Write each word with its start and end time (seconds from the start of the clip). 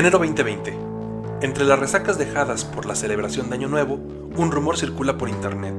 Enero 0.00 0.18
2020. 0.18 0.72
Entre 1.42 1.62
las 1.62 1.78
resacas 1.78 2.16
dejadas 2.16 2.64
por 2.64 2.86
la 2.86 2.94
celebración 2.94 3.50
de 3.50 3.56
Año 3.56 3.68
Nuevo, 3.68 4.00
un 4.34 4.50
rumor 4.50 4.78
circula 4.78 5.18
por 5.18 5.28
internet. 5.28 5.74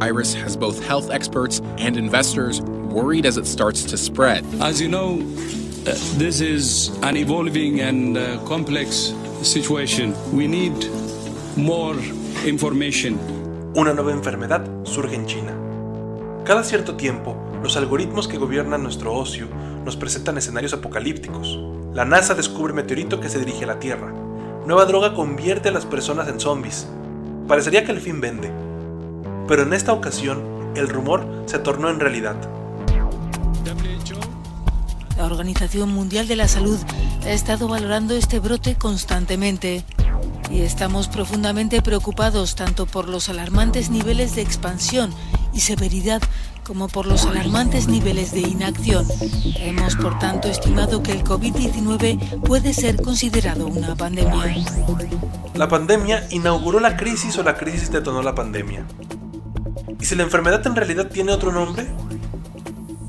Iris 0.00 0.36
has 0.36 0.56
both 0.56 0.78
health 0.88 1.10
experts 1.10 1.60
and 1.76 1.96
investors 1.96 2.60
worried 2.60 3.26
as 3.26 3.36
it 3.36 3.44
starts 3.44 3.82
to 3.86 3.96
spread. 3.96 4.44
As 4.60 4.80
you 4.80 4.86
know, 4.86 5.18
uh, 5.84 5.96
this 6.16 6.40
is 6.40 6.92
an 7.02 7.16
evolving 7.16 7.80
and 7.80 8.16
uh, 8.16 8.38
complex 8.46 9.12
situation. 9.42 10.14
We 10.32 10.46
need 10.46 10.88
more 11.56 11.96
information. 12.46 13.18
Una 13.74 13.94
nueva 13.94 14.12
enfermedad 14.12 14.64
surge 14.84 15.16
en 15.16 15.26
China. 15.26 15.52
Cada 16.44 16.62
cierto 16.62 16.94
tiempo, 16.94 17.34
los 17.64 17.76
algoritmos 17.76 18.28
que 18.28 18.38
gobiernan 18.38 18.84
nuestro 18.84 19.12
ocio 19.12 19.48
nos 19.84 19.96
presentan 19.96 20.38
escenarios 20.38 20.72
apocalípticos. 20.72 21.58
La 21.94 22.04
NASA 22.04 22.34
descubre 22.34 22.72
meteorito 22.72 23.20
que 23.20 23.28
se 23.28 23.38
dirige 23.38 23.62
a 23.62 23.68
la 23.68 23.78
Tierra. 23.78 24.12
Nueva 24.66 24.84
droga 24.84 25.14
convierte 25.14 25.68
a 25.68 25.72
las 25.72 25.86
personas 25.86 26.26
en 26.26 26.40
zombies. 26.40 26.88
Parecería 27.46 27.84
que 27.84 27.92
el 27.92 28.00
fin 28.00 28.20
vende. 28.20 28.50
Pero 29.46 29.62
en 29.62 29.72
esta 29.72 29.92
ocasión, 29.92 30.72
el 30.74 30.88
rumor 30.88 31.24
se 31.46 31.60
tornó 31.60 31.88
en 31.90 32.00
realidad. 32.00 32.34
La 35.16 35.24
Organización 35.24 35.94
Mundial 35.94 36.26
de 36.26 36.34
la 36.34 36.48
Salud 36.48 36.80
ha 37.22 37.30
estado 37.30 37.68
valorando 37.68 38.14
este 38.14 38.40
brote 38.40 38.74
constantemente 38.74 39.84
y 40.50 40.62
estamos 40.62 41.06
profundamente 41.06 41.80
preocupados 41.80 42.56
tanto 42.56 42.86
por 42.86 43.08
los 43.08 43.28
alarmantes 43.28 43.90
niveles 43.90 44.34
de 44.34 44.42
expansión 44.42 45.14
y 45.54 45.60
severidad 45.60 46.20
como 46.64 46.88
por 46.88 47.06
los 47.06 47.26
alarmantes 47.26 47.88
niveles 47.88 48.32
de 48.32 48.40
inacción. 48.40 49.06
Hemos, 49.56 49.96
por 49.96 50.18
tanto, 50.18 50.48
estimado 50.48 51.02
que 51.02 51.12
el 51.12 51.22
COVID-19 51.22 52.40
puede 52.40 52.72
ser 52.72 53.00
considerado 53.02 53.66
una 53.66 53.94
pandemia. 53.94 54.56
La 55.54 55.68
pandemia 55.68 56.26
inauguró 56.30 56.80
la 56.80 56.96
crisis 56.96 57.36
o 57.38 57.42
la 57.42 57.56
crisis 57.56 57.90
detonó 57.90 58.22
la 58.22 58.34
pandemia. 58.34 58.86
¿Y 60.00 60.04
si 60.06 60.14
la 60.14 60.22
enfermedad 60.22 60.66
en 60.66 60.74
realidad 60.74 61.08
tiene 61.08 61.32
otro 61.32 61.52
nombre? 61.52 61.86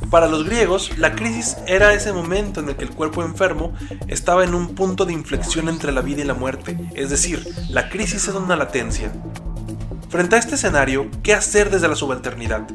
Para 0.10 0.28
los 0.28 0.46
griegos, 0.46 0.98
la 0.98 1.16
crisis 1.16 1.58
era 1.66 1.94
ese 1.94 2.14
momento 2.14 2.60
en 2.60 2.70
el 2.70 2.76
que 2.76 2.84
el 2.86 2.92
cuerpo 2.92 3.24
enfermo 3.24 3.74
estaba 4.08 4.44
en 4.44 4.54
un 4.54 4.76
punto 4.76 5.06
de 5.06 5.14
inflexión 5.14 5.68
entre 5.68 5.92
la 5.92 6.02
vida 6.02 6.22
y 6.22 6.26
la 6.26 6.36
muerte, 6.36 6.78
es 6.94 7.10
decir, 7.10 7.46
la 7.70 7.90
crisis 7.90 8.28
es 8.28 8.36
una 8.36 8.56
latencia. 8.56 9.12
Frente 10.10 10.36
a 10.36 10.40
este 10.40 10.56
escenario, 10.56 11.10
¿qué 11.24 11.34
hacer 11.34 11.72
desde 11.72 11.88
la 11.88 11.96
subalternidad? 11.96 12.68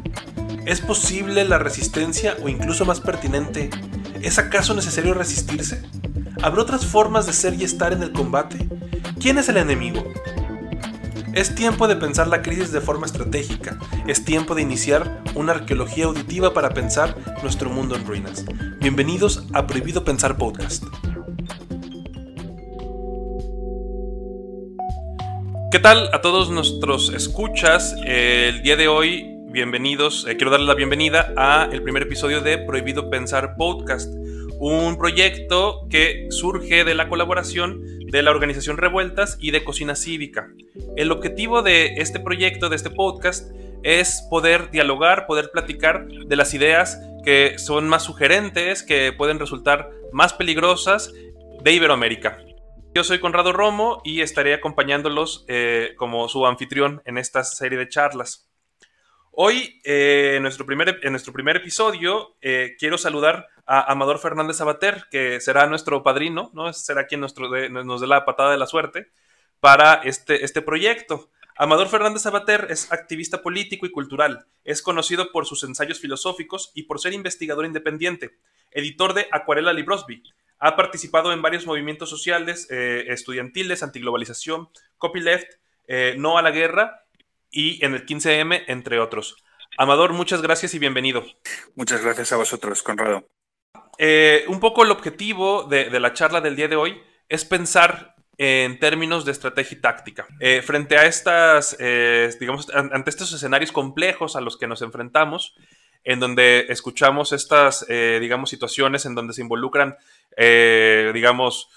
¿Es 0.66 0.80
posible 0.80 1.44
la 1.44 1.58
resistencia 1.58 2.36
o 2.42 2.48
incluso 2.48 2.84
más 2.84 3.00
pertinente, 3.00 3.70
¿es 4.20 4.38
acaso 4.38 4.74
necesario 4.74 5.14
resistirse? 5.14 5.82
¿Habrá 6.42 6.62
otras 6.62 6.84
formas 6.84 7.26
de 7.26 7.32
ser 7.32 7.54
y 7.54 7.64
estar 7.64 7.92
en 7.92 8.02
el 8.02 8.12
combate? 8.12 8.68
¿Quién 9.20 9.38
es 9.38 9.48
el 9.48 9.56
enemigo? 9.56 10.04
Es 11.32 11.54
tiempo 11.54 11.86
de 11.86 11.96
pensar 11.96 12.26
la 12.26 12.42
crisis 12.42 12.72
de 12.72 12.80
forma 12.80 13.06
estratégica, 13.06 13.78
es 14.08 14.24
tiempo 14.24 14.54
de 14.56 14.62
iniciar 14.62 15.22
una 15.36 15.52
arqueología 15.52 16.06
auditiva 16.06 16.52
para 16.52 16.70
pensar 16.70 17.16
nuestro 17.42 17.70
mundo 17.70 17.94
en 17.94 18.06
ruinas. 18.06 18.44
Bienvenidos 18.80 19.46
a 19.52 19.66
Prohibido 19.66 20.04
Pensar 20.04 20.36
Podcast. 20.36 20.84
¿Qué 25.70 25.78
tal 25.78 26.10
a 26.12 26.20
todos 26.20 26.50
nuestros 26.50 27.14
escuchas? 27.14 27.94
El 28.04 28.62
día 28.62 28.74
de 28.74 28.88
hoy, 28.88 29.36
bienvenidos, 29.52 30.26
eh, 30.26 30.36
quiero 30.36 30.50
darles 30.50 30.66
la 30.66 30.74
bienvenida 30.74 31.32
a 31.36 31.68
el 31.70 31.80
primer 31.84 32.02
episodio 32.02 32.40
de 32.40 32.58
Prohibido 32.58 33.08
Pensar 33.08 33.54
Podcast, 33.56 34.12
un 34.58 34.98
proyecto 34.98 35.86
que 35.88 36.26
surge 36.30 36.82
de 36.82 36.96
la 36.96 37.08
colaboración 37.08 38.00
de 38.00 38.20
la 38.20 38.32
organización 38.32 38.78
Revueltas 38.78 39.38
y 39.40 39.52
de 39.52 39.62
Cocina 39.62 39.94
Cívica. 39.94 40.50
El 40.96 41.12
objetivo 41.12 41.62
de 41.62 41.94
este 41.98 42.18
proyecto, 42.18 42.68
de 42.68 42.74
este 42.74 42.90
podcast, 42.90 43.52
es 43.84 44.26
poder 44.28 44.72
dialogar, 44.72 45.26
poder 45.26 45.52
platicar 45.52 46.08
de 46.08 46.34
las 46.34 46.52
ideas 46.52 47.00
que 47.24 47.60
son 47.60 47.88
más 47.88 48.02
sugerentes, 48.02 48.82
que 48.82 49.12
pueden 49.12 49.38
resultar 49.38 49.92
más 50.10 50.32
peligrosas 50.32 51.12
de 51.62 51.72
Iberoamérica. 51.72 52.38
Yo 52.92 53.04
soy 53.04 53.20
Conrado 53.20 53.52
Romo 53.52 54.02
y 54.04 54.20
estaré 54.20 54.52
acompañándolos 54.52 55.44
eh, 55.46 55.94
como 55.96 56.28
su 56.28 56.44
anfitrión 56.44 57.02
en 57.04 57.18
esta 57.18 57.44
serie 57.44 57.78
de 57.78 57.88
charlas. 57.88 58.50
Hoy, 59.30 59.80
eh, 59.84 60.34
en, 60.36 60.42
nuestro 60.42 60.66
primer, 60.66 60.98
en 61.04 61.12
nuestro 61.12 61.32
primer 61.32 61.58
episodio, 61.58 62.36
eh, 62.40 62.74
quiero 62.80 62.98
saludar 62.98 63.46
a 63.64 63.92
Amador 63.92 64.18
Fernández 64.18 64.60
Abater, 64.60 65.04
que 65.08 65.40
será 65.40 65.68
nuestro 65.68 66.02
padrino, 66.02 66.50
¿no? 66.52 66.72
será 66.72 67.06
quien 67.06 67.20
nos 67.20 68.00
dé 68.00 68.06
la 68.08 68.24
patada 68.24 68.50
de 68.50 68.58
la 68.58 68.66
suerte 68.66 69.12
para 69.60 69.94
este, 70.02 70.44
este 70.44 70.60
proyecto. 70.60 71.30
Amador 71.54 71.88
Fernández 71.88 72.26
Abater 72.26 72.66
es 72.70 72.90
activista 72.90 73.40
político 73.40 73.86
y 73.86 73.92
cultural. 73.92 74.46
Es 74.64 74.82
conocido 74.82 75.30
por 75.30 75.46
sus 75.46 75.62
ensayos 75.62 76.00
filosóficos 76.00 76.72
y 76.74 76.82
por 76.82 76.98
ser 76.98 77.12
investigador 77.12 77.66
independiente, 77.66 78.38
editor 78.72 79.14
de 79.14 79.28
Acuarela 79.30 79.72
Librosby, 79.72 80.24
ha 80.60 80.76
participado 80.76 81.32
en 81.32 81.40
varios 81.40 81.66
movimientos 81.66 82.10
sociales, 82.10 82.68
eh, 82.70 83.06
estudiantiles, 83.08 83.82
antiglobalización, 83.82 84.68
copyleft, 84.98 85.54
eh, 85.88 86.14
no 86.18 86.36
a 86.36 86.42
la 86.42 86.50
guerra 86.50 87.06
y 87.50 87.84
en 87.84 87.94
el 87.94 88.04
15M, 88.04 88.64
entre 88.68 89.00
otros. 89.00 89.36
Amador, 89.78 90.12
muchas 90.12 90.42
gracias 90.42 90.74
y 90.74 90.78
bienvenido. 90.78 91.24
Muchas 91.74 92.04
gracias 92.04 92.32
a 92.32 92.36
vosotros, 92.36 92.82
Conrado. 92.82 93.26
Eh, 93.98 94.44
un 94.48 94.60
poco 94.60 94.84
el 94.84 94.90
objetivo 94.90 95.64
de, 95.64 95.98
la 95.98 96.12
charla 96.12 96.42
del 96.42 96.56
día 96.56 96.68
de 96.68 96.76
hoy 96.76 97.02
es 97.28 97.44
pensar 97.46 98.14
en 98.36 98.78
términos 98.78 99.24
de 99.24 99.32
estrategia 99.32 99.78
y 99.78 99.80
táctica. 99.80 100.26
frente 100.62 100.96
a 100.96 101.04
estas, 101.04 101.76
digamos, 102.38 102.70
ante 102.70 103.10
estos 103.10 103.32
escenarios 103.34 103.70
complejos 103.70 104.34
a 104.34 104.40
los 104.40 104.56
que 104.56 104.66
nos 104.66 104.80
enfrentamos, 104.80 105.54
en 106.04 106.20
donde 106.20 106.66
escuchamos 106.68 107.32
estas, 107.32 107.86
digamos, 107.88 108.50
situaciones 108.50 109.06
en 109.06 109.14
donde 109.14 109.34
se 109.34 109.42
involucran 109.42 109.96
eh, 110.36 111.10
digamos, 111.12 111.68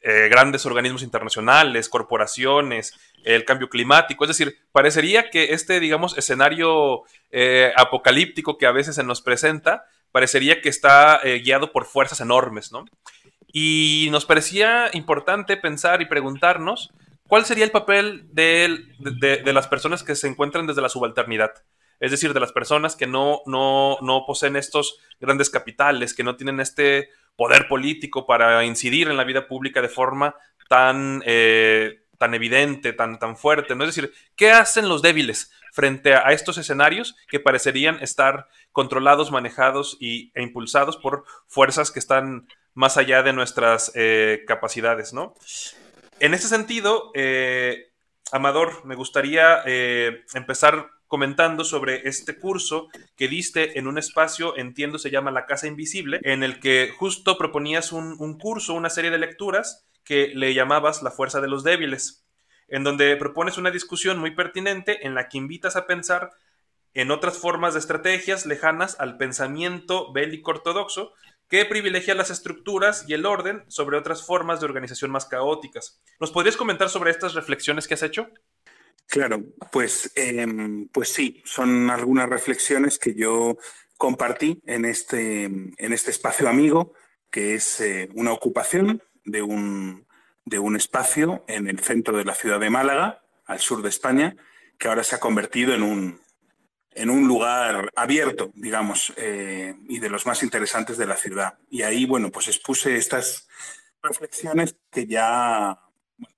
eh, 0.00 0.28
grandes 0.28 0.66
organismos 0.66 1.02
internacionales, 1.02 1.88
corporaciones, 1.88 2.94
el 3.24 3.44
cambio 3.44 3.68
climático. 3.68 4.24
Es 4.24 4.28
decir, 4.28 4.58
parecería 4.72 5.30
que 5.30 5.52
este, 5.52 5.80
digamos, 5.80 6.16
escenario 6.18 7.02
eh, 7.30 7.72
apocalíptico 7.76 8.58
que 8.58 8.66
a 8.66 8.72
veces 8.72 8.96
se 8.96 9.04
nos 9.04 9.22
presenta, 9.22 9.84
parecería 10.10 10.60
que 10.60 10.68
está 10.68 11.20
guiado 11.42 11.72
por 11.72 11.86
fuerzas 11.86 12.20
enormes, 12.20 12.70
¿no? 12.70 12.84
Y 13.50 14.08
nos 14.10 14.26
parecía 14.26 14.90
importante 14.92 15.56
pensar 15.56 16.02
y 16.02 16.06
preguntarnos 16.06 16.90
cuál 17.28 17.44
sería 17.44 17.64
el 17.64 17.70
papel 17.70 18.26
de 18.30 19.52
las 19.52 19.68
personas 19.68 20.02
que 20.02 20.14
se 20.14 20.28
encuentran 20.28 20.66
desde 20.66 20.82
la 20.82 20.90
subalternidad 20.90 21.52
es 22.02 22.10
decir, 22.10 22.34
de 22.34 22.40
las 22.40 22.50
personas 22.50 22.96
que 22.96 23.06
no, 23.06 23.42
no, 23.46 23.96
no 24.00 24.26
poseen 24.26 24.56
estos 24.56 24.98
grandes 25.20 25.50
capitales, 25.50 26.14
que 26.14 26.24
no 26.24 26.34
tienen 26.34 26.58
este 26.58 27.10
poder 27.36 27.68
político 27.68 28.26
para 28.26 28.64
incidir 28.64 29.06
en 29.06 29.16
la 29.16 29.22
vida 29.22 29.46
pública 29.46 29.80
de 29.80 29.88
forma 29.88 30.34
tan, 30.68 31.22
eh, 31.24 32.02
tan 32.18 32.34
evidente, 32.34 32.92
tan, 32.92 33.20
tan 33.20 33.36
fuerte. 33.36 33.76
¿no? 33.76 33.84
Es 33.84 33.94
decir, 33.94 34.12
¿qué 34.34 34.50
hacen 34.50 34.88
los 34.88 35.00
débiles 35.00 35.52
frente 35.70 36.16
a, 36.16 36.32
estos 36.32 36.58
escenarios 36.58 37.14
que 37.28 37.38
parecerían 37.38 38.02
estar 38.02 38.48
controlados, 38.72 39.30
manejados 39.30 39.96
y, 40.00 40.32
e 40.34 40.42
impulsados 40.42 40.96
por 40.96 41.24
fuerzas 41.46 41.92
que 41.92 42.00
están 42.00 42.48
más 42.74 42.96
allá 42.96 43.22
de 43.22 43.32
nuestras 43.32 43.92
eh, 43.94 44.42
capacidades? 44.48 45.12
¿no? 45.12 45.36
En 46.18 46.34
ese 46.34 46.48
sentido, 46.48 47.12
eh, 47.14 47.92
Amador, 48.32 48.84
me 48.84 48.96
gustaría 48.96 49.62
empezar 50.34 50.90
comentando 51.12 51.62
sobre 51.62 52.08
este 52.08 52.38
curso 52.38 52.88
que 53.18 53.28
diste 53.28 53.78
en 53.78 53.86
un 53.86 53.98
espacio, 53.98 54.56
entiendo 54.56 54.98
se 54.98 55.10
llama 55.10 55.30
La 55.30 55.44
Casa 55.44 55.66
Invisible, 55.66 56.20
en 56.22 56.42
el 56.42 56.58
que 56.58 56.90
justo 56.96 57.36
proponías 57.36 57.92
un, 57.92 58.38
curso, 58.38 58.72
una 58.72 58.88
serie 58.88 59.10
de 59.10 59.18
lecturas 59.18 59.84
que 60.04 60.32
le 60.34 60.54
llamabas 60.54 61.02
La 61.02 61.10
Fuerza 61.10 61.42
de 61.42 61.48
los 61.48 61.64
Débiles, 61.64 62.24
en 62.66 62.82
donde 62.82 63.14
propones 63.18 63.58
una 63.58 63.70
discusión 63.70 64.18
muy 64.18 64.30
pertinente 64.30 65.06
en 65.06 65.14
la 65.14 65.28
que 65.28 65.36
invitas 65.36 65.76
a 65.76 65.86
pensar 65.86 66.30
en 66.94 67.10
otras 67.10 67.36
formas 67.36 67.74
de 67.74 67.80
estrategias 67.80 68.46
lejanas 68.46 68.96
al 68.98 69.18
pensamiento 69.18 70.14
bélico 70.14 70.52
ortodoxo 70.52 71.12
que 71.46 71.66
privilegia 71.66 72.14
las 72.14 72.30
estructuras 72.30 73.04
y 73.06 73.12
el 73.12 73.26
orden 73.26 73.64
sobre 73.68 73.98
otras 73.98 74.24
formas 74.24 74.60
de 74.60 74.64
organización 74.64 75.10
más 75.10 75.26
caóticas. 75.26 76.00
¿Nos 76.20 76.30
podrías 76.30 76.56
comentar 76.56 76.88
sobre 76.88 77.10
estas 77.10 77.34
reflexiones 77.34 77.86
que 77.86 77.92
has 77.92 78.02
hecho? 78.02 78.30
Claro, 79.06 79.44
pues, 79.70 80.10
em, 80.14 80.88
pues 80.88 81.12
sí, 81.12 81.42
son 81.44 81.90
algunas 81.90 82.28
reflexiones 82.28 82.98
que 82.98 83.14
yo 83.14 83.56
compartí 83.98 84.60
en 84.66 84.84
este, 84.84 85.44
en 85.44 85.92
este 85.92 86.10
espacio 86.10 86.48
amigo, 86.48 86.94
que 87.30 87.54
es 87.54 87.80
eh, 87.80 88.08
una 88.14 88.32
ocupación 88.32 89.02
de 89.24 89.42
un, 89.42 90.06
de 90.44 90.58
un 90.58 90.76
espacio 90.76 91.44
en 91.46 91.68
el 91.68 91.78
centro 91.80 92.16
de 92.16 92.24
la 92.24 92.34
ciudad 92.34 92.58
de 92.58 92.70
Málaga, 92.70 93.22
al 93.44 93.60
sur 93.60 93.82
de 93.82 93.88
España, 93.90 94.36
que 94.78 94.88
ahora 94.88 95.04
se 95.04 95.14
ha 95.14 95.20
convertido 95.20 95.74
en 95.74 95.82
un, 95.82 96.20
en 96.90 97.10
un 97.10 97.28
lugar 97.28 97.90
abierto, 97.94 98.50
digamos, 98.54 99.12
eh, 99.16 99.74
y 99.88 99.98
de 99.98 100.10
los 100.10 100.26
más 100.26 100.42
interesantes 100.42 100.96
de 100.96 101.06
la 101.06 101.16
ciudad. 101.16 101.58
Y 101.70 101.82
ahí, 101.82 102.06
bueno, 102.06 102.30
pues 102.30 102.48
expuse 102.48 102.96
estas, 102.96 103.46
reflexiones 104.02 104.76
que 104.90 105.06
ya, 105.06 105.78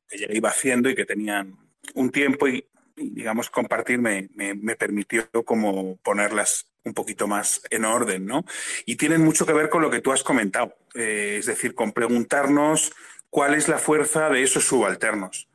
que 0.09 0.19
ya 0.19 0.27
iba 0.31 0.51
haciendo 0.51 0.91
y 0.91 0.95
que 0.95 1.07
tenían 1.07 1.64
un 1.95 2.11
tiempo 2.11 2.49
y, 2.49 2.67
digamos, 2.97 3.51
compartirme 3.51 4.29
me, 4.35 4.77
permitió 4.77 5.29
como 5.45 5.97
ponerlas 5.99 6.69
un 6.85 6.95
poquito 6.95 7.27
más 7.27 7.63
en 7.71 7.85
orden, 7.85 8.27
¿no? 8.27 8.45
Y 8.87 8.97
tienen 8.97 9.23
mucho 9.23 9.47
que 9.47 9.53
ver 9.53 9.69
con 9.69 9.83
lo 9.83 9.91
que 9.91 10.01
tú 10.01 10.13
has 10.13 10.23
comentado, 10.23 10.77
eh, 10.95 11.37
es 11.39 11.47
decir, 11.47 11.75
con 11.75 11.93
preguntarnos 11.93 12.93
cuál 13.31 13.55
es 13.55 13.69
la 13.69 13.79
fuerza 13.79 14.29
de 14.29 14.43
esos 14.43 14.65
subalternos, 14.65 15.49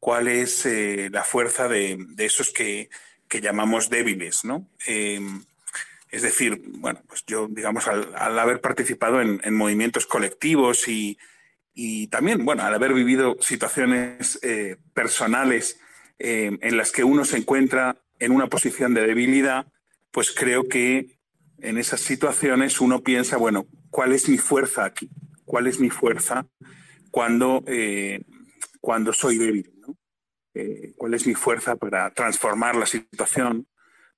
cuál 0.00 0.28
es 0.28 0.64
eh, 0.66 1.08
la 1.12 1.24
fuerza 1.24 1.68
de, 1.68 1.98
esos 2.18 2.52
que, 2.52 2.88
llamamos 3.28 3.90
débiles, 3.90 4.44
¿no? 4.44 4.68
Eh, 4.86 5.20
es 6.10 6.22
decir, 6.22 6.62
bueno, 6.78 7.02
pues 7.06 7.24
yo, 7.26 7.48
digamos, 7.48 7.88
al, 7.88 8.38
haber 8.38 8.60
participado 8.60 9.20
en, 9.20 9.54
movimientos 9.54 10.06
colectivos 10.06 10.88
y, 10.88 11.18
también, 12.08 12.44
bueno, 12.44 12.62
al 12.62 12.72
haber 12.72 12.94
vivido 12.94 13.36
situaciones 13.40 14.40
personales 14.94 15.78
en 16.18 16.76
las 16.76 16.90
que 16.90 17.04
uno 17.04 17.24
se 17.24 17.36
encuentra 17.36 18.00
en 18.18 18.32
una 18.32 18.46
posición 18.46 18.94
de 18.94 19.06
debilidad, 19.06 19.66
pues 20.10 20.32
creo 20.32 20.68
que 20.68 21.18
en 21.58 21.78
esas 21.78 22.00
situaciones 22.00 22.80
uno 22.80 23.00
piensa, 23.02 23.36
bueno, 23.36 23.66
¿cuál 23.90 24.12
es 24.12 24.28
mi 24.28 24.38
fuerza 24.38 24.84
aquí? 24.84 25.10
¿Cuál 25.44 25.66
es 25.66 25.78
mi 25.78 25.90
fuerza 25.90 26.46
cuando, 27.10 27.62
eh, 27.66 28.22
cuando 28.80 29.12
soy 29.12 29.38
débil? 29.38 29.72
Eh, 30.54 30.94
¿Cuál 30.96 31.14
es 31.14 31.26
mi 31.26 31.34
fuerza 31.34 31.76
para 31.76 32.10
transformar 32.12 32.76
la 32.76 32.86
situación, 32.86 33.66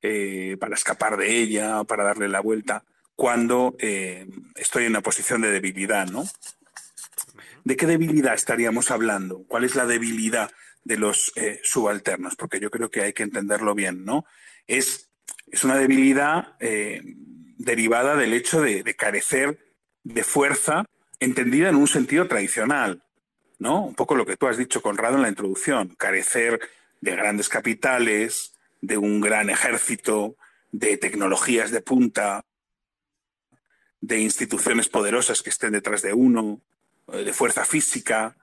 eh, 0.01 0.57
para 0.61 0.75
escapar 0.75 1.17
de 1.17 1.41
ella, 1.41 1.83
para 1.85 2.05
darle 2.05 2.29
la 2.29 2.41
vuelta, 2.41 2.85
cuando 3.17 3.77
estoy 4.55 4.85
en 4.85 4.91
una 4.91 5.01
posición 5.01 5.41
de 5.43 5.51
debilidad? 5.51 6.07
¿no? 6.07 6.25
¿De 7.69 7.77
qué 7.77 7.87
debilidad 7.87 8.33
estaríamos 8.33 8.91
hablando? 8.91 9.45
¿Cuál 9.47 9.65
es 9.65 9.75
la 9.75 9.85
debilidad 9.85 10.51
de 10.85 10.97
los 10.97 11.33
subalternos? 11.63 12.35
Porque 12.35 12.61
yo 12.61 12.71
creo 12.71 12.91
que 12.91 13.03
hay 13.03 13.13
que 13.13 13.25
entenderlo 13.25 13.75
bien, 13.75 14.07
¿no? 14.07 14.25
Es 14.67 15.09
es 15.51 15.65
una 15.65 15.77
debilidad 15.77 16.57
eh, 16.61 17.03
derivada 17.57 18.17
del 18.17 18.33
hecho 18.33 18.61
de, 18.61 18.83
carecer 18.95 19.59
de 20.05 20.25
fuerza 20.25 20.85
entendida 21.21 21.69
en 21.69 21.77
un 21.77 21.89
sentido 21.89 22.29
tradicional, 22.29 23.03
¿no? 23.59 23.87
Un 23.87 23.95
poco 23.95 24.15
lo 24.15 24.27
que 24.27 24.37
tú 24.37 24.47
has 24.47 24.57
dicho, 24.57 24.83
Conrado, 24.83 25.17
en 25.17 25.23
la 25.23 25.29
introducción, 25.29 25.95
carecer 25.97 26.61
de 27.01 27.13
grandes 27.13 27.49
capitales, 27.49 28.55
de 28.81 28.99
un 28.99 29.21
gran 29.21 29.51
ejército, 29.51 30.37
de 30.71 30.97
tecnologías 30.97 31.71
de 31.71 31.81
punta, 31.81 32.45
de 34.01 34.21
instituciones 34.21 34.89
poderosas 34.89 35.43
que 35.43 35.51
estén 35.51 35.73
detrás 35.73 36.03
de 36.03 36.13
uno, 36.13 36.61
eh, 36.61 36.63
de 37.09 37.33
fuerza 37.33 37.65
física, 37.65 38.37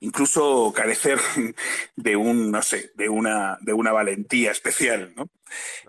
incluso 0.00 0.72
carecer 0.74 1.18
de 1.96 2.16
un, 2.16 2.50
no 2.50 2.62
sé, 2.62 2.92
de 2.94 3.08
una, 3.08 3.58
de 3.60 3.72
una 3.72 3.92
valentía 3.92 4.50
especial, 4.50 5.12
¿no? 5.16 5.28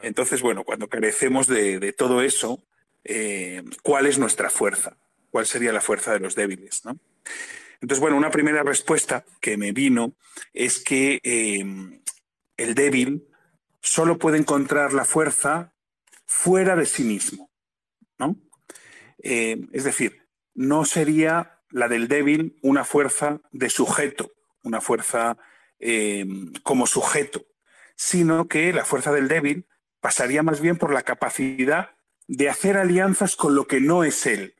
Entonces, 0.02 0.42
bueno, 0.42 0.64
cuando 0.64 0.88
carecemos 0.88 1.48
de, 1.48 1.94
todo 1.94 2.22
eso, 2.22 2.64
eh, 3.04 3.64
¿cuál 3.84 4.06
es 4.06 4.18
nuestra 4.18 4.50
fuerza? 4.50 4.98
¿Cuál 5.30 5.46
sería 5.46 5.72
la 5.72 5.82
fuerza 5.82 6.14
de 6.14 6.20
los 6.20 6.36
débiles, 6.36 6.84
¿no? 6.86 7.00
Entonces, 7.80 8.00
bueno, 8.00 8.18
una 8.18 8.32
primera 8.32 8.64
respuesta 8.64 9.26
que 9.40 9.58
me 9.58 9.72
vino 9.72 10.14
es 10.54 10.80
que 10.80 11.20
eh, 11.24 11.66
el 12.58 12.76
débil 12.76 13.28
solo 13.82 14.20
puede 14.20 14.38
encontrar 14.38 14.94
la 14.94 15.06
fuerza 15.06 15.74
fuera 16.26 16.76
de 16.76 16.86
sí 16.86 17.04
mismo, 17.04 17.50
¿no? 18.20 18.36
Eh, 19.24 19.62
es 19.74 19.84
decir, 19.84 20.28
no 20.54 20.86
sería 20.86 21.61
la 21.72 21.88
del 21.88 22.08
débil 22.08 22.58
una 22.62 22.84
fuerza 22.84 23.42
de 23.52 23.70
sujeto, 23.70 24.32
una 24.64 24.82
fuerza 24.82 25.38
eh, 25.80 26.26
como 26.64 26.86
sujeto, 26.86 27.46
sino 27.96 28.48
que 28.48 28.74
la 28.74 28.86
fuerza 28.86 29.12
del 29.12 29.28
débil 29.28 29.66
pasaría 30.00 30.44
más 30.44 30.62
bien 30.62 30.78
por 30.78 30.94
la 30.94 31.04
capacidad 31.04 31.92
de 32.28 32.50
hacer 32.50 32.78
alianzas 32.78 33.36
con 33.36 33.56
lo 33.56 33.68
que 33.68 33.82
no 33.82 34.04
es 34.04 34.26
él, 34.26 34.56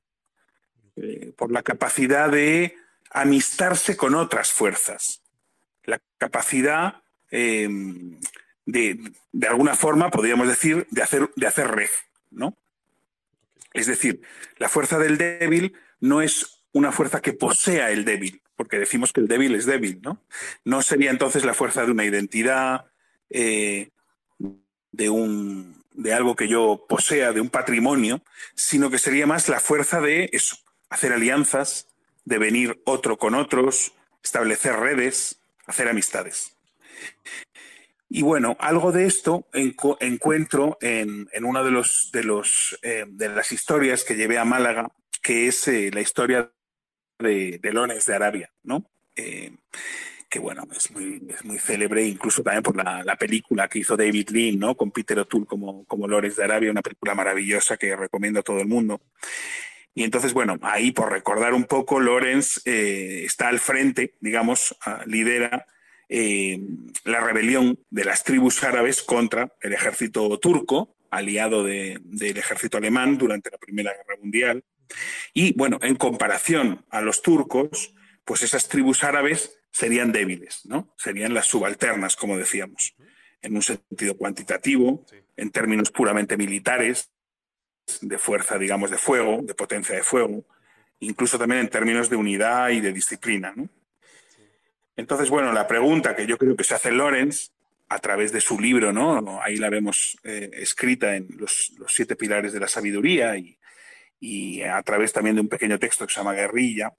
eh, 0.96 1.34
por 1.38 1.52
la 1.52 1.64
capacidad 1.64 2.30
de 2.30 2.76
amistarse 3.12 3.98
con 3.98 4.16
otras 4.16 4.52
fuerzas, 4.52 5.22
la 5.84 6.02
capacidad 6.18 7.04
em, 7.30 8.20
de, 8.66 9.00
de, 9.32 9.48
alguna 9.48 9.76
forma, 9.76 10.12
podríamos 10.12 10.48
decir, 10.48 10.88
de 10.92 11.02
hacer, 11.02 11.30
de 11.36 11.48
hacer 11.48 11.68
red, 11.70 11.90
¿no? 12.30 12.58
Es 13.74 13.88
decir, 13.88 14.22
la 14.58 14.70
fuerza 14.70 15.00
del 15.00 15.18
débil 15.18 15.74
no 16.00 16.22
es 16.22 16.61
una 16.74 16.92
fuerza 16.92 17.22
que 17.22 17.34
posea 17.34 17.92
el 17.92 18.06
débil, 18.06 18.42
porque 18.56 18.80
decimos 18.80 19.12
que 19.12 19.22
el 19.22 19.28
débil 19.28 19.56
es 19.56 19.66
débil, 19.66 20.00
¿no? 20.02 20.24
No 20.64 20.82
sería 20.82 21.12
entonces 21.12 21.46
la 21.46 21.54
fuerza 21.54 21.86
de 21.86 21.92
una 21.92 22.06
identidad, 22.06 22.86
eh, 23.30 23.90
de, 24.92 25.10
un, 25.10 25.84
de 25.94 26.14
algo 26.14 26.36
que 26.36 26.48
yo 26.48 26.86
posea, 26.88 27.34
de 27.34 27.42
un 27.42 27.50
patrimonio, 27.50 28.24
sino 28.56 28.90
que 28.90 29.00
sería 29.00 29.28
más 29.28 29.50
la 29.50 29.60
fuerza 29.60 30.02
de 30.02 30.30
eso, 30.32 30.58
hacer 30.90 31.14
alianzas, 31.14 31.88
de 32.26 32.38
venir 32.38 32.82
otro 32.86 33.18
con 33.18 33.36
otros, 33.36 33.94
establecer 34.24 34.76
redes, 34.76 35.42
hacer 35.66 35.88
amistades. 35.88 36.56
Y 38.14 38.24
bueno, 38.24 38.58
algo 38.60 38.92
de 38.92 39.06
esto 39.06 39.48
encuentro 39.54 40.78
en, 40.82 41.30
una 41.46 41.64
de, 41.64 41.72
los, 41.72 42.10
de, 42.12 42.24
los, 42.24 42.78
eh, 42.82 43.06
de 43.08 43.30
las 43.30 43.54
historias 43.54 44.04
que 44.04 44.16
llevé 44.16 44.38
a 44.38 44.44
Málaga, 44.44 44.92
que 45.22 45.48
es 45.48 45.68
eh, 45.70 45.92
la 45.94 46.02
historia 46.02 46.52
de, 47.22 47.60
de 47.60 48.02
de 48.06 48.16
Arabia, 48.16 48.52
¿no? 48.64 48.90
Eh, 49.16 49.52
que 50.30 50.40
bueno, 50.40 50.66
es 50.76 50.90
muy, 50.92 51.22
es 51.30 51.44
muy 51.44 51.60
célebre, 51.60 52.06
incluso 52.06 52.42
también 52.42 52.64
por 52.64 52.76
la, 52.76 53.16
película 53.18 53.68
que 53.68 53.80
hizo 53.80 53.98
David 53.98 54.30
Lean, 54.30 54.60
¿no? 54.60 54.78
Con 54.78 54.92
Peter 54.92 55.20
O'Toole 55.20 55.46
como, 55.46 55.84
como 55.86 56.08
Lorenz 56.08 56.38
de 56.38 56.46
Arabia, 56.46 56.72
una 56.72 56.82
película 56.82 57.14
maravillosa 57.14 57.76
que 57.76 57.96
recomiendo 57.98 58.40
a 58.40 58.44
todo 58.44 58.62
el 58.62 58.68
mundo. 58.68 59.02
Y 59.94 60.04
entonces, 60.04 60.34
bueno, 60.34 60.58
ahí 60.62 60.92
por 60.92 61.12
recordar 61.12 61.54
un 61.54 61.66
poco, 61.66 62.00
Lorenz 62.00 62.62
eh, 62.66 63.24
está 63.26 63.50
al 63.50 63.60
frente, 63.60 64.16
digamos, 64.22 64.74
lidera 65.06 65.66
eh, 66.08 66.60
la 67.04 67.20
rebelión 67.20 67.80
de 67.90 68.06
las 68.06 68.24
tribus 68.24 68.64
árabes 68.64 69.02
contra 69.02 69.54
el 69.62 69.74
ejército 69.74 70.38
turco, 70.40 70.96
aliado 71.10 71.64
del 71.64 72.38
ejército 72.38 72.78
alemán 72.78 73.18
durante 73.18 73.50
la 73.50 73.58
Primera 73.58 73.92
Guerra 73.92 74.20
Mundial. 74.22 74.64
Y 75.34 75.54
bueno, 75.54 75.80
en 75.82 75.96
comparación 75.96 76.86
a 76.90 77.02
los 77.02 77.22
turcos, 77.22 77.94
pues 78.26 78.44
esas 78.44 78.68
tribus 78.68 79.04
árabes 79.04 79.58
serían 79.72 80.12
débiles, 80.12 80.66
¿no? 80.66 80.94
Serían 80.98 81.34
las 81.34 81.48
subalternas, 81.48 82.16
como 82.16 82.38
decíamos, 82.38 82.96
en 83.42 83.56
un 83.56 83.62
sentido 83.62 84.18
cuantitativo, 84.18 85.06
en 85.38 85.50
términos 85.52 85.92
puramente 85.92 86.38
militares, 86.38 87.10
de 88.02 88.18
fuerza, 88.18 88.58
digamos, 88.58 88.92
de 88.92 88.98
fuego, 88.98 89.42
de 89.42 89.54
potencia 89.54 89.96
de 89.96 90.04
fuego, 90.04 90.46
incluso 91.00 91.38
también 91.38 91.62
en 91.62 91.70
términos 91.70 92.10
de 92.10 92.16
unidad 92.16 92.70
y 92.70 92.80
de 92.80 92.94
disciplina, 92.94 93.54
¿no? 93.56 93.70
Entonces, 94.96 95.30
bueno, 95.30 95.52
la 95.52 95.68
pregunta 95.68 96.16
que 96.16 96.28
yo 96.28 96.38
creo 96.38 96.56
que 96.56 96.64
se 96.64 96.76
hace 96.76 96.92
Lorenz 96.92 97.52
a 97.90 98.00
través 98.00 98.32
de 98.32 98.40
su 98.40 98.60
libro, 98.60 98.94
¿no? 98.94 99.42
Ahí 99.42 99.56
la 99.58 99.70
vemos 99.70 100.18
eh, 100.24 100.50
escrita 100.54 101.16
en 101.16 101.28
los, 101.38 101.74
los, 101.78 101.94
siete 101.94 102.16
pilares 102.16 102.54
de 102.54 102.60
la 102.60 102.68
sabiduría 102.68 103.36
y, 103.38 103.58
y 104.22 104.62
a 104.62 104.82
través 104.84 105.12
también 105.12 105.36
de 105.36 105.42
un 105.42 105.50
pequeño 105.50 105.80
texto 105.80 106.06
que 106.06 106.14
se 106.14 106.20
llama 106.20 106.34
Guerrilla, 106.34 106.94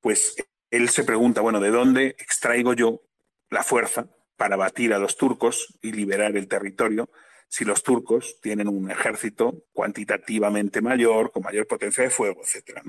pues 0.00 0.34
él 0.70 0.90
se 0.90 1.04
pregunta, 1.04 1.40
bueno, 1.40 1.60
¿de 1.60 1.70
dónde 1.70 2.08
extraigo 2.18 2.74
yo 2.74 3.00
la 3.48 3.62
fuerza 3.62 4.08
para 4.36 4.56
batir 4.56 4.92
a 4.92 4.98
los 4.98 5.16
turcos 5.16 5.78
y 5.80 5.92
liberar 5.92 6.36
el 6.36 6.48
territorio 6.48 7.08
si 7.48 7.64
los 7.64 7.84
turcos 7.84 8.40
tienen 8.40 8.66
un 8.66 8.90
ejército 8.90 9.64
cuantitativamente 9.72 10.82
mayor, 10.82 11.30
con 11.30 11.44
mayor 11.44 11.68
potencia 11.68 12.02
de 12.02 12.10
fuego, 12.10 12.40
etcétera, 12.42 12.82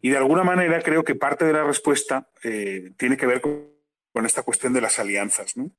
Y 0.00 0.08
de 0.08 0.16
alguna 0.16 0.44
manera 0.44 0.80
creo 0.80 1.04
que 1.04 1.14
parte 1.14 1.44
de 1.44 1.52
la 1.52 1.62
respuesta 1.62 2.30
eh, 2.42 2.92
tiene 2.96 3.18
que 3.18 3.26
ver 3.26 3.42
con, 3.42 3.76
esta 4.24 4.42
cuestión 4.42 4.72
de 4.72 4.80
las 4.80 4.98
alianzas, 4.98 5.58
¿no? 5.58 5.70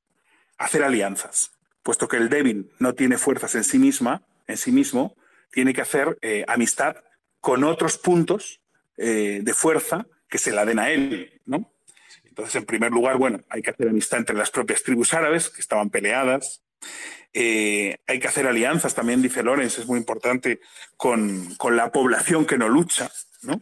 Hacer 0.58 0.84
alianzas, 0.84 1.50
puesto 1.82 2.06
que 2.06 2.18
el 2.18 2.28
débil 2.28 2.70
no 2.78 2.94
tiene 2.94 3.18
fuerzas 3.18 3.56
en 3.56 3.64
sí 3.64 3.80
misma, 3.80 4.22
en 4.46 4.56
sí 4.56 4.70
mismo, 4.70 5.16
tiene 5.50 5.74
que 5.74 5.80
hacer 5.80 6.16
eh, 6.22 6.44
amistad 6.46 6.98
con 7.40 7.64
otros 7.64 7.98
puntos 7.98 8.60
eh, 8.96 9.40
de 9.42 9.54
fuerza 9.54 10.06
que 10.28 10.38
se 10.38 10.52
la 10.52 10.64
den 10.64 10.78
a 10.78 10.90
él, 10.90 11.40
¿no? 11.46 11.72
Entonces, 12.24 12.56
en 12.56 12.66
primer 12.66 12.92
lugar, 12.92 13.16
bueno, 13.16 13.42
hay 13.48 13.62
que 13.62 13.70
hacer 13.70 13.88
amistad 13.88 14.20
entre 14.20 14.36
las 14.36 14.50
propias 14.50 14.82
tribus 14.82 15.14
árabes 15.14 15.48
que 15.48 15.60
estaban 15.60 15.90
peleadas. 15.90 16.62
Eh, 17.32 17.96
hay 18.06 18.20
que 18.20 18.28
hacer 18.28 18.46
alianzas 18.46 18.94
también, 18.94 19.22
dice 19.22 19.42
Lorenz, 19.42 19.78
es 19.78 19.86
muy 19.86 19.98
importante, 19.98 20.60
con, 20.96 21.56
la 21.70 21.90
población 21.90 22.46
que 22.46 22.58
no 22.58 22.68
lucha, 22.68 23.10
¿no? 23.42 23.60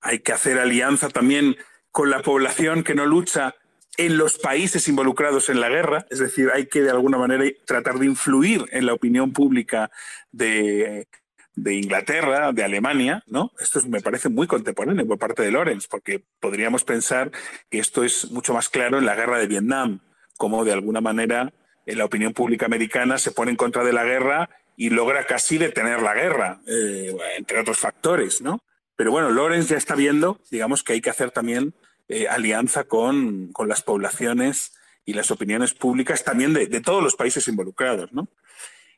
hay 0.00 0.18
que 0.18 0.32
hacer 0.32 0.58
alianza 0.58 1.08
también 1.08 1.56
con 1.90 2.10
la 2.10 2.22
población 2.22 2.82
que 2.82 2.94
no 2.94 3.06
lucha 3.06 3.54
en 3.96 4.16
los 4.16 4.38
países 4.38 4.88
involucrados 4.88 5.48
en 5.48 5.60
la 5.60 5.68
guerra, 5.68 6.06
es 6.10 6.18
decir, 6.18 6.50
hay 6.54 6.66
que 6.66 6.82
de 6.82 6.90
alguna 6.90 7.18
manera 7.18 7.44
tratar 7.66 7.98
de 7.98 8.06
influir 8.06 8.64
en 8.70 8.86
la 8.86 8.94
opinión 8.94 9.32
pública 9.32 9.90
de, 10.30 11.06
de 11.54 11.74
Inglaterra, 11.74 12.52
de 12.52 12.64
Alemania, 12.64 13.22
¿no? 13.26 13.52
Esto 13.60 13.80
me 13.88 14.00
parece 14.00 14.28
muy 14.28 14.46
contemporáneo 14.46 15.06
por 15.06 15.18
parte 15.18 15.42
de 15.42 15.50
Lorenz, 15.50 15.86
porque 15.86 16.24
podríamos 16.40 16.84
pensar 16.84 17.30
que 17.70 17.78
esto 17.78 18.04
es 18.04 18.30
mucho 18.30 18.54
más 18.54 18.68
claro 18.68 18.98
en 18.98 19.04
la 19.04 19.14
guerra 19.14 19.38
de 19.38 19.46
Vietnam, 19.46 20.00
como 20.38 20.64
de 20.64 20.72
alguna 20.72 21.00
manera 21.00 21.52
en 21.84 21.98
la 21.98 22.04
opinión 22.04 22.32
pública 22.32 22.66
americana 22.66 23.18
se 23.18 23.32
pone 23.32 23.50
en 23.50 23.56
contra 23.56 23.84
de 23.84 23.92
la 23.92 24.04
guerra 24.04 24.48
y 24.76 24.90
logra 24.90 25.26
casi 25.26 25.58
detener 25.58 26.00
la 26.00 26.14
guerra, 26.14 26.60
eh, 26.66 27.14
entre 27.36 27.60
otros 27.60 27.78
factores, 27.78 28.40
¿no? 28.40 28.62
Pero 28.96 29.10
bueno, 29.10 29.30
Lorenz 29.30 29.68
ya 29.68 29.76
está 29.76 29.94
viendo, 29.94 30.40
digamos, 30.50 30.82
que 30.82 30.94
hay 30.94 31.00
que 31.00 31.10
hacer 31.10 31.30
también 31.30 31.74
eh, 32.08 32.28
alianza 32.28 32.84
con, 32.84 33.52
con, 33.52 33.68
las 33.68 33.82
poblaciones 33.82 34.72
y 35.04 35.14
las 35.14 35.30
opiniones 35.30 35.74
públicas 35.74 36.24
también 36.24 36.52
de, 36.52 36.66
de, 36.66 36.80
todos 36.80 37.02
los 37.02 37.16
países 37.16 37.48
involucrados, 37.48 38.12
¿no? 38.12 38.28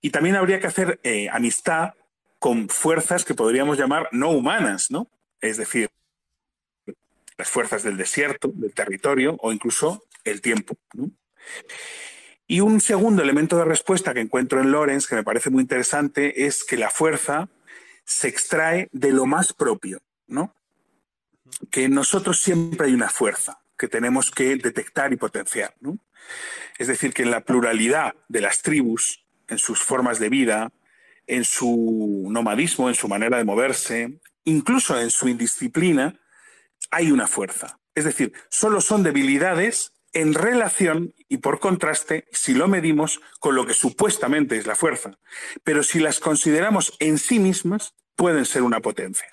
Y 0.01 0.11
también 0.11 0.37
habría 0.37 0.61
que 0.61 0.67
hacer 0.67 1.01
eh, 1.03 1.29
amistad 1.31 1.95
con 2.39 2.69
fuerzas 2.69 3.25
que 3.25 3.35
podríamos 3.35 3.79
llamar 3.79 4.09
no 4.13 4.31
humanas, 4.31 4.91
¿no? 4.91 5.09
Es 5.41 5.57
decir, 5.57 5.89
las 7.39 7.49
fuerzas 7.49 7.83
del 7.83 7.97
desierto, 7.97 8.53
del 8.55 8.75
territorio 8.75 9.37
o 9.41 9.53
incluso 9.53 10.05
el 10.25 10.41
tiempo. 10.41 10.77
Y 12.47 12.61
un 12.61 12.81
segundo 12.81 13.23
elemento 13.23 13.57
de 13.57 13.65
respuesta 13.65 14.13
que 14.13 14.21
encuentro 14.21 14.61
en 14.61 14.71
Lorenz, 14.71 15.07
que 15.07 15.15
me 15.15 15.25
parece 15.25 15.51
muy 15.51 15.63
interesante, 15.63 16.47
es 16.47 16.65
que 16.65 16.77
la 16.77 16.91
fuerza 16.91 17.49
se 18.05 18.29
extrae 18.29 18.89
de 18.93 19.13
lo 19.13 19.25
más 19.25 19.53
propio, 19.53 20.01
¿no? 20.27 20.55
Que 21.71 21.85
en 21.85 21.95
nosotros 21.95 22.41
siempre 22.41 22.87
hay 22.87 22.95
una 22.95 23.11
fuerza 23.11 23.61
que 23.79 23.89
tenemos 23.89 24.31
que 24.31 24.57
detectar 24.57 25.13
y 25.13 25.17
potenciar, 25.17 25.75
¿no? 25.81 25.99
Es 26.79 26.89
decir, 26.89 27.13
que 27.13 27.23
en 27.23 27.31
la 27.31 27.45
pluralidad 27.45 28.15
de 28.29 28.41
las 28.41 28.63
tribus, 28.63 29.25
en 29.49 29.59
sus 29.59 29.81
formas 29.81 30.19
de 30.19 30.29
vida, 30.29 30.73
en 31.27 31.45
su 31.45 32.27
nomadismo, 32.31 32.89
en 32.89 32.95
su 32.95 33.09
manera 33.09 33.39
de 33.39 33.45
moverse, 33.45 34.21
incluso 34.45 34.99
en 34.99 35.11
su 35.11 35.29
indisciplina, 35.29 36.21
hay 36.91 37.11
una 37.11 37.27
fuerza. 37.27 37.79
Es 37.95 38.05
decir, 38.05 38.33
solo 38.49 38.81
son 38.81 39.03
debilidades 39.03 39.93
en 40.13 40.35
relación 40.35 41.15
y 41.29 41.39
por 41.39 41.59
contraste 41.59 42.27
si 42.33 42.55
lo 42.55 42.69
medimos 42.69 43.21
con 43.41 43.55
lo 43.55 43.67
que 43.67 43.75
supuestamente 43.75 44.57
es 44.57 44.67
la 44.67 44.77
fuerza. 44.77 45.19
Pero 45.65 45.83
si 45.83 45.99
las 45.99 46.21
consideramos 46.21 46.95
en 47.01 47.19
sí 47.19 47.39
mismas, 47.39 47.95
pueden 48.17 48.47
ser 48.47 48.63
una 48.63 48.81
potencia. 48.81 49.27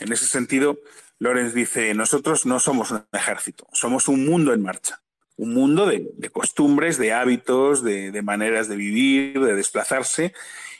En 0.00 0.12
ese 0.12 0.26
sentido, 0.26 0.78
Lorenz 1.24 1.54
dice, 1.54 1.94
nosotros 1.94 2.44
no 2.44 2.60
somos 2.60 2.90
un 2.90 3.06
ejército, 3.12 3.66
somos 3.72 4.08
un 4.08 4.26
mundo 4.26 4.52
en 4.52 4.60
marcha. 4.60 5.00
Un 5.36 5.54
mundo 5.54 5.86
de, 5.86 6.12
costumbres, 6.30 6.98
de 6.98 7.14
hábitos, 7.14 7.82
de 7.82 8.22
maneras 8.22 8.68
de 8.68 8.76
vivir, 8.76 9.40
de 9.40 9.54
desplazarse, 9.56 10.34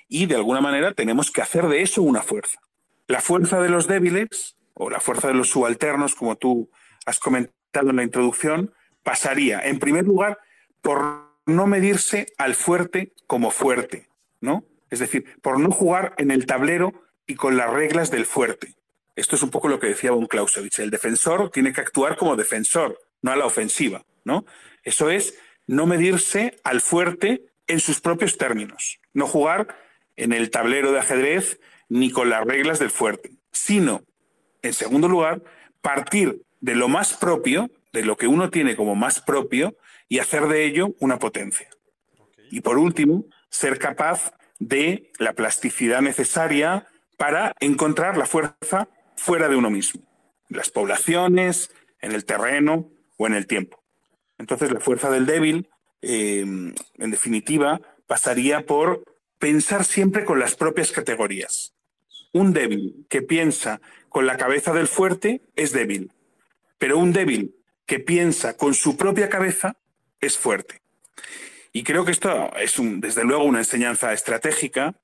y 0.06 0.26
de 0.26 0.34
alguna 0.36 0.60
manera 0.60 0.92
tenemos 0.92 1.30
que 1.30 1.40
hacer 1.40 1.66
de 1.68 1.80
eso 1.80 2.02
una 2.02 2.22
fuerza. 2.22 2.60
La 3.06 3.22
fuerza 3.22 3.58
de 3.62 3.70
los 3.70 3.86
débiles 3.86 4.56
o 4.74 4.90
la 4.90 5.00
fuerza 5.00 5.28
de 5.28 5.34
los 5.34 5.48
subalternos, 5.48 6.14
como 6.14 6.36
tú 6.36 6.70
has 7.06 7.18
comentado 7.18 7.88
en 7.88 7.96
la 7.96 8.02
introducción, 8.02 8.74
pasaría, 9.02 9.60
en 9.60 9.78
primer 9.78 10.04
lugar, 10.04 10.38
por 10.82 11.32
no 11.46 11.66
medirse 11.66 12.26
al 12.36 12.54
fuerte 12.54 13.14
como 13.26 13.50
fuerte, 13.50 14.10
¿no? 14.42 14.64
Es 14.90 14.98
decir, 14.98 15.24
por 15.40 15.58
no 15.58 15.70
jugar 15.70 16.14
en 16.18 16.30
el 16.30 16.44
tablero 16.44 16.92
y 17.26 17.34
con 17.34 17.56
las 17.56 17.72
reglas 17.72 18.10
del 18.10 18.26
fuerte. 18.26 18.76
Esto 19.16 19.36
es 19.36 19.42
un 19.42 19.50
poco 19.50 19.68
lo 19.68 19.78
que 19.78 19.88
decía 19.88 20.10
von 20.10 20.26
Clausewitz. 20.26 20.78
El 20.78 20.90
defensor 20.90 21.50
tiene 21.50 21.72
que 21.72 21.80
actuar 21.80 22.16
como 22.16 22.36
defensor, 22.36 22.98
no 23.22 23.30
a 23.30 23.36
la 23.36 23.46
ofensiva, 23.46 24.04
¿no? 24.24 24.44
Eso 24.82 25.10
es 25.10 25.38
no 25.66 25.86
medirse 25.86 26.58
al 26.64 26.80
fuerte 26.80 27.46
en 27.66 27.80
sus 27.80 28.00
propios 28.00 28.36
términos, 28.36 28.98
no 29.12 29.26
jugar 29.26 29.76
en 30.16 30.32
el 30.32 30.50
tablero 30.50 30.92
de 30.92 30.98
ajedrez 30.98 31.60
ni 31.88 32.10
con 32.10 32.28
las 32.28 32.44
reglas 32.44 32.78
del 32.78 32.90
fuerte, 32.90 33.30
sino, 33.52 34.02
en 34.62 34.74
segundo 34.74 35.08
lugar, 35.08 35.42
partir 35.80 36.42
de 36.60 36.74
lo 36.74 36.88
más 36.88 37.14
propio, 37.14 37.70
de 37.92 38.04
lo 38.04 38.16
que 38.16 38.26
uno 38.26 38.50
tiene 38.50 38.76
como 38.76 38.94
más 38.94 39.20
propio, 39.20 39.76
y 40.08 40.18
hacer 40.18 40.48
de 40.48 40.64
ello 40.64 40.94
una 40.98 41.18
potencia. 41.18 41.68
Y 42.50 42.60
por 42.60 42.78
último, 42.78 43.24
ser 43.48 43.78
capaz 43.78 44.32
de 44.58 45.10
la 45.18 45.32
plasticidad 45.32 46.00
necesaria 46.00 46.86
para 47.16 47.54
encontrar 47.60 48.16
la 48.16 48.26
fuerza 48.26 48.88
fuera 49.16 49.48
de 49.48 49.56
uno 49.56 49.70
mismo, 49.70 50.02
en 50.50 50.56
las 50.56 50.70
poblaciones, 50.70 51.70
en 52.00 52.12
el 52.12 52.24
terreno 52.24 52.90
o 53.16 53.26
en 53.26 53.34
el 53.34 53.46
tiempo. 53.46 53.82
Entonces, 54.38 54.70
la 54.72 54.80
fuerza 54.80 55.10
del 55.10 55.26
débil, 55.26 55.68
eh, 56.02 56.40
en 56.40 57.10
definitiva, 57.10 57.80
pasaría 58.06 58.66
por 58.66 59.04
pensar 59.38 59.84
siempre 59.84 60.24
con 60.24 60.38
las 60.38 60.54
propias 60.54 60.92
categorías. 60.92 61.74
Un 62.32 62.52
débil 62.52 63.06
que 63.08 63.22
piensa 63.22 63.80
con 64.08 64.26
la 64.26 64.36
cabeza 64.36 64.72
del 64.72 64.88
fuerte 64.88 65.42
es 65.56 65.72
débil, 65.72 66.12
pero 66.78 66.98
un 66.98 67.12
débil 67.12 67.56
que 67.86 68.00
piensa 68.00 68.56
con 68.56 68.74
su 68.74 68.96
propia 68.96 69.28
cabeza 69.28 69.76
es 70.20 70.38
fuerte. 70.38 70.80
Y 71.72 71.82
creo 71.82 72.04
que 72.04 72.12
esto 72.12 72.50
es, 72.56 72.74
desde 72.78 73.24
luego, 73.24 73.44
una 73.44 73.58
enseñanza 73.58 74.12
estratégica, 74.12 74.94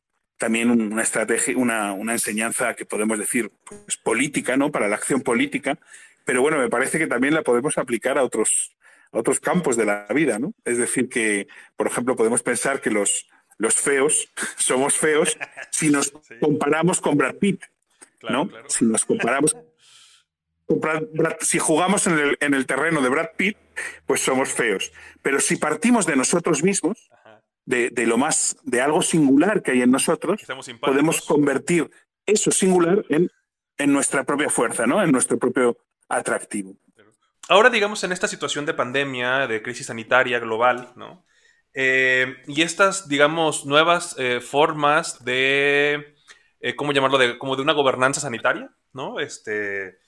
también 0.40 0.70
una, 0.70 1.02
estrategia, 1.02 1.54
una, 1.56 1.94
enseñanza 2.12 2.74
que 2.74 2.86
podemos 2.86 3.18
decir 3.18 3.52
pues, 3.62 3.98
política, 3.98 4.56
¿no? 4.56 4.72
Para 4.72 4.88
la 4.88 4.96
acción 4.96 5.20
política, 5.20 5.78
pero 6.24 6.40
bueno, 6.40 6.56
me 6.56 6.70
parece 6.70 6.98
que 6.98 7.06
también 7.06 7.34
la 7.34 7.42
podemos 7.42 7.76
aplicar 7.76 8.16
a 8.16 8.24
otros, 8.24 8.74
a 9.12 9.18
otros 9.18 9.38
campos 9.38 9.76
de 9.76 9.84
la 9.84 10.06
vida, 10.14 10.38
¿no? 10.38 10.54
Es 10.64 10.78
decir, 10.78 11.10
que, 11.10 11.46
por 11.76 11.88
ejemplo, 11.88 12.16
podemos 12.16 12.42
pensar 12.42 12.80
que 12.80 12.90
los, 12.90 13.28
los 13.58 13.74
feos 13.74 14.32
somos 14.56 14.96
feos 14.96 15.36
si 15.70 15.90
nos 15.90 16.10
comparamos 16.40 17.02
con 17.02 17.18
Brad 17.18 17.34
Pitt, 17.34 17.62
¿no? 18.22 18.48
Si 18.66 18.86
nos 18.86 19.04
comparamos 19.04 19.54
si 21.40 21.58
jugamos 21.58 22.06
en 22.06 22.54
el, 22.54 22.66
terreno 22.66 23.00
de 23.00 23.08
Brad 23.08 23.30
Pitt, 23.36 23.56
pues 24.06 24.20
somos 24.20 24.50
feos. 24.50 24.92
Pero 25.22 25.40
si 25.40 25.56
partimos 25.56 26.06
de 26.06 26.16
nosotros 26.16 26.62
mismos, 26.62 27.10
de, 27.70 28.06
lo 28.06 28.18
más, 28.18 28.56
de 28.64 28.80
algo 28.80 29.02
singular 29.02 29.62
que 29.62 29.72
hay 29.72 29.82
en 29.82 29.90
nosotros, 29.90 30.42
podemos 30.80 31.22
convertir 31.22 31.90
eso 32.26 32.50
singular 32.50 33.04
en, 33.08 33.30
en 33.78 33.92
nuestra 33.92 34.24
propia 34.24 34.50
fuerza, 34.50 34.86
¿no? 34.86 35.02
En 35.02 35.12
nuestro 35.12 35.38
propio 35.38 35.78
atractivo. 36.08 36.76
Ahora, 37.48 37.70
digamos, 37.70 38.04
en 38.04 38.12
esta 38.12 38.28
situación 38.28 38.66
de 38.66 38.74
pandemia, 38.74 39.46
de 39.46 39.62
crisis 39.62 39.86
sanitaria 39.86 40.38
global, 40.38 40.92
¿no? 40.96 41.24
Eh, 41.72 42.36
y 42.46 42.62
estas, 42.62 43.08
digamos, 43.08 43.64
nuevas 43.64 44.16
eh, 44.18 44.40
formas 44.40 45.24
de, 45.24 46.14
eh, 46.60 46.76
¿cómo 46.76 46.92
llamarlo? 46.92 47.18
De, 47.18 47.38
como 47.38 47.56
de 47.56 47.62
una 47.62 47.72
gobernanza 47.72 48.20
sanitaria, 48.20 48.70
¿no? 48.92 49.20
Este, 49.20 49.98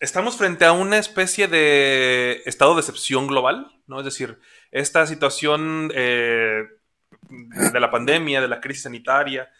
estamos 0.00 0.36
frente 0.36 0.64
a 0.64 0.72
una 0.72 0.98
especie 0.98 1.48
de 1.48 2.42
estado 2.46 2.74
de 2.74 2.80
excepción 2.80 3.26
global, 3.26 3.72
¿no? 3.86 3.98
Es 3.98 4.04
decir, 4.06 4.38
esta 4.80 5.06
situación 5.06 5.88
de 5.88 6.68
la 7.80 7.90
pandemia, 7.90 8.40
de 8.40 8.48
la 8.48 8.60
crisis 8.60 8.84
sanitaria, 8.84 9.50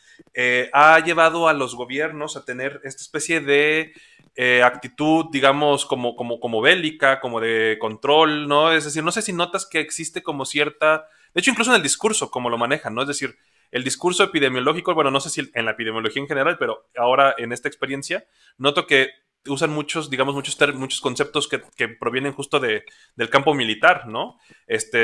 ha 0.73 0.99
llevado 1.00 1.49
a 1.49 1.52
los 1.52 1.75
gobiernos 1.75 2.37
a 2.37 2.44
tener 2.44 2.80
esta 2.85 3.02
especie 3.02 3.40
de 3.40 3.92
eh, 4.38 4.62
actitud, 4.62 5.26
digamos, 5.32 5.87
como, 5.87 6.14
como, 6.14 6.38
como 6.38 6.61
bélica, 6.61 7.20
como 7.20 7.40
de 7.40 7.78
control, 7.80 8.46
¿no? 8.46 8.70
Es 8.70 8.85
decir, 8.85 9.02
no 9.02 9.11
sé 9.11 9.23
si 9.23 9.32
notas 9.32 9.64
que 9.64 9.80
existe 9.80 10.23
como 10.23 10.44
cierta, 10.44 11.06
de 11.32 11.40
hecho, 11.40 11.50
incluso 11.50 11.70
en 11.70 11.76
el 11.76 11.82
discurso, 11.82 12.30
como 12.30 12.50
lo 12.50 12.58
manejan, 12.58 12.94
¿no? 12.94 13.00
Es 13.00 13.08
decir, 13.08 13.38
el 13.70 13.82
discurso 13.82 14.25
epidemiológico, 14.25 14.94
bueno, 14.94 15.11
no 15.11 15.20
sé 15.20 15.30
si 15.30 15.50
en 15.54 15.64
la 15.64 15.70
epidemiología 15.70 16.20
en 16.20 16.28
general, 16.28 16.58
pero 16.58 16.87
ahora 16.99 17.35
en 17.38 17.52
esta 17.52 17.68
experiencia, 17.68 18.26
noto 18.58 18.87
que 18.87 19.08
usan 19.48 19.70
muchos, 19.70 20.10
digamos, 20.10 20.34
muchos, 20.34 20.56
muchos 20.74 21.00
conceptos 21.00 21.48
que, 21.48 21.62
que 21.76 21.88
provienen 21.88 22.32
justo 22.32 22.60
de, 22.60 22.84
del 23.14 23.30
campo 23.30 23.54
militar, 23.54 24.06
¿no? 24.06 24.38
Este, 24.66 24.98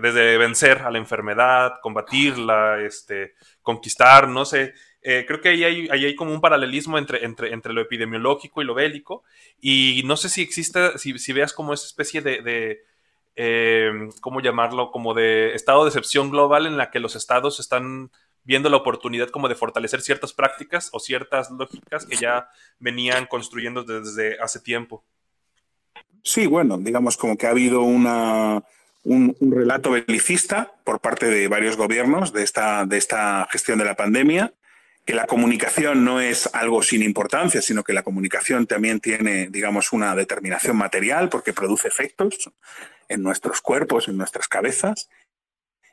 desde 0.00 0.38
vencer 0.38 0.82
a 0.82 0.90
la 0.90 0.98
enfermedad, 0.98 1.74
combatirla, 1.82 2.80
este, 2.80 3.34
conquistar, 3.62 4.28
no 4.28 4.44
sé. 4.44 4.74
Eh, 5.02 5.24
creo 5.26 5.40
que 5.40 5.48
ahí 5.48 5.64
hay, 5.64 5.88
hay, 5.90 6.14
como 6.14 6.32
un 6.32 6.40
paralelismo 6.40 6.96
entre, 6.96 7.24
entre, 7.24 7.52
entre, 7.52 7.72
lo 7.72 7.80
epidemiológico 7.80 8.62
y 8.62 8.64
lo 8.64 8.74
bélico. 8.74 9.24
Y 9.60 10.02
no 10.04 10.16
sé 10.16 10.28
si 10.28 10.42
existe, 10.42 10.98
si, 10.98 11.18
si 11.18 11.32
veas 11.32 11.52
como 11.52 11.74
esa 11.74 11.86
especie 11.86 12.22
de, 12.22 12.82
em, 13.34 14.10
¿cómo 14.20 14.40
llamarlo? 14.40 14.90
Como 14.92 15.14
de 15.14 15.54
estado 15.54 15.84
de 15.84 15.88
excepción 15.88 16.30
global 16.30 16.66
en 16.66 16.76
la 16.76 16.90
que 16.90 17.00
los 17.00 17.16
estados 17.16 17.58
están 17.60 18.10
viendo 18.44 18.68
la 18.68 18.76
oportunidad 18.76 19.30
como 19.30 19.48
de 19.48 19.54
fortalecer 19.54 20.00
ciertas 20.00 20.32
prácticas 20.32 20.90
o 20.92 21.00
ciertas 21.00 21.50
lógicas 21.50 22.06
que 22.06 22.16
ya 22.16 22.48
venían 22.78 23.26
construyendo 23.26 23.84
desde 23.84 24.38
hace 24.40 24.60
tiempo. 24.60 25.04
Sí, 26.22 26.46
bueno, 26.46 26.78
digamos 26.78 27.16
como 27.16 27.36
que 27.36 27.46
ha 27.46 27.50
habido 27.50 27.82
un, 27.82 28.06
un, 29.04 29.36
relato 29.40 29.90
belicista 29.90 30.72
por 30.84 31.00
parte 31.00 31.26
de 31.26 31.48
varios 31.48 31.76
gobiernos 31.76 32.32
de 32.32 32.42
esta, 32.42 32.86
de 32.86 32.98
esta 32.98 33.48
gestión 33.50 33.78
de 33.78 33.84
la 33.84 33.96
pandemia 33.96 34.52
que 35.04 35.14
la 35.14 35.26
comunicación 35.26 36.04
no 36.04 36.20
es 36.20 36.48
algo 36.52 36.82
sin 36.82 37.02
importancia, 37.02 37.60
sino 37.60 37.82
que 37.82 37.92
la 37.92 38.04
comunicación 38.04 38.66
también 38.66 39.00
tiene, 39.00 39.48
digamos, 39.48 39.92
una 39.92 40.14
determinación 40.14 40.76
material 40.76 41.28
porque 41.28 41.52
produce 41.52 41.88
efectos 41.88 42.52
en 43.08 43.22
nuestros 43.22 43.60
cuerpos, 43.60 44.06
en 44.06 44.16
nuestras 44.16 44.46
cabezas, 44.46 45.08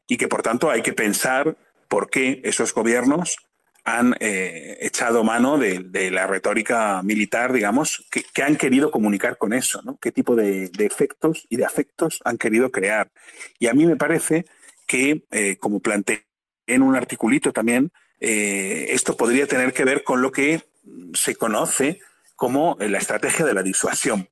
y 0.08 0.18
que 0.18 0.28
por 0.28 0.44
tanto 0.44 0.70
hay 0.70 0.82
que 0.82 0.94
pensar 0.94 1.58
por 1.90 2.10
qué 2.10 2.40
esos 2.46 2.74
gobiernos 2.74 3.38
han 3.84 4.16
eh, 4.20 4.78
echado 4.82 5.24
mano 5.24 5.58
de, 5.58 6.12
la 6.12 6.28
retórica 6.28 7.02
militar, 7.04 7.52
digamos, 7.52 8.06
que, 8.12 8.44
han 8.44 8.56
querido 8.56 8.92
comunicar 8.92 9.38
con 9.38 9.52
eso, 9.52 9.82
¿no? 9.84 9.98
¿Qué 10.00 10.12
tipo 10.12 10.36
de, 10.36 10.72
efectos 10.78 11.46
y 11.50 11.58
de 11.58 11.66
afectos 11.66 12.22
han 12.24 12.38
querido 12.38 12.72
crear? 12.72 13.12
Y 13.58 13.68
a 13.68 13.74
mí 13.74 13.86
me 13.86 13.96
parece 13.96 14.46
que, 14.88 15.26
eh, 15.32 15.58
como 15.58 15.80
planteé 15.80 16.26
en 16.68 16.84
un 16.84 16.96
articulito 16.96 17.52
también, 17.52 17.92
eh, 18.20 18.88
esto 18.90 19.18
podría 19.18 19.48
tener 19.48 19.74
que 19.74 19.86
ver 19.86 20.04
con 20.04 20.22
lo 20.22 20.32
que 20.32 20.62
se 21.14 21.36
conoce 21.36 22.00
como 22.36 22.78
la 22.80 23.00
estrategia 23.00 23.46
de 23.46 23.54
la 23.54 23.64
disuasión. 23.64 24.30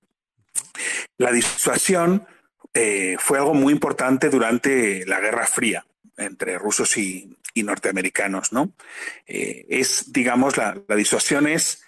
La 1.18 1.32
disuasión 1.32 2.26
fue 3.18 3.40
algo 3.40 3.56
muy 3.56 3.74
importante 3.74 4.30
durante 4.30 5.04
la 5.08 5.20
Guerra 5.20 5.48
Fría 5.48 5.84
entre 6.18 6.58
rusos 6.58 6.98
y, 6.98 7.37
y 7.54 7.64
norteamericanos, 7.64 8.54
¿no? 8.54 8.74
Eh, 9.26 9.66
es, 9.70 10.12
digamos, 10.12 10.58
la, 10.58 10.82
disuasión 10.96 11.48
es 11.48 11.84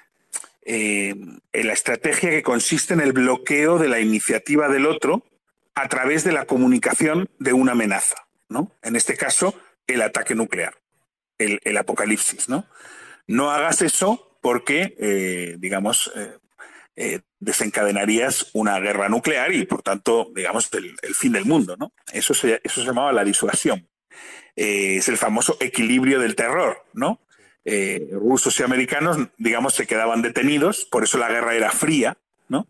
eh, 0.66 1.16
la 1.54 1.74
estrategia 1.74 2.30
que 2.30 2.44
consiste 2.44 2.94
en 2.94 3.02
el 3.02 3.14
bloqueo 3.14 3.78
de 3.78 3.88
la 3.88 4.00
iniciativa 4.00 4.68
del 4.70 4.86
otro 4.86 5.26
a 5.76 5.88
través 5.88 6.24
de 6.24 6.32
la 6.32 6.46
comunicación 6.46 7.30
de 7.40 7.54
una 7.54 7.74
amenaza, 7.74 8.28
¿no? 8.50 8.76
En 8.82 8.96
este 8.96 9.16
caso, 9.16 9.54
el 9.88 10.02
ataque 10.02 10.36
nuclear, 10.36 10.76
el, 11.38 11.78
apocalipsis, 11.78 12.50
¿no? 12.50 12.66
No 13.28 13.52
hagas 13.52 13.82
eso 13.82 14.38
porque, 14.42 14.96
eh, 15.00 15.56
digamos, 15.60 16.12
desencadenarías 17.40 18.50
una 18.52 18.78
guerra 18.80 19.08
nuclear 19.08 19.54
y, 19.54 19.66
por 19.66 19.82
tanto, 19.82 20.32
digamos, 20.36 20.70
el, 20.74 21.16
fin 21.16 21.32
del 21.32 21.46
mundo, 21.46 21.78
¿no? 21.78 21.94
Eso 22.12 22.34
se, 22.34 22.60
eso 22.62 22.82
se 22.82 22.88
llamaba 22.88 23.14
la 23.14 23.24
disuasión. 23.24 23.88
Eh, 24.56 24.98
es 24.98 25.08
el 25.08 25.18
famoso 25.18 25.56
equilibrio 25.62 26.20
del 26.20 26.36
terror, 26.36 26.86
¿no? 26.92 27.22
Eh, 27.64 28.10
rusos 28.12 28.60
y 28.60 28.64
americanos, 28.64 29.18
digamos, 29.38 29.74
se 29.74 29.88
quedaban 29.88 30.22
detenidos, 30.22 30.84
por 30.84 31.04
eso 31.04 31.18
la 31.18 31.30
guerra 31.30 31.56
era 31.56 31.72
fría, 31.72 32.18
¿no? 32.50 32.68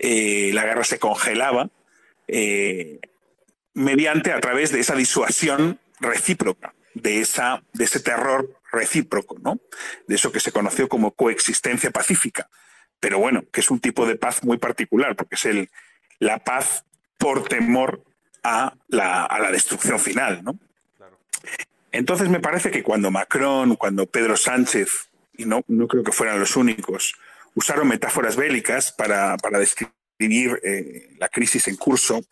Eh, 0.00 0.50
la 0.54 0.64
guerra 0.64 0.82
se 0.82 0.98
congelaba 0.98 1.70
mediante 3.74 4.32
a 4.32 4.40
través 4.40 4.72
de 4.72 4.80
esa 4.80 4.96
disuasión 4.96 5.78
recíproca, 6.00 6.74
de, 6.94 7.20
esa, 7.20 7.62
de 7.74 7.84
ese 7.84 8.00
terror 8.00 8.58
recíproco, 8.72 9.38
¿no? 9.38 9.60
De 10.08 10.16
eso 10.16 10.32
que 10.32 10.40
se 10.40 10.50
conoció 10.50 10.88
como 10.88 11.12
coexistencia 11.12 11.92
pacífica. 11.92 12.48
Pero 12.98 13.20
bueno, 13.20 13.44
que 13.52 13.60
es 13.60 13.70
un 13.70 13.78
tipo 13.78 14.04
de 14.04 14.16
paz 14.16 14.42
muy 14.42 14.58
particular, 14.58 15.14
porque 15.14 15.36
es 15.36 15.44
el, 15.44 15.70
la 16.18 16.38
paz 16.38 16.84
por 17.18 17.44
temor 17.44 18.02
a 18.42 18.74
la, 18.88 19.24
a 19.24 19.38
la 19.38 19.52
destrucción 19.52 20.00
final, 20.00 20.42
¿no? 20.42 20.58
Entonces 21.94 22.28
me 22.28 22.40
parece 22.40 22.72
que 22.72 22.82
cuando 22.82 23.12
Macron, 23.12 23.76
cuando 23.76 24.06
Pedro 24.06 24.36
Sánchez, 24.36 25.10
y 25.38 25.44
no, 25.44 25.62
no 25.68 25.86
creo 25.86 26.02
que 26.02 26.10
fueran 26.10 26.40
los 26.40 26.56
únicos, 26.56 27.14
usaron 27.54 27.86
metáforas 27.86 28.34
bélicas 28.34 28.90
para, 28.90 29.36
describir 29.52 30.60
eh, 30.64 31.14
la 31.18 31.28
crisis 31.28 31.68
en 31.68 31.76
curso, 31.76 32.24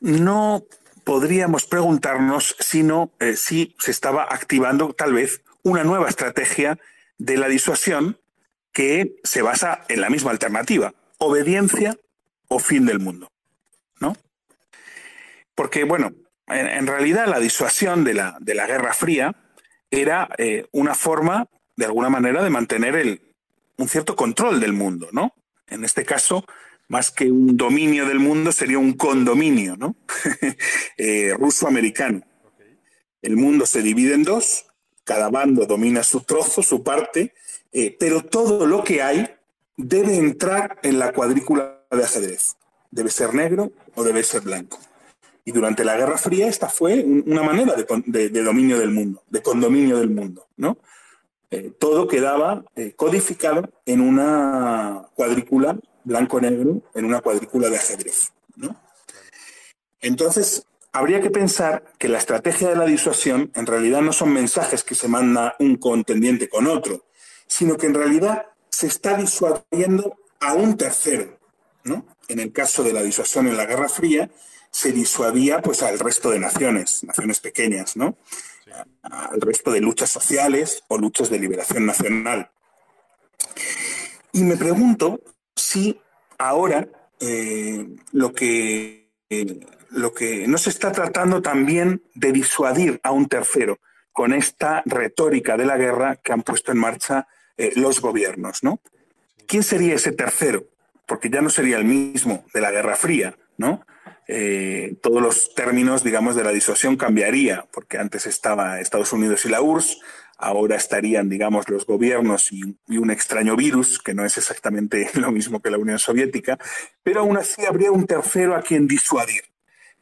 no 0.00 0.64
podríamos 1.04 1.66
preguntarnos 1.66 2.56
sino, 2.60 3.12
eh, 3.20 3.36
si 3.36 3.76
se 3.78 3.90
estaba 3.90 4.22
activando 4.22 4.94
tal 4.94 5.12
vez 5.12 5.42
una 5.62 5.84
nueva 5.84 6.08
estrategia 6.08 6.78
de 7.18 7.36
la 7.36 7.48
disuasión 7.48 8.18
que 8.72 9.16
se 9.22 9.42
basa 9.42 9.84
en 9.90 10.00
la 10.00 10.08
misma 10.08 10.30
alternativa, 10.30 10.94
obediencia 11.18 11.98
o 12.48 12.58
fin 12.58 12.86
del 12.86 13.00
mundo. 13.00 13.28
¿no? 14.00 14.16
Porque, 15.54 15.84
bueno, 15.84 16.14
en, 16.48 16.86
realidad 16.86 17.26
la 17.26 17.38
disuasión 17.38 18.04
de 18.04 18.14
la, 18.14 18.36
de 18.40 18.54
la 18.54 18.66
Guerra 18.66 18.92
Fría 18.92 19.34
era 19.90 20.28
eh, 20.38 20.66
una 20.72 20.94
forma, 20.94 21.48
de 21.76 21.84
alguna 21.84 22.08
manera, 22.08 22.42
de 22.42 22.50
mantener 22.50 22.96
el, 22.96 23.34
un 23.76 23.88
cierto 23.88 24.16
control 24.16 24.60
del 24.60 24.72
mundo, 24.72 25.08
¿no? 25.12 25.34
En 25.68 25.84
este 25.84 26.04
caso, 26.04 26.44
más 26.88 27.10
que 27.10 27.30
un 27.30 27.56
dominio 27.56 28.06
del 28.06 28.18
mundo, 28.18 28.52
sería 28.52 28.78
un 28.78 28.94
condominio, 28.94 29.76
¿no? 29.76 29.96
Eh, 30.96 31.34
ruso-americano. 31.38 32.22
El 33.22 33.36
mundo 33.36 33.66
se 33.66 33.82
divide 33.82 34.14
en 34.14 34.24
dos, 34.24 34.66
cada 35.04 35.30
bando 35.30 35.66
domina 35.66 36.02
su 36.02 36.20
trozo, 36.20 36.62
su 36.62 36.82
parte, 36.82 37.34
eh, 37.72 37.96
pero 37.98 38.22
todo 38.22 38.66
lo 38.66 38.84
que 38.84 39.02
hay 39.02 39.28
debe 39.76 40.16
entrar 40.16 40.78
en 40.82 40.98
la 40.98 41.12
cuadrícula 41.12 41.84
de 41.90 42.04
ajedrez. 42.04 42.56
Debe 42.90 43.10
ser 43.10 43.34
negro 43.34 43.72
o 43.94 44.04
debe 44.04 44.22
ser 44.22 44.42
blanco. 44.42 44.78
Y 45.44 45.52
durante 45.52 45.84
la 45.84 45.96
Guerra 45.96 46.18
Fría 46.18 46.46
esta 46.46 46.68
fue 46.68 47.02
una 47.02 47.42
manera 47.42 47.74
de, 47.74 48.42
dominio 48.42 48.78
del 48.78 48.90
mundo, 48.90 49.22
de 49.28 49.42
condominio 49.42 49.98
del 49.98 50.10
mundo, 50.10 50.46
¿no? 50.56 50.78
Eh, 51.50 51.72
todo 51.78 52.06
quedaba 52.06 52.64
eh, 52.76 52.94
codificado 52.96 53.68
en 53.84 54.00
una 54.00 55.08
cuadrícula 55.14 55.76
blanco-negro, 56.04 56.82
en 56.94 57.04
una 57.04 57.20
cuadrícula 57.20 57.68
de 57.68 57.76
ajedrez, 57.76 58.32
¿no? 58.56 58.80
Entonces, 60.00 60.66
habría 60.92 61.20
que 61.20 61.30
pensar 61.30 61.84
que 61.98 62.08
la 62.08 62.18
estrategia 62.18 62.68
de 62.68 62.76
la 62.76 62.84
disuasión 62.84 63.50
en 63.54 63.66
realidad 63.66 64.02
no 64.02 64.12
son 64.12 64.32
mensajes 64.32 64.84
que 64.84 64.94
se 64.94 65.08
manda 65.08 65.56
un 65.58 65.76
contendiente 65.76 66.48
con 66.48 66.66
otro, 66.66 67.04
sino 67.46 67.76
que 67.76 67.86
en 67.86 67.94
realidad 67.94 68.46
se 68.68 68.86
está 68.86 69.16
disuadiendo 69.16 70.16
a 70.40 70.54
un 70.54 70.76
tercero, 70.76 71.38
¿no? 71.84 72.06
En 72.28 72.40
el 72.40 72.52
caso 72.52 72.82
de 72.82 72.92
la 72.92 73.02
disuasión 73.02 73.46
en 73.46 73.56
la 73.56 73.66
Guerra 73.66 73.88
Fría, 73.88 74.30
se 74.72 74.90
disuadía 74.90 75.60
pues 75.60 75.82
al 75.82 75.98
resto 75.98 76.30
de 76.30 76.40
naciones, 76.40 77.04
naciones 77.04 77.40
pequeñas, 77.40 77.96
¿no? 77.96 78.16
Al 79.02 79.40
resto 79.40 79.70
de 79.70 79.80
luchas 79.80 80.10
sociales 80.10 80.82
o 80.88 80.96
luchas 80.96 81.28
de 81.28 81.38
liberación 81.38 81.84
nacional. 81.84 82.50
Y 84.32 84.42
me 84.44 84.56
pregunto 84.56 85.20
si 85.54 86.00
ahora 86.38 86.88
eh, 87.20 87.86
lo, 88.12 88.32
que, 88.32 89.10
eh, 89.28 89.60
lo 89.90 90.14
que 90.14 90.48
no 90.48 90.56
se 90.56 90.70
está 90.70 90.90
tratando 90.90 91.42
también 91.42 92.02
de 92.14 92.32
disuadir 92.32 92.98
a 93.02 93.12
un 93.12 93.28
tercero 93.28 93.78
con 94.10 94.32
esta 94.32 94.82
retórica 94.86 95.56
de 95.58 95.66
la 95.66 95.76
guerra 95.76 96.16
que 96.16 96.32
han 96.32 96.42
puesto 96.42 96.72
en 96.72 96.78
marcha 96.78 97.28
eh, 97.58 97.72
los 97.76 98.00
gobiernos, 98.00 98.62
¿no? 98.62 98.80
¿Quién 99.46 99.62
sería 99.62 99.94
ese 99.94 100.12
tercero? 100.12 100.66
Porque 101.06 101.28
ya 101.28 101.42
no 101.42 101.50
sería 101.50 101.76
el 101.76 101.84
mismo 101.84 102.44
de 102.54 102.60
la 102.62 102.70
Guerra 102.70 102.96
Fría, 102.96 103.36
¿no? 103.58 103.84
Eh, 104.28 104.96
todos 105.02 105.20
los 105.20 105.54
términos, 105.54 106.04
digamos, 106.04 106.36
de 106.36 106.44
la 106.44 106.52
disuasión 106.52 106.96
cambiaría, 106.96 107.66
porque 107.72 107.98
antes 107.98 108.26
estaba 108.26 108.80
Estados 108.80 109.12
Unidos 109.12 109.44
y 109.44 109.48
la 109.48 109.60
URSS, 109.60 109.98
ahora 110.38 110.76
estarían, 110.76 111.28
digamos, 111.28 111.68
los 111.68 111.86
gobiernos 111.86 112.52
y, 112.52 112.62
un 112.88 113.10
extraño 113.10 113.56
virus, 113.56 113.98
que 113.98 114.14
no 114.14 114.24
es 114.24 114.36
exactamente 114.38 115.10
lo 115.14 115.30
mismo 115.32 115.60
que 115.60 115.70
la 115.70 115.78
Unión 115.78 115.98
Soviética, 115.98 116.58
pero 117.02 117.20
aún 117.20 117.36
así 117.36 117.64
habría 117.64 117.90
un 117.90 118.06
tercero 118.06 118.56
a 118.56 118.62
quien 118.62 118.86
disuadir. 118.86 119.42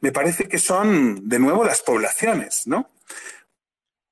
Me 0.01 0.13
parece 0.13 0.49
que 0.49 0.59
son, 0.59 1.29
de 1.29 1.39
nuevo, 1.39 1.65
las 1.65 1.83
poblaciones, 1.83 2.67
¿no? 2.67 2.89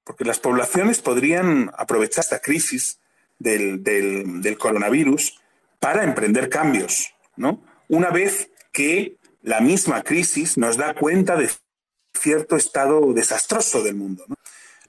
Porque 0.04 0.24
las 0.24 0.38
poblaciones 0.38 1.00
podrían 1.00 1.70
aprovechar 1.76 2.24
esta 2.24 2.40
crisis 2.40 3.00
del, 3.38 3.82
del 3.82 4.58
coronavirus 4.58 5.40
para 5.80 6.04
emprender 6.04 6.48
cambios, 6.48 7.14
¿no? 7.36 7.62
Una 7.88 8.10
vez 8.10 8.50
que 8.72 9.17
la 9.48 9.60
misma 9.60 10.02
crisis 10.02 10.58
nos 10.58 10.76
da 10.76 10.92
cuenta 10.92 11.34
de 11.34 11.48
cierto 12.12 12.54
estado 12.56 13.14
desastroso 13.14 13.82
del 13.82 13.94
mundo. 13.94 14.26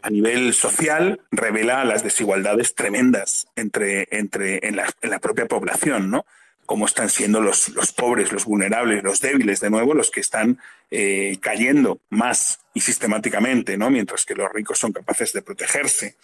A 0.01 0.09
nivel 0.09 0.53
social, 0.53 1.21
revela 1.31 1.85
las 1.85 2.03
desigualdades 2.03 2.75
tremendas 2.75 3.47
entre, 3.55 4.09
entre, 4.11 4.67
en, 4.67 4.75
la, 4.75 5.19
propia 5.19 5.45
población, 5.45 6.11
¿no? 6.11 6.25
Cómo 6.65 6.85
están 6.85 7.09
siendo 7.09 7.39
los, 7.39 7.69
los, 7.69 7.93
pobres, 7.93 8.33
los 8.33 8.43
vulnerables, 8.43 9.01
los 9.01 9.21
débiles, 9.21 9.61
de 9.61 9.69
nuevo, 9.69 9.93
los 9.93 10.11
que 10.11 10.19
están 10.19 10.59
eh, 10.91 11.37
cayendo 11.39 12.01
más 12.09 12.59
y 12.73 12.81
sistemáticamente, 12.81 13.77
¿no? 13.77 13.89
Mientras 13.89 14.25
que 14.25 14.35
los 14.35 14.51
ricos 14.51 14.77
son 14.77 14.91
capaces 14.91 15.31
de 15.31 15.41
protegerse. 15.41 16.17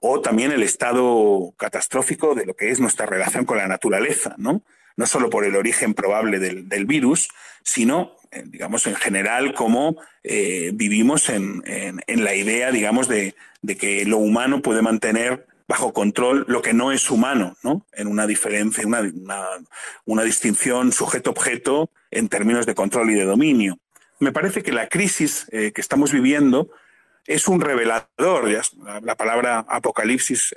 O 0.00 0.22
también 0.22 0.50
el 0.50 0.62
estado 0.62 1.52
catastrófico 1.58 2.34
de 2.34 2.46
lo 2.46 2.54
que 2.54 2.70
es 2.70 2.80
nuestra 2.80 3.04
relación 3.04 3.44
con 3.44 3.58
la 3.58 3.68
naturaleza, 3.68 4.34
¿no? 4.38 4.62
No 4.96 5.06
solo 5.06 5.30
por 5.30 5.44
el 5.44 5.56
origen 5.56 5.94
probable 5.94 6.38
del, 6.38 6.86
virus, 6.86 7.28
sino, 7.62 8.16
eh, 8.30 8.44
digamos, 8.46 8.86
en 8.86 8.94
general, 8.94 9.54
cómo 9.54 9.96
eh, 10.22 10.70
vivimos 10.74 11.28
en, 11.28 11.62
la 12.06 12.34
idea, 12.34 12.70
digamos, 12.70 13.08
de, 13.08 13.34
que 13.78 14.04
lo 14.04 14.18
humano 14.18 14.62
puede 14.62 14.82
mantener 14.82 15.46
bajo 15.68 15.92
control 15.92 16.44
lo 16.48 16.60
que 16.60 16.74
no 16.74 16.92
es 16.92 17.10
humano, 17.10 17.56
¿no? 17.62 17.86
En 17.92 18.08
una 18.08 18.26
diferencia, 18.26 18.86
una, 18.86 19.00
una, 20.04 20.22
distinción 20.22 20.92
sujeto-objeto 20.92 21.90
en 22.10 22.28
términos 22.28 22.66
de 22.66 22.74
control 22.74 23.10
y 23.10 23.14
de 23.14 23.24
dominio. 23.24 23.78
Me 24.18 24.32
parece 24.32 24.62
que 24.62 24.72
la 24.72 24.88
crisis 24.88 25.46
eh, 25.50 25.72
que 25.72 25.80
estamos 25.80 26.12
viviendo 26.12 26.70
es 27.26 27.48
un 27.48 27.60
revelador. 27.60 28.50
La, 29.02 29.14
palabra 29.14 29.60
apocalipsis 29.60 30.52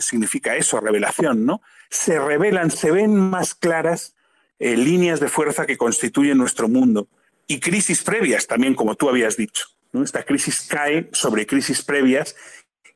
significa 0.00 0.54
eso, 0.54 0.78
revelación, 0.78 1.46
¿no? 1.46 1.62
Se 1.94 2.18
revelan, 2.18 2.72
se 2.72 2.90
ven 2.90 3.14
más 3.14 3.54
claras 3.54 4.16
eh, 4.58 4.76
líneas 4.76 5.20
de 5.20 5.28
fuerza 5.28 5.64
que 5.64 5.76
constituyen 5.76 6.36
nuestro 6.36 6.68
mundo 6.68 7.08
y 7.46 7.60
crisis 7.60 8.02
previas 8.02 8.48
también, 8.48 8.74
como 8.74 8.96
tú 8.96 9.08
habías 9.08 9.36
dicho. 9.36 9.66
Esta 10.02 10.24
crisis 10.24 10.66
cae 10.68 11.08
sobre 11.12 11.46
crisis 11.46 11.82
previas 11.82 12.34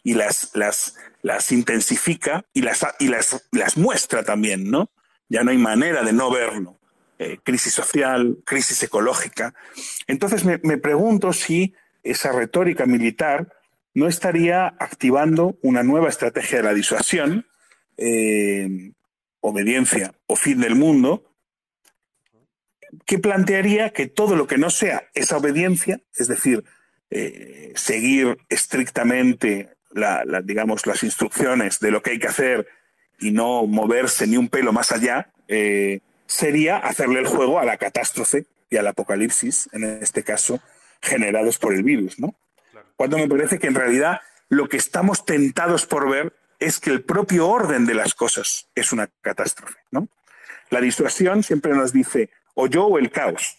y 0.03 0.15
las, 0.15 0.51
las, 0.55 0.97
las 1.23 1.53
intensifica 1.53 2.45
y, 2.53 2.63
las, 2.63 2.85
y 2.99 3.07
las, 3.07 3.47
las 3.53 3.77
muestra 3.77 4.25
también, 4.25 4.69
¿no? 4.69 4.91
Ya 5.29 5.45
no 5.45 5.53
hay 5.53 5.59
manera 5.59 6.03
de 6.03 6.13
no 6.13 6.29
verlo. 6.33 6.81
Eh, 7.21 7.39
crisis 7.45 7.75
social, 7.75 8.39
crisis 8.45 8.83
ecológica. 8.83 9.55
Entonces 10.09 10.45
me, 10.45 10.59
me, 10.65 10.77
pregunto 10.77 11.33
si 11.33 11.73
esa 12.03 12.33
retórica 12.33 12.85
militar 12.85 13.53
no 13.95 14.09
estaría 14.09 14.67
activando 14.67 15.57
una 15.63 15.85
nueva 15.85 16.09
estrategia 16.09 16.59
de 16.59 16.65
la 16.65 16.75
disuasión, 16.75 17.47
eh, 17.99 18.93
obediencia 19.41 20.15
o 20.27 20.37
fin 20.37 20.61
del 20.61 20.75
mundo, 20.75 21.25
que 23.05 23.19
plantearía 23.19 23.91
que 23.91 24.07
todo 24.07 24.37
lo 24.37 24.47
que 24.47 24.59
no 24.59 24.71
sea 24.71 25.09
esa 25.15 25.37
obediencia, 25.37 26.01
es 26.17 26.29
decir, 26.29 26.65
eh, 27.11 27.73
seguir 27.75 28.39
estrictamente 28.49 29.77
la, 29.91 30.25
la, 30.25 30.41
digamos, 30.41 30.87
las 30.87 31.03
instrucciones 31.03 31.81
de 31.81 31.91
lo 31.91 32.03
que 32.03 32.13
hay 32.13 32.19
que 32.19 32.29
hacer 32.29 32.67
y 33.19 33.31
no 33.33 33.67
moverse 33.67 34.27
ni 34.27 34.37
un 34.37 34.49
pelo 34.49 34.73
más 34.73 34.93
allá, 34.93 35.33
eh, 35.49 36.01
sería 36.27 36.77
hacerle 36.77 37.21
el 37.21 37.27
juego 37.27 37.59
a 37.59 37.65
la 37.65 37.79
catástrofe 37.79 38.47
y 38.71 38.77
al 38.77 38.87
apocalipsis, 38.87 39.69
en 39.73 39.85
este 39.85 40.23
caso, 40.23 40.61
generados 41.01 41.59
por 41.59 41.75
el 41.75 41.83
virus, 41.83 42.19
¿no? 42.19 42.35
Claro. 42.71 42.87
Cuando 42.97 43.19
me 43.19 43.29
parece 43.29 43.59
que 43.59 43.67
en 43.67 43.75
realidad 43.75 44.21
lo 44.49 44.69
que 44.69 44.77
estamos 44.77 45.25
tentados 45.25 45.87
por 45.87 46.09
ver 46.09 46.35
es 46.59 46.81
que 46.81 46.91
el 46.91 47.05
propio 47.05 47.49
orden 47.49 47.87
de 47.87 47.95
las 47.95 48.15
cosas 48.15 48.69
es 48.75 48.93
una 48.93 49.09
catástrofe, 49.21 49.79
¿no? 49.91 50.09
La 50.71 50.81
disuasión 50.81 51.43
siempre 51.43 51.73
nos 51.73 51.93
dice 51.93 52.31
o 52.55 52.67
yo 52.67 52.87
o 52.87 52.99
el 52.99 53.11
caos, 53.11 53.59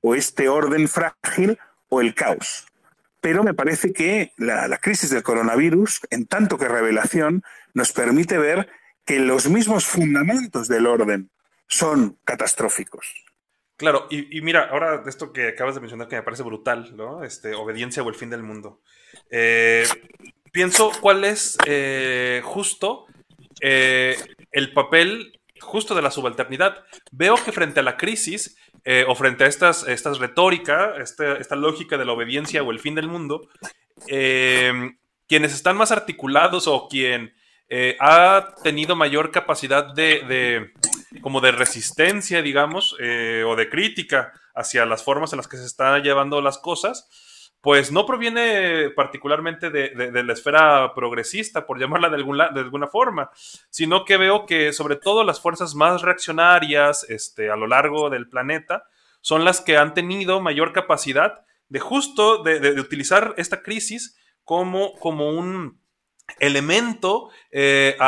o 0.00 0.14
este 0.14 0.48
orden 0.48 0.88
frágil 0.88 1.58
o 1.88 2.00
el 2.00 2.14
caos. 2.14 2.66
Pero 3.20 3.42
me 3.42 3.54
parece 3.54 3.92
que 3.92 4.32
la, 4.36 4.78
crisis 4.78 5.10
del 5.10 5.24
coronavirus, 5.24 6.02
en 6.10 6.26
tanto 6.26 6.56
que 6.56 6.68
revelación, 6.68 7.42
nos 7.74 7.92
permite 7.92 8.38
ver 8.38 8.68
que 9.04 9.18
los 9.18 9.48
mismos 9.48 9.86
fundamentos 9.86 10.68
del 10.68 10.86
orden 10.86 11.30
son 11.66 12.18
catastróficos. 12.24 13.12
Claro, 13.76 14.06
y, 14.10 14.36
y, 14.36 14.40
mira, 14.40 14.68
ahora 14.70 15.02
esto 15.06 15.32
que 15.32 15.48
acabas 15.48 15.74
de 15.74 15.80
mencionar 15.80 16.08
que 16.08 16.16
me 16.16 16.22
parece 16.22 16.42
brutal, 16.42 16.96
¿no? 16.96 17.22
Este, 17.22 17.54
obediencia 17.54 18.02
o 18.02 18.08
el 18.08 18.14
fin 18.14 18.30
del 18.30 18.42
mundo. 18.42 18.80
Eh, 19.30 19.84
pienso 20.58 20.90
cuál 21.00 21.22
es 21.22 21.56
eh, 21.66 22.42
justo 22.44 23.06
eh, 23.60 24.16
el 24.50 24.72
papel 24.72 25.40
justo 25.60 25.94
de 25.94 26.02
la 26.02 26.10
subalternidad. 26.10 26.84
Veo 27.12 27.36
que 27.36 27.52
frente 27.52 27.78
a 27.78 27.84
la 27.84 27.96
crisis 27.96 28.56
eh, 28.84 29.04
o 29.06 29.14
frente 29.14 29.44
a 29.44 29.46
estas, 29.46 29.86
estas 29.86 30.18
retórica, 30.18 30.96
esta, 31.00 31.34
esta, 31.34 31.54
lógica 31.54 31.96
de 31.96 32.04
la 32.04 32.12
obediencia 32.12 32.64
o 32.64 32.72
el 32.72 32.80
fin 32.80 32.96
del 32.96 33.06
mundo, 33.06 33.48
quienes 35.28 35.54
están 35.54 35.76
más 35.76 35.92
articulados 35.92 36.66
o 36.66 36.88
quien 36.88 37.32
ha 38.00 38.54
tenido 38.64 38.96
mayor 38.96 39.30
capacidad 39.30 39.94
de, 39.94 40.24
de 40.26 41.20
como 41.20 41.40
de 41.40 41.52
resistencia, 41.52 42.42
digamos, 42.42 42.94
o 42.94 43.54
de 43.54 43.68
crítica 43.70 44.32
hacia 44.56 44.86
las 44.86 45.04
formas 45.04 45.32
en 45.32 45.36
las 45.36 45.46
que 45.46 45.56
se 45.56 45.66
están 45.66 46.02
llevando 46.02 46.40
las 46.40 46.58
cosas, 46.58 47.08
pues 47.68 47.92
no 47.92 48.06
proviene 48.06 48.88
particularmente 48.96 49.68
de, 49.68 50.22
la 50.24 50.32
esfera 50.32 50.94
progresista, 50.94 51.66
por 51.66 51.78
llamarla 51.78 52.08
de, 52.08 52.16
de 52.16 52.60
alguna 52.60 52.86
forma, 52.86 53.30
sino 53.68 54.06
que 54.06 54.16
veo 54.16 54.46
que 54.46 54.72
sobre 54.72 54.96
todo 54.96 55.22
las 55.22 55.42
fuerzas 55.42 55.74
más 55.74 56.00
reaccionarias 56.00 57.04
este, 57.10 57.50
a 57.50 57.56
lo 57.56 57.66
largo 57.66 58.08
del 58.08 58.26
planeta 58.26 58.84
son 59.20 59.44
las 59.44 59.60
que 59.60 59.76
han 59.76 59.92
tenido 59.92 60.40
mayor 60.40 60.72
capacidad 60.72 61.44
de 61.68 61.78
justo 61.78 62.42
de, 62.42 62.80
utilizar 62.80 63.34
esta 63.36 63.60
crisis 63.60 64.18
como, 64.44 64.94
como 64.94 65.28
un 65.28 65.78
elemento 66.38 67.28
eh, 67.50 67.98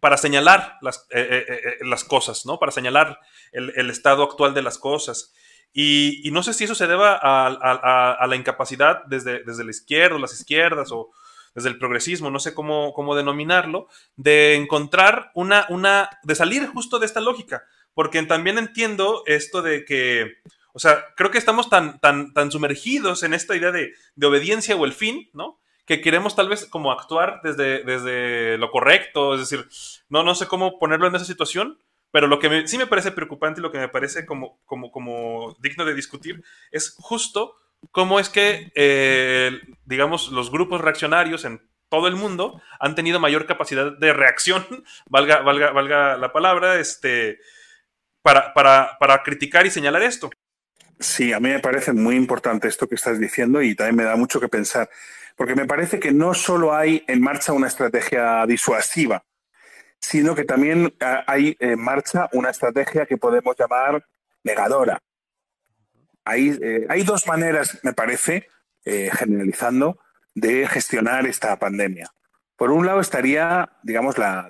para 0.00 0.18
señalar 0.18 0.76
las, 0.82 1.06
eh, 1.12 1.46
eh, 1.48 1.78
las, 1.80 2.04
cosas, 2.04 2.44
¿no? 2.44 2.58
Para 2.58 2.72
señalar 2.72 3.18
el 3.52 3.88
estado 3.88 4.22
actual 4.22 4.52
de 4.52 4.60
las 4.60 4.76
cosas. 4.76 5.32
Y, 5.72 6.28
no 6.32 6.42
sé 6.42 6.54
si 6.54 6.64
eso 6.64 6.74
se 6.74 6.86
deba 6.86 7.18
a, 7.20 8.26
la 8.26 8.36
incapacidad 8.36 9.04
desde, 9.04 9.44
desde 9.44 9.64
la 9.64 9.70
izquierda, 9.70 10.18
las 10.18 10.32
izquierdas 10.32 10.90
o 10.92 11.10
desde 11.54 11.68
el 11.68 11.78
progresismo, 11.78 12.30
no 12.30 12.38
sé 12.38 12.54
cómo, 12.54 12.92
cómo 12.92 13.14
denominarlo, 13.14 13.88
de 14.16 14.54
encontrar 14.54 15.30
una, 15.34 15.66
una, 15.70 16.08
de 16.22 16.34
salir 16.34 16.66
justo 16.66 16.98
de 16.98 17.06
esta 17.06 17.20
lógica, 17.20 17.64
porque 17.94 18.22
también 18.22 18.58
entiendo 18.58 19.22
esto 19.26 19.62
de 19.62 19.84
que, 19.84 20.36
o 20.72 20.78
sea, 20.78 21.04
creo 21.16 21.30
que 21.30 21.38
estamos 21.38 21.68
tan, 21.68 21.98
tan, 22.00 22.32
tan 22.32 22.50
sumergidos 22.50 23.22
en 23.22 23.34
esta 23.34 23.56
idea 23.56 23.72
de, 23.72 23.92
de 24.14 24.26
obediencia 24.26 24.76
o 24.76 24.84
el 24.84 24.92
fin, 24.92 25.30
¿no? 25.32 25.58
que 25.88 26.02
queremos 26.02 26.36
tal 26.36 26.50
vez 26.50 26.66
como 26.66 26.92
actuar 26.92 27.40
desde, 27.42 27.82
desde 27.82 28.58
lo 28.58 28.70
correcto, 28.70 29.34
es 29.34 29.40
decir, 29.40 29.66
no, 30.10 30.22
no 30.22 30.34
sé 30.34 30.46
cómo 30.46 30.78
ponerlo 30.78 31.06
en 31.06 31.14
esa 31.16 31.24
situación, 31.24 31.78
pero 32.10 32.26
lo 32.26 32.38
que 32.38 32.48
me, 32.48 32.66
sí 32.66 32.78
me 32.78 32.86
parece 32.86 33.12
preocupante 33.12 33.60
y 33.60 33.62
lo 33.62 33.72
que 33.72 33.78
me 33.78 33.88
parece 33.88 34.26
como, 34.26 35.56
digno 35.60 35.84
de 35.84 35.94
discutir 35.94 36.42
es 36.70 36.94
justo 36.98 37.56
cómo 37.90 38.18
es 38.18 38.28
que, 38.28 38.72
eh, 38.74 39.60
digamos, 39.84 40.30
los 40.30 40.50
grupos 40.50 40.80
reaccionarios 40.80 41.44
en 41.44 41.68
todo 41.88 42.08
el 42.08 42.16
mundo 42.16 42.60
han 42.80 42.94
tenido 42.94 43.20
mayor 43.20 43.46
capacidad 43.46 43.96
de 43.96 44.12
reacción, 44.12 44.66
valga, 45.08 45.40
valga, 45.40 45.70
valga 45.70 46.16
la 46.16 46.32
palabra, 46.32 46.78
este, 46.80 47.38
para, 48.22 48.52
para, 48.52 48.96
para 48.98 49.22
criticar 49.22 49.66
y 49.66 49.70
señalar 49.70 50.02
esto. 50.02 50.30
Sí, 51.00 51.32
a 51.32 51.40
mí 51.40 51.48
me 51.48 51.60
parece 51.60 51.92
muy 51.92 52.16
importante 52.16 52.66
esto 52.66 52.88
que 52.88 52.96
estás 52.96 53.20
diciendo 53.20 53.62
y 53.62 53.74
también 53.74 53.96
me 53.96 54.04
da 54.04 54.16
mucho 54.16 54.40
que 54.40 54.48
pensar 54.48 54.90
porque 55.38 55.54
me 55.54 55.66
parece 55.66 56.00
que 56.00 56.10
no 56.10 56.34
solo 56.34 56.74
hay 56.74 57.04
en 57.06 57.22
marcha 57.22 57.52
una 57.52 57.68
estrategia 57.68 58.44
disuasiva, 58.44 59.24
sino 60.00 60.34
que 60.34 60.44
también 60.44 60.94
ah, 61.00 61.24
hay 61.26 61.56
en 61.60 61.80
marcha 61.80 62.28
una 62.32 62.50
estrategia 62.50 63.06
que 63.06 63.16
podemos 63.16 63.56
llamar 63.58 64.04
negadora. 64.42 65.00
Hay, 66.24 66.58
eh, 66.60 66.86
hay 66.88 67.02
dos 67.02 67.26
maneras, 67.26 67.78
me 67.82 67.92
parece, 67.92 68.48
eh, 68.84 69.10
generalizando, 69.12 69.98
de 70.34 70.66
gestionar 70.68 71.26
esta 71.26 71.58
pandemia. 71.58 72.10
Por 72.56 72.70
un 72.70 72.86
lado 72.86 73.00
estaría, 73.00 73.70
digamos, 73.82 74.18
la, 74.18 74.48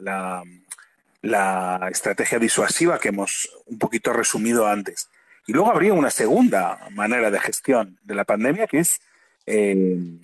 la, 1.21 1.89
estrategia 1.91 2.39
disuasiva 2.39 2.99
que 2.99 3.09
hemos 3.09 3.51
un 3.67 3.79
poquito 3.79 4.13
resumido 4.13 4.67
antes. 4.67 5.09
Y 5.47 5.53
luego 5.53 5.71
habría 5.71 5.93
una 5.93 6.11
segunda 6.11 6.79
manera 6.91 7.31
de 7.31 7.41
gestión 7.41 7.99
de 8.03 8.15
la 8.15 8.25
pandemia, 8.25 8.67
que 8.67 8.81
es 8.81 9.01
eh, 9.47 10.21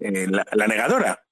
eh, 0.00 0.26
la, 0.28 0.66
negadora, 0.66 1.22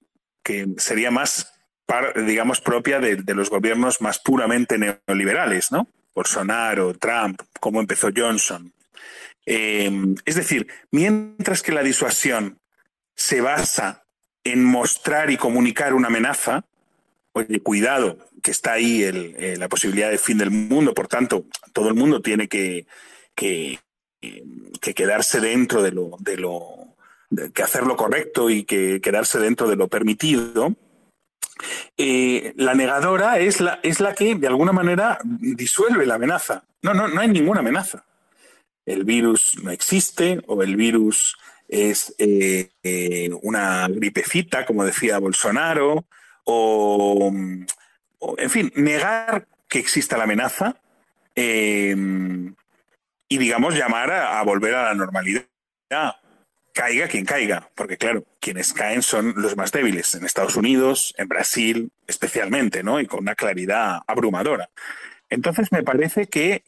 que 0.43 0.67
sería 0.79 1.11
más, 1.11 1.54
par, 1.87 2.25
digamos, 2.25 2.61
propia 2.61 3.01
de, 3.01 3.17
de, 3.17 3.35
los 3.35 3.51
gobiernos 3.51 4.01
más 4.01 4.19
puramente 4.19 4.79
neoliberales, 4.79 5.73
¿no? 5.73 5.89
Bolsonaro, 6.15 6.95
Trump, 6.95 7.41
como 7.61 7.81
empezó 7.81 8.09
Johnson. 8.15 8.73
Eh, 9.47 9.91
es 10.25 10.35
decir, 10.37 10.67
mientras 10.91 11.63
que 11.63 11.73
la 11.73 11.83
disuasión 11.83 12.59
se 13.15 13.41
basa 13.41 14.05
en 14.45 14.65
mostrar 14.65 15.31
y 15.31 15.37
comunicar 15.37 15.95
una 15.95 16.09
amenaza, 16.09 16.65
oye, 17.33 17.61
cuidado, 17.61 18.19
que 18.43 18.51
está 18.51 18.73
ahí 18.73 19.03
el, 19.03 19.35
eh, 19.39 19.57
la 19.57 19.69
posibilidad 19.69 20.11
de 20.11 20.19
fin 20.19 20.39
del 20.39 20.51
mundo, 20.51 20.95
por 20.95 21.09
tanto, 21.09 21.47
todo 21.73 21.89
el 21.89 21.95
mundo 21.95 22.21
tiene 22.21 22.49
que 22.49 22.87
quedarse 24.95 25.41
dentro 25.41 25.83
de 25.83 25.93
lo, 25.93 26.17
de 26.21 26.37
lo 26.37 26.95
que 27.53 27.63
hacer 27.63 27.85
lo 27.85 27.97
correcto 27.97 28.51
y 28.51 28.65
que 28.65 29.01
quedarse 29.01 29.39
dentro 29.39 29.69
de 29.69 29.77
lo 29.77 29.89
permitido, 29.89 30.77
eh, 31.97 32.53
la 32.57 32.75
negadora 32.75 33.39
es 33.39 33.61
la, 33.61 33.81
es 33.83 34.01
la 34.01 34.15
que 34.15 34.35
de 34.35 34.47
alguna 34.47 34.73
manera 34.73 35.19
disuelve 35.25 36.07
la 36.07 36.17
amenaza. 36.17 36.65
No, 36.83 36.95
no, 36.95 37.09
no 37.09 37.21
hay 37.21 37.29
ninguna 37.29 37.61
amenaza. 37.61 38.05
El 38.85 39.05
virus 39.05 39.57
no 39.63 39.71
existe 39.71 40.41
o 40.47 40.63
el 40.63 40.77
virus 40.77 41.37
es 41.69 42.15
eh, 42.19 43.31
una 43.43 43.89
gripecita, 43.89 44.67
como 44.67 44.85
decía 44.85 45.19
Bolsonaro, 45.19 46.05
o, 46.45 47.33
en 47.33 48.51
fin, 48.51 48.73
negar 48.77 49.47
que 49.69 49.79
exista 49.79 50.19
la 50.19 50.25
amenaza 50.25 50.77
eh, 51.35 51.97
y, 53.29 53.39
digamos, 53.39 53.75
llamar 53.75 54.13
a 54.13 54.43
volver 54.43 54.75
a 54.75 54.85
la 54.85 54.95
normalidad 54.95 55.47
caiga 56.75 57.07
quien 57.07 57.25
caiga, 57.25 57.71
porque 57.77 57.97
claro, 57.97 58.25
quienes 58.41 58.73
caen 58.73 59.03
son 59.03 59.33
los 59.37 59.57
más 59.57 59.71
débiles, 59.73 60.15
en 60.17 60.25
Estados 60.25 60.57
Unidos, 60.57 61.15
en 61.17 61.29
Brasil 61.29 61.91
especialmente, 62.07 62.83
¿no? 62.83 63.01
Y 63.01 63.07
con 63.07 63.21
una 63.21 63.37
claridad 63.37 64.03
abrumadora. 64.07 64.69
Entonces 65.31 65.71
me 65.71 65.85
parece 65.85 66.27
que, 66.27 66.65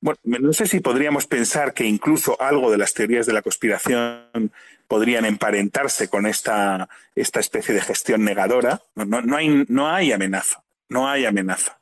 bueno, 0.00 0.18
no 0.22 0.52
sé 0.52 0.66
si 0.66 0.80
podríamos 0.80 1.26
pensar 1.26 1.72
que 1.72 1.84
incluso 1.84 2.40
algo 2.40 2.70
de 2.70 2.78
las 2.78 2.92
teorías 2.92 3.26
de 3.26 3.32
la 3.32 3.42
conspiración 3.42 4.52
podrían 4.88 5.24
emparentarse 5.24 6.08
con 6.08 6.26
esta, 6.26 6.88
esta 7.14 7.40
especie 7.40 7.74
de 7.74 7.80
gestión 7.80 8.24
negadora. 8.24 8.82
No, 8.94 9.36
hay, 9.36 9.64
no 9.68 9.88
hay 9.88 10.12
amenaza, 10.12 10.62
no 10.90 11.08
hay 11.08 11.24
amenaza. 11.24 11.78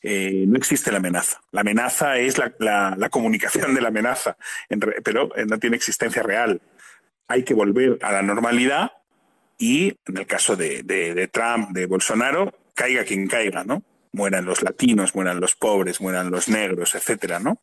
Eh, 0.00 0.44
no 0.46 0.56
existe 0.56 0.92
la 0.92 0.98
amenaza. 0.98 1.40
La 1.50 1.62
amenaza 1.62 2.18
es 2.18 2.38
la, 2.38 2.54
la, 2.96 3.08
comunicación 3.10 3.74
de 3.74 3.80
la 3.80 3.88
amenaza, 3.88 4.36
en, 4.68 4.78
pero 4.78 5.30
no 5.46 5.58
tiene 5.58 5.76
existencia 5.76 6.22
real 6.22 6.60
hay 7.28 7.42
que 7.42 7.54
volver 7.54 7.98
a 8.02 8.12
la 8.12 8.22
normalidad 8.22 8.92
y 9.58 9.96
en 10.06 10.16
el 10.18 10.26
caso 10.26 10.56
de, 10.56 10.82
de, 10.82 11.28
Trump, 11.28 11.70
de 11.70 11.86
Bolsonaro, 11.86 12.52
caiga 12.74 13.04
quien 13.04 13.26
caiga, 13.26 13.64
¿no? 13.64 13.82
Mueran 14.12 14.44
los 14.44 14.62
latinos, 14.62 15.14
mueran 15.14 15.40
los 15.40 15.54
pobres, 15.54 16.00
mueran 16.00 16.30
los 16.30 16.48
negros, 16.48 16.94
etcétera, 16.94 17.38
¿no? 17.38 17.60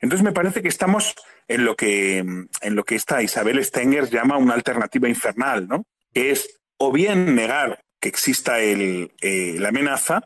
Entonces 0.00 0.24
me 0.24 0.32
parece 0.32 0.62
que 0.62 0.68
estamos 0.68 1.14
en 1.46 1.64
lo 1.64 1.76
que, 1.76 2.18
en 2.18 2.74
lo 2.74 2.84
que 2.84 2.96
esta 2.96 3.22
Isabel 3.22 3.64
Stenger 3.64 4.08
llama 4.08 4.36
una 4.36 4.54
alternativa 4.54 5.08
infernal, 5.08 5.68
¿no? 5.68 5.86
Que 6.12 6.30
es 6.30 6.60
o 6.76 6.92
bien 6.92 7.34
negar 7.34 7.80
que 8.00 8.08
exista 8.08 8.60
el, 8.60 9.12
eh, 9.20 9.56
la 9.58 9.68
amenaza, 9.68 10.22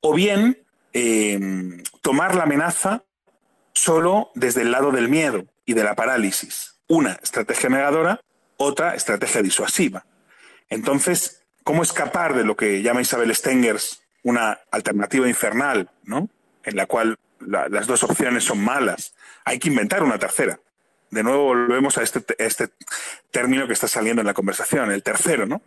o 0.00 0.14
bien 0.14 0.64
eh, 0.92 1.38
tomar 2.00 2.34
la 2.34 2.44
amenaza 2.44 3.04
solo 3.72 4.30
desde 4.34 4.62
el 4.62 4.70
lado 4.70 4.90
del 4.90 5.08
miedo 5.08 5.44
y 5.64 5.74
de 5.74 5.84
la 5.84 5.94
parálisis. 5.94 6.71
Una 6.92 7.18
estrategia 7.22 7.70
negadora, 7.70 8.20
otra 8.58 8.94
estrategia 8.94 9.40
disuasiva. 9.40 10.04
Entonces, 10.68 11.42
¿cómo 11.64 11.82
escapar 11.82 12.34
de 12.34 12.44
lo 12.44 12.54
que 12.54 12.82
llama 12.82 13.00
Isabel 13.00 13.34
Stengers 13.34 14.02
una 14.22 14.60
alternativa 14.70 15.26
infernal, 15.26 15.88
¿no? 16.04 16.28
en 16.62 16.76
la 16.76 16.84
cual 16.84 17.18
las 17.40 17.86
dos 17.86 18.02
opciones 18.02 18.44
son 18.44 18.62
malas? 18.62 19.14
Hay 19.46 19.58
que 19.58 19.68
inventar 19.70 20.02
una 20.02 20.18
tercera. 20.18 20.60
De 21.10 21.22
nuevo 21.22 21.44
volvemos 21.44 21.96
a 21.96 22.02
este, 22.02 22.22
este 22.36 22.68
término 23.30 23.66
que 23.66 23.72
está 23.72 23.88
saliendo 23.88 24.20
en 24.20 24.26
la 24.26 24.34
conversación, 24.34 24.92
el 24.92 25.02
tercero, 25.02 25.46
¿no? 25.46 25.62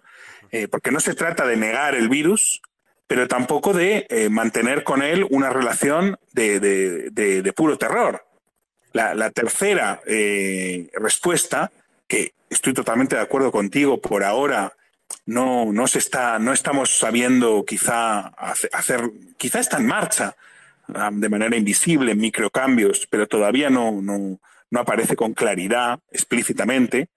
Eh, 0.52 0.68
porque 0.68 0.92
no 0.92 1.00
se 1.00 1.16
trata 1.16 1.48
de 1.48 1.58
negar 1.58 1.96
el 1.96 2.08
virus, 2.08 2.62
pero 3.08 3.28
tampoco 3.28 3.74
de 3.74 4.06
eh, 4.12 4.30
mantener 4.30 4.84
con 4.84 5.02
él 5.02 5.26
una 5.32 5.50
relación 5.50 6.20
de, 6.34 7.54
puro 7.56 7.80
terror. 7.80 8.25
La, 8.96 9.30
tercera 9.32 10.00
eh, 10.08 10.90
respuesta, 10.94 11.70
que 12.08 12.34
estoy 12.50 12.74
totalmente 12.74 13.18
de 13.18 13.22
acuerdo 13.22 13.52
contigo, 13.52 14.00
por 14.00 14.24
ahora 14.24 14.72
no, 15.26 15.74
no 15.74 15.86
se 15.88 16.00
está, 16.00 16.40
no 16.40 16.54
estamos 16.54 16.98
sabiendo 16.98 17.66
quizá 17.66 18.28
hacer, 18.28 19.12
quizá 19.36 19.60
está 19.60 19.78
en 19.78 19.88
marcha 19.88 20.38
ah, 20.94 21.10
de 21.12 21.28
manera 21.28 21.58
invisible, 21.58 22.16
microcambios, 22.16 23.06
pero 23.10 23.28
todavía 23.28 23.70
no, 23.70 24.02
no, 24.02 24.40
aparece 24.80 25.18
con 25.18 25.34
claridad 25.34 26.00
explícitamente. 26.10 27.10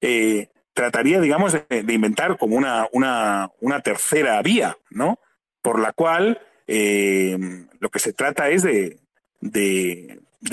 Eh, 0.00 0.48
trataría, 0.72 1.20
digamos, 1.20 1.52
de, 1.52 1.92
inventar 1.92 2.38
como 2.38 2.54
una, 2.54 2.86
una, 2.92 3.50
una 3.60 3.80
tercera 3.80 4.40
vía, 4.40 4.76
¿no? 4.90 5.18
por 5.64 5.80
la 5.80 5.92
cual 5.92 6.40
eh, 6.66 7.36
lo 7.80 7.88
que 7.88 7.98
se 7.98 8.12
trata 8.12 8.50
es 8.50 8.62
de, 8.62 8.98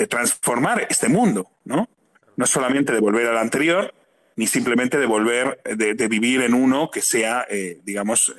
transformar 0.08 0.86
este 0.88 1.08
mundo, 1.08 1.50
¿no? 1.64 1.88
No 2.36 2.46
solamente 2.46 2.92
de 2.92 3.00
volver 3.00 3.26
al 3.26 3.38
anterior, 3.38 3.94
ni 4.36 4.46
simplemente 4.46 4.98
de 4.98 5.06
volver, 5.06 5.60
de, 5.64 6.08
vivir 6.08 6.42
en 6.42 6.54
uno 6.54 6.90
que 6.90 7.02
sea, 7.02 7.46
eh, 7.48 7.80
digamos, 7.84 8.34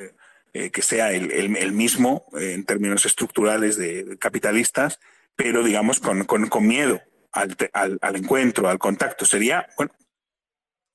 eh, 0.54 0.72
que 0.72 0.82
sea 0.82 1.12
el, 1.12 1.74
mismo 1.74 2.26
en 2.34 2.64
términos 2.66 3.06
estructurales 3.06 3.78
de, 3.78 4.18
capitalistas, 4.20 5.00
pero 5.36 5.64
digamos 5.64 6.00
con, 6.00 6.26
miedo 6.68 7.02
al, 7.32 7.56
al, 7.74 8.16
encuentro, 8.16 8.68
al 8.70 8.80
contacto. 8.80 9.26
Sería, 9.26 9.68
bueno, 9.78 9.92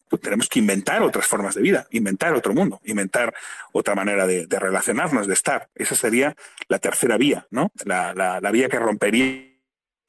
pues 0.08 0.22
tenemos 0.22 0.48
que 0.48 0.58
inventar 0.58 1.02
otras 1.02 1.26
formas 1.26 1.54
de 1.54 1.62
vida, 1.62 1.86
inventar 1.90 2.32
otro 2.34 2.54
mundo, 2.54 2.80
inventar 2.84 3.34
otra 3.72 3.94
manera 3.94 4.26
de, 4.26 4.46
relacionarnos, 4.48 5.26
de 5.26 5.34
estar. 5.34 5.68
Esa 5.74 5.94
sería 5.94 6.34
la 6.68 6.78
tercera 6.78 7.16
vía, 7.18 7.46
¿no? 7.50 7.70
La, 7.84 8.40
vía 8.52 8.68
que 8.68 8.78
rompería 8.78 9.47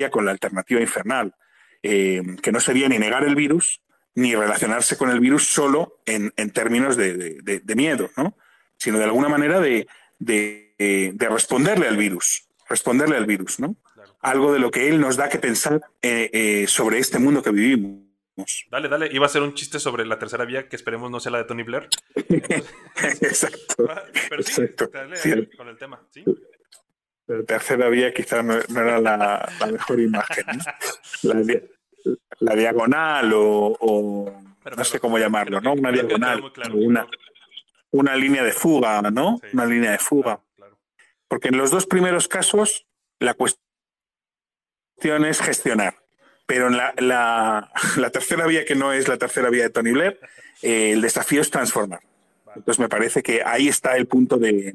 con 0.10 0.24
la 0.24 0.32
alternativa 0.32 0.80
infernal, 0.80 1.36
eh, 1.84 2.22
que 2.42 2.54
no 2.54 2.62
sería 2.62 2.88
ni 2.88 2.98
negar 2.98 3.26
el 3.26 3.36
virus, 3.36 3.82
ni 4.16 4.34
relacionarse 4.34 4.98
con 4.98 5.10
el 5.10 5.20
virus 5.20 5.48
solo 5.48 6.02
en, 6.06 6.32
términos 6.52 6.96
de, 6.96 7.62
miedo, 7.76 8.10
¿no? 8.16 8.38
Sino 8.78 8.98
de 8.98 9.04
alguna 9.04 9.28
manera 9.28 9.60
de, 9.60 9.88
responderle 11.20 11.88
al 11.88 11.98
virus, 11.98 12.48
responderle 12.70 13.18
al 13.18 13.26
virus, 13.26 13.60
¿no? 13.60 13.76
Algo 14.22 14.54
de 14.54 14.60
lo 14.60 14.72
que 14.72 14.88
él 14.88 15.00
nos 15.00 15.18
da 15.18 15.30
que 15.30 15.40
pensar 15.40 15.82
eh, 16.02 16.30
eh, 16.34 16.66
sobre 16.68 17.00
este 17.00 17.20
mundo 17.20 17.42
que 17.44 17.52
vivimos. 17.52 18.06
Dale, 18.70 18.88
dale. 18.88 19.10
Iba 19.12 19.26
a 19.26 19.30
ser 19.30 19.42
un 19.42 19.54
chiste 19.54 19.80
sobre 19.80 20.06
la 20.06 20.18
tercera 20.18 20.46
vía 20.46 20.68
que 20.68 20.76
esperemos 20.76 21.12
no 21.12 21.20
sea 21.20 21.34
la 21.34 21.40
de 21.40 21.44
Tony 21.44 21.64
Blair. 21.64 21.88
exacto. 22.16 23.86
Ah, 23.90 24.04
pero 24.30 24.44
sí, 24.44 24.62
con 25.58 25.68
el 25.68 25.78
tema, 25.78 26.02
¿sí? 26.10 26.24
La 27.30 27.44
tercera 27.44 27.90
vía 27.90 28.12
quizás 28.12 28.44
no, 28.44 28.56
era 28.56 29.00
la, 29.00 29.50
mejor 29.72 30.00
imagen. 30.00 30.46
La, 32.40 32.56
diagonal 32.56 33.32
o, 33.34 34.42
no 34.76 34.84
sé 34.84 35.00
cómo 35.00 35.20
llamarlo, 35.20 35.62
¿no? 35.62 35.74
Una 35.74 35.92
diagonal. 35.92 36.44
una, 36.74 37.08
una 37.92 38.16
línea 38.16 38.44
de 38.44 38.52
fuga, 38.52 39.02
¿no? 39.12 39.40
Una 39.54 39.66
línea 39.68 39.92
de 39.92 40.00
fuga. 40.00 40.42
Porque 41.28 41.50
en 41.50 41.58
los 41.58 41.70
dos 41.70 41.86
primeros 41.86 42.28
casos 42.28 42.88
la 43.20 43.36
cuestión 43.36 43.64
es 45.26 45.40
gestionar. 45.40 45.96
Pero 46.48 46.68
en 46.68 46.78
la, 46.78 47.70
tercera 48.12 48.48
vía, 48.48 48.66
que 48.66 48.74
no 48.74 48.92
es 48.92 49.08
la 49.08 49.18
tercera 49.18 49.52
vía 49.52 49.66
de 49.66 49.70
Tony 49.70 49.92
Blair, 49.92 50.20
eh, 50.64 50.94
el 50.94 51.02
desafío 51.02 51.42
es 51.42 51.52
transformar. 51.52 52.00
Entonces 52.56 52.80
me 52.80 52.90
parece 52.90 53.22
que 53.22 53.44
ahí 53.46 53.68
está 53.68 53.96
el 53.98 54.08
punto 54.08 54.38
de, 54.38 54.74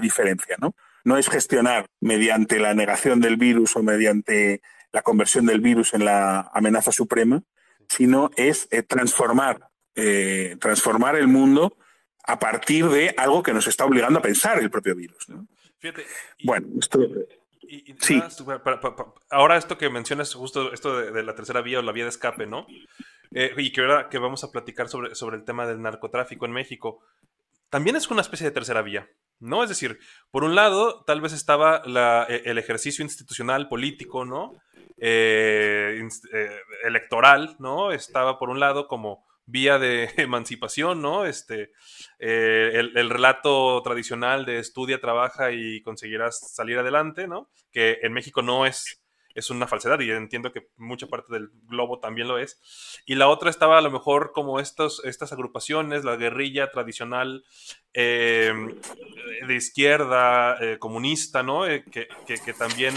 diferencia, 0.00 0.56
¿no? 0.58 0.74
No 1.04 1.16
es 1.16 1.28
gestionar 1.28 1.86
mediante 2.00 2.58
la 2.58 2.74
negación 2.74 3.20
del 3.20 3.36
virus 3.36 3.76
o 3.76 3.82
mediante 3.82 4.62
la 4.92 5.02
conversión 5.02 5.46
del 5.46 5.60
virus 5.60 5.94
en 5.94 6.04
la 6.04 6.50
amenaza 6.52 6.92
suprema, 6.92 7.42
sino 7.88 8.30
es 8.36 8.68
eh, 8.70 8.82
transformar, 8.82 9.68
eh, 9.94 10.56
transformar 10.60 11.16
el 11.16 11.28
mundo 11.28 11.76
a 12.26 12.38
partir 12.38 12.88
de 12.88 13.14
algo 13.16 13.42
que 13.42 13.52
nos 13.52 13.66
está 13.66 13.84
obligando 13.84 14.18
a 14.18 14.22
pensar 14.22 14.58
el 14.58 14.70
propio 14.70 14.94
virus. 14.94 15.26
bueno, 16.42 16.68
esto 16.80 17.00
sí. 18.00 18.22
ahora 19.30 19.56
esto 19.56 19.76
que 19.78 19.90
mencionas, 19.90 20.32
justo 20.34 20.72
esto 20.72 20.98
de, 20.98 21.22
la 21.22 21.34
tercera 21.34 21.60
vía 21.60 21.80
o 21.80 21.82
la 21.82 21.92
vía 21.92 22.04
de 22.04 22.10
escape, 22.10 22.46
¿no? 22.46 22.66
Eh, 23.32 23.52
y 23.56 23.72
que 23.72 23.80
ahora 23.80 24.08
que 24.08 24.18
vamos 24.18 24.44
a 24.44 24.52
platicar 24.52 24.88
sobre, 24.88 25.14
sobre 25.14 25.36
el 25.36 25.44
tema 25.44 25.66
del 25.66 25.82
narcotráfico 25.82 26.46
en 26.46 26.52
México, 26.52 27.00
también 27.68 27.96
es 27.96 28.10
una 28.10 28.22
especie 28.22 28.46
de 28.46 28.52
tercera 28.52 28.82
vía, 28.82 29.08
¿no? 29.40 29.62
Es 29.62 29.68
decir, 29.68 29.98
por 30.30 30.44
un 30.44 30.54
lado, 30.54 31.04
tal 31.04 31.20
vez 31.20 31.32
estaba 31.32 31.82
e, 32.28 32.42
el 32.46 32.58
ejercicio 32.58 33.04
institucional 33.04 33.68
político, 33.68 34.24
¿no? 34.24 34.52
Eh, 34.98 36.00
eh, 36.32 36.60
electoral, 36.84 37.56
¿no? 37.58 37.92
Estaba 37.92 38.38
por 38.38 38.48
un 38.48 38.60
lado 38.60 38.86
como 38.86 39.24
vía 39.46 39.78
de 39.78 40.08
emancipación, 40.16 41.02
¿no? 41.02 41.26
Este, 41.26 41.72
eh, 42.18 42.70
el, 42.74 43.10
relato 43.10 43.82
tradicional 43.82 44.44
de 44.44 44.58
estudia, 44.58 45.00
trabaja 45.00 45.52
y 45.52 45.82
conseguirás 45.82 46.52
salir 46.54 46.78
adelante, 46.78 47.26
¿no? 47.28 47.50
Que 47.72 47.98
en 48.02 48.12
México 48.12 48.42
no 48.42 48.66
es, 48.66 49.03
es 49.34 49.50
una 49.50 49.66
falsedad 49.66 50.00
y 50.00 50.10
entiendo 50.10 50.52
que 50.52 50.68
mucha 50.76 51.06
parte 51.06 51.32
del 51.32 51.50
globo 51.64 51.98
también 51.98 52.28
lo 52.28 52.38
es. 52.38 52.60
Y 53.04 53.16
la 53.16 53.28
otra 53.28 53.50
estaba 53.50 53.78
a 53.78 53.80
lo 53.80 53.90
mejor 53.90 54.32
como 54.32 54.60
estos, 54.60 55.04
estas 55.04 55.32
agrupaciones, 55.32 56.04
la 56.04 56.16
guerrilla 56.16 56.70
tradicional 56.70 57.44
em, 57.92 58.74
de 59.46 59.54
izquierda, 59.54 60.56
eh, 60.60 60.78
comunista, 60.78 61.42
¿no? 61.42 61.66
Eh, 61.66 61.84
que, 61.90 62.06
también 62.54 62.94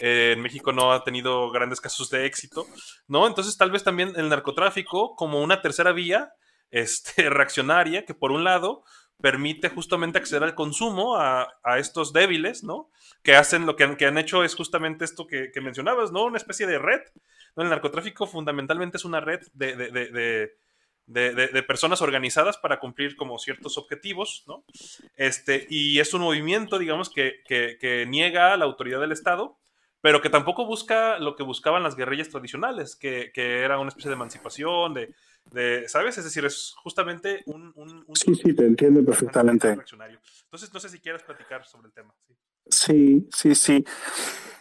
en 0.00 0.40
México 0.40 0.72
no 0.72 0.92
ha 0.92 1.02
tenido 1.02 1.50
grandes 1.50 1.80
casos 1.80 2.10
de 2.10 2.26
éxito, 2.26 2.66
¿no? 3.08 3.26
Entonces 3.26 3.56
tal 3.56 3.70
vez 3.70 3.82
también 3.82 4.12
el 4.16 4.28
narcotráfico 4.28 5.16
como 5.16 5.42
una 5.42 5.60
tercera 5.60 5.92
vía 5.92 6.32
este, 6.70 7.28
reaccionaria 7.30 8.04
que 8.04 8.14
por 8.14 8.30
un 8.32 8.44
lado 8.44 8.84
permite 9.20 9.68
justamente 9.68 10.18
acceder 10.18 10.42
al 10.42 10.54
consumo 10.54 11.16
a, 11.16 11.48
estos 11.78 12.12
débiles, 12.12 12.64
¿no? 12.64 12.90
Que 13.22 13.36
hacen 13.36 13.66
lo 13.66 13.76
que 13.76 13.84
han, 13.84 13.96
que 13.96 14.06
han 14.06 14.18
hecho 14.18 14.44
es 14.44 14.54
justamente 14.54 15.04
esto 15.04 15.26
que, 15.26 15.52
mencionabas, 15.60 16.12
¿no? 16.12 16.24
Una 16.24 16.38
especie 16.38 16.66
de 16.66 16.78
red. 16.78 17.02
El 17.56 17.68
narcotráfico 17.68 18.26
fundamentalmente 18.26 18.96
es 18.96 19.04
una 19.04 19.20
red 19.20 19.40
de, 19.52 19.76
de, 21.06 21.62
personas 21.62 22.02
organizadas 22.02 22.58
para 22.58 22.80
cumplir 22.80 23.16
como 23.16 23.38
ciertos 23.38 23.78
objetivos, 23.78 24.44
¿no? 24.46 24.64
Este, 25.16 25.66
y 25.68 26.00
es 26.00 26.14
un 26.14 26.22
movimiento, 26.22 26.78
digamos, 26.78 27.10
que, 27.10 27.42
que 27.46 28.06
niega 28.08 28.52
a 28.52 28.56
la 28.56 28.64
autoridad 28.64 29.00
del 29.00 29.12
Estado 29.12 29.60
pero 30.00 30.22
que 30.22 30.30
tampoco 30.30 30.64
busca 30.64 31.18
lo 31.18 31.36
que 31.36 31.42
buscaban 31.42 31.82
las 31.82 31.96
guerrillas 31.96 32.30
tradicionales, 32.30 32.96
que, 32.96 33.32
que 33.34 33.60
era 33.60 33.78
una 33.78 33.88
especie 33.88 34.08
de 34.08 34.14
emancipación, 34.14 34.94
de, 34.94 35.14
de, 35.50 35.88
¿sabes? 35.88 36.18
Es 36.18 36.24
decir, 36.24 36.44
es 36.44 36.74
justamente 36.82 37.42
un... 37.46 37.72
sí, 38.14 38.34
sí, 38.34 38.54
te 38.54 38.66
entiendo 38.66 39.04
perfectamente. 39.04 39.70
Entonces, 39.70 40.72
no 40.72 40.80
sé 40.80 40.88
si 40.88 40.98
quieres 41.00 41.22
platicar 41.22 41.64
sobre 41.66 41.88
el 41.88 41.92
tema. 41.92 42.14
¿sí? 42.66 43.28
sí, 43.34 43.54
sí, 43.54 43.84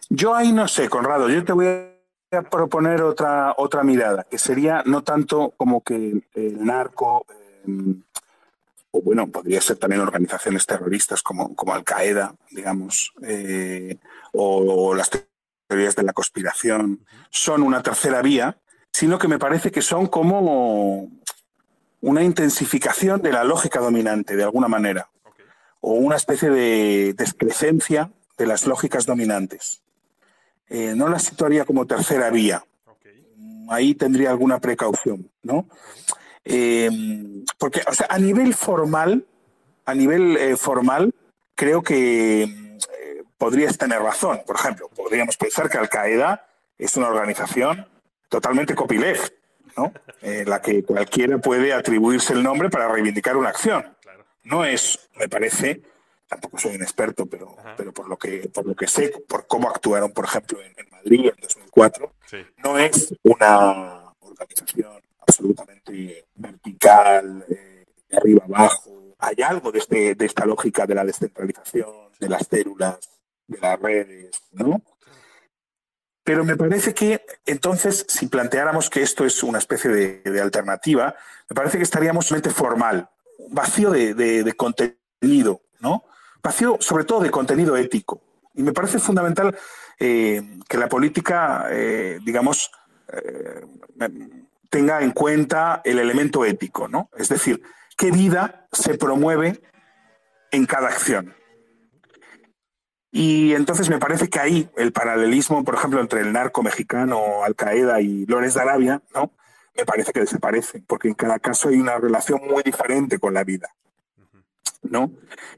Yo 0.10 0.36
ahí 0.36 0.52
no 0.52 0.68
sé, 0.68 0.90
Conrado, 0.90 1.30
yo 1.30 1.44
te 1.44 1.54
voy 1.54 1.68
a 1.68 2.42
proponer 2.50 3.02
otra, 3.02 3.54
otra 3.58 3.84
mirada, 3.84 4.24
que 4.24 4.38
sería 4.38 4.84
no 4.86 5.04
tanto 5.04 5.54
como 5.58 5.84
que 5.84 6.24
el 6.34 6.66
narco... 6.66 7.26
Em, 7.66 8.04
o 8.92 9.02
bueno, 9.02 9.28
podría 9.28 9.62
ser 9.62 9.78
también 9.78 10.02
organizaciones 10.02 10.66
terroristas 10.66 11.22
como, 11.22 11.56
como 11.56 11.74
Al 11.74 11.84
Qaeda, 11.84 12.36
digamos, 12.50 13.14
eh, 13.22 13.98
o, 14.34 14.96
las 14.96 15.12
teorías 15.68 15.96
de 15.96 16.04
la 16.04 16.14
conspiración, 16.14 17.06
son 17.30 17.62
una 17.62 17.84
tercera 17.84 18.22
vía, 18.22 18.58
sino 18.92 19.18
que 19.18 19.28
me 19.28 19.40
parece 19.40 19.72
que 19.72 19.82
son 19.82 20.08
como, 20.08 21.10
una 22.02 22.24
intensificación 22.24 23.22
de 23.22 23.32
la 23.32 23.44
lógica 23.44 23.80
dominante, 23.80 24.36
de 24.36 24.44
alguna 24.44 24.68
manera, 24.68 25.10
o 25.82 25.94
una 25.94 26.16
especie 26.16 26.50
de 26.50 27.14
despresencia 27.14 28.12
de 28.38 28.46
las 28.46 28.66
lógicas 28.66 29.06
dominantes. 29.06 29.82
Eh, 30.70 30.94
no 30.96 31.10
la 31.10 31.20
situaría 31.20 31.66
como 31.66 31.86
tercera 31.86 32.30
vía. 32.30 32.64
Ahí 33.70 33.96
tendría 33.96 34.32
alguna 34.32 34.60
precaución, 34.60 35.30
¿no? 35.44 35.68
Eh, 36.46 36.90
porque, 37.58 37.82
o 37.88 37.94
sea, 37.94 38.08
a 38.10 38.18
nivel 38.18 38.54
formal, 38.54 39.26
a 39.86 39.94
nivel 39.94 40.38
eh, 40.38 40.56
formal, 40.58 41.14
creo 41.56 41.84
que 41.84 42.78
podrías 43.38 43.78
tener 43.78 44.02
razón. 44.02 44.42
Por 44.46 44.56
ejemplo, 44.56 44.90
podríamos 44.96 45.38
pensar 45.38 45.70
que 45.70 45.78
Al 45.78 45.90
Qaeda 45.90 46.48
es 46.78 46.96
una 46.98 47.08
organización 47.08 47.88
totalmente 48.30 48.76
copyleft, 48.76 49.34
¿no? 49.76 49.92
la 50.22 50.62
que 50.62 50.84
cualquiera 50.84 51.38
puede 51.40 51.74
atribuirse 51.74 52.34
el 52.34 52.44
nombre 52.44 52.70
para 52.70 52.88
reivindicar 52.88 53.36
una 53.36 53.50
acción. 53.50 53.96
No 54.44 54.66
es, 54.66 55.10
me 55.18 55.28
parece, 55.28 55.82
tampoco 56.28 56.58
soy 56.58 56.76
un 56.76 56.84
experto, 56.84 57.26
pero, 57.26 57.56
pero 57.76 57.92
por, 57.92 58.08
lo 58.08 58.18
que, 58.18 58.50
por 58.54 58.66
lo 58.66 58.76
que 58.76 58.88
sé, 58.88 59.14
por 59.28 59.48
cómo 59.48 59.70
actuaron, 59.70 60.12
por 60.12 60.26
ejemplo, 60.26 60.60
en, 60.62 60.90
Madrid 60.92 61.32
en 61.34 61.42
2004, 61.42 62.14
no 62.64 62.78
es 62.78 63.14
una 63.24 64.14
organización 64.20 65.02
absolutamente 65.22 66.26
vertical, 66.36 67.46
eh, 67.50 67.86
de 68.10 68.18
arriba 68.18 68.44
abajo. 68.46 69.16
Hay 69.20 69.42
algo 69.44 69.72
de, 69.72 69.80
este, 69.80 70.16
de 70.16 70.26
esta 70.26 70.46
lógica 70.46 70.86
de 70.86 70.96
la 70.96 71.06
descentralización, 71.06 71.90
de 72.20 72.30
las 72.30 72.48
células, 72.48 72.98
de 73.48 73.60
las 73.60 73.80
redes, 73.80 74.42
¿no? 74.52 74.82
Pero 76.30 76.46
me 76.46 76.56
parece 76.56 76.94
que 76.94 77.26
entonces, 77.48 78.06
si 78.08 78.28
planteáramos 78.28 78.92
que 78.92 79.02
esto 79.02 79.26
es 79.26 79.42
una 79.42 79.58
especie 79.58 79.90
de, 79.90 80.40
alternativa, 80.40 81.16
me 81.50 81.56
parece 81.56 81.78
que 81.78 81.84
estaríamos 81.84 82.28
solamente 82.28 82.52
formal, 82.52 83.10
vacío 83.50 83.90
de, 83.90 84.54
contenido, 84.56 85.62
¿no? 85.80 86.04
Vacío 86.44 86.78
sobre 86.82 87.06
todo 87.06 87.22
de 87.22 87.32
contenido 87.32 87.76
ético. 87.78 88.22
Y 88.54 88.62
me 88.62 88.74
parece 88.74 89.00
fundamental 89.00 89.58
eh, 90.00 90.60
que 90.68 90.78
la 90.78 90.88
política, 90.88 91.66
eh, 91.72 92.20
digamos, 92.24 92.70
eh, 93.12 93.66
tenga 94.70 95.02
en 95.02 95.10
cuenta 95.10 95.82
el 95.84 95.98
elemento 95.98 96.46
ético, 96.46 96.88
¿no? 96.88 97.10
Es 97.18 97.30
decir, 97.30 97.60
qué 97.98 98.12
vida 98.12 98.68
se 98.72 99.00
promueve 99.00 99.64
en 100.52 100.68
cada 100.68 100.90
acción. 100.90 101.34
Y 103.12 103.54
entonces 103.54 103.90
me 103.90 103.98
parece 103.98 104.30
que 104.30 104.40
ahí 104.40 104.70
el 104.78 104.92
paralelismo, 104.92 105.64
por 105.64 105.76
ejemplo, 105.76 106.00
entre 106.00 106.22
el 106.22 106.32
narco 106.32 106.62
mexicano, 106.62 107.44
Al 107.44 107.56
Qaeda 107.56 108.02
y 108.02 108.26
Lores 108.26 108.54
de 108.54 108.62
Arabia, 108.62 109.02
¿no? 109.16 109.32
Me 109.76 109.86
parece 109.86 110.12
que 110.12 110.20
desaparece, 110.20 110.84
porque 110.86 111.08
en 111.08 111.16
cada 111.16 111.40
caso 111.40 111.70
hay 111.70 111.78
una 111.78 111.98
relación 111.98 112.42
muy 112.48 112.62
diferente 112.64 113.18
con 113.18 113.34
la 113.34 113.44
vida. 113.44 113.70
¿no? 114.84 115.12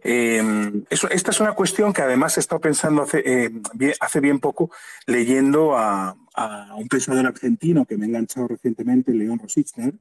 Em, 0.04 0.84
eso, 0.90 1.10
esta 1.10 1.32
es 1.32 1.40
una 1.40 1.54
cuestión 1.54 1.94
que 1.94 2.02
además 2.02 2.38
he 2.38 2.40
estado 2.40 2.60
pensando 2.60 3.04
hace, 3.04 3.22
eh, 3.26 3.52
bien, 3.74 3.94
hace 4.00 4.20
bien 4.20 4.40
poco 4.40 4.72
leyendo 5.06 5.78
a, 5.78 6.18
un 6.78 6.88
pensador 6.88 7.28
argentino 7.28 7.86
que 7.86 7.98
me 7.98 8.06
ha 8.06 8.08
enganchado 8.08 8.48
recientemente, 8.48 9.14
León 9.14 9.38
Rosichner, 9.38 9.94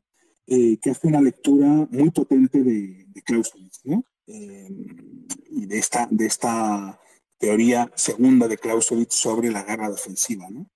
eh, 0.47 0.79
que 0.81 0.91
hace 0.91 1.09
una 1.09 1.21
lectura 1.21 1.67
muy 1.91 2.11
potente 2.11 2.63
de, 2.63 3.05
de 3.09 3.23
Clausewitz 3.23 3.81
¿no? 3.85 4.05
Em, 4.27 5.27
y 5.51 5.67
de 5.67 5.79
esta, 5.79 6.07
de 6.11 6.27
esta 6.27 6.99
teoría 7.41 7.91
segunda 7.97 8.47
de 8.47 8.59
Clausewitz 8.59 9.15
sobre 9.15 9.51
la 9.51 9.63
guerra 9.63 9.91
defensiva. 9.91 10.47
¿no? 10.51 10.67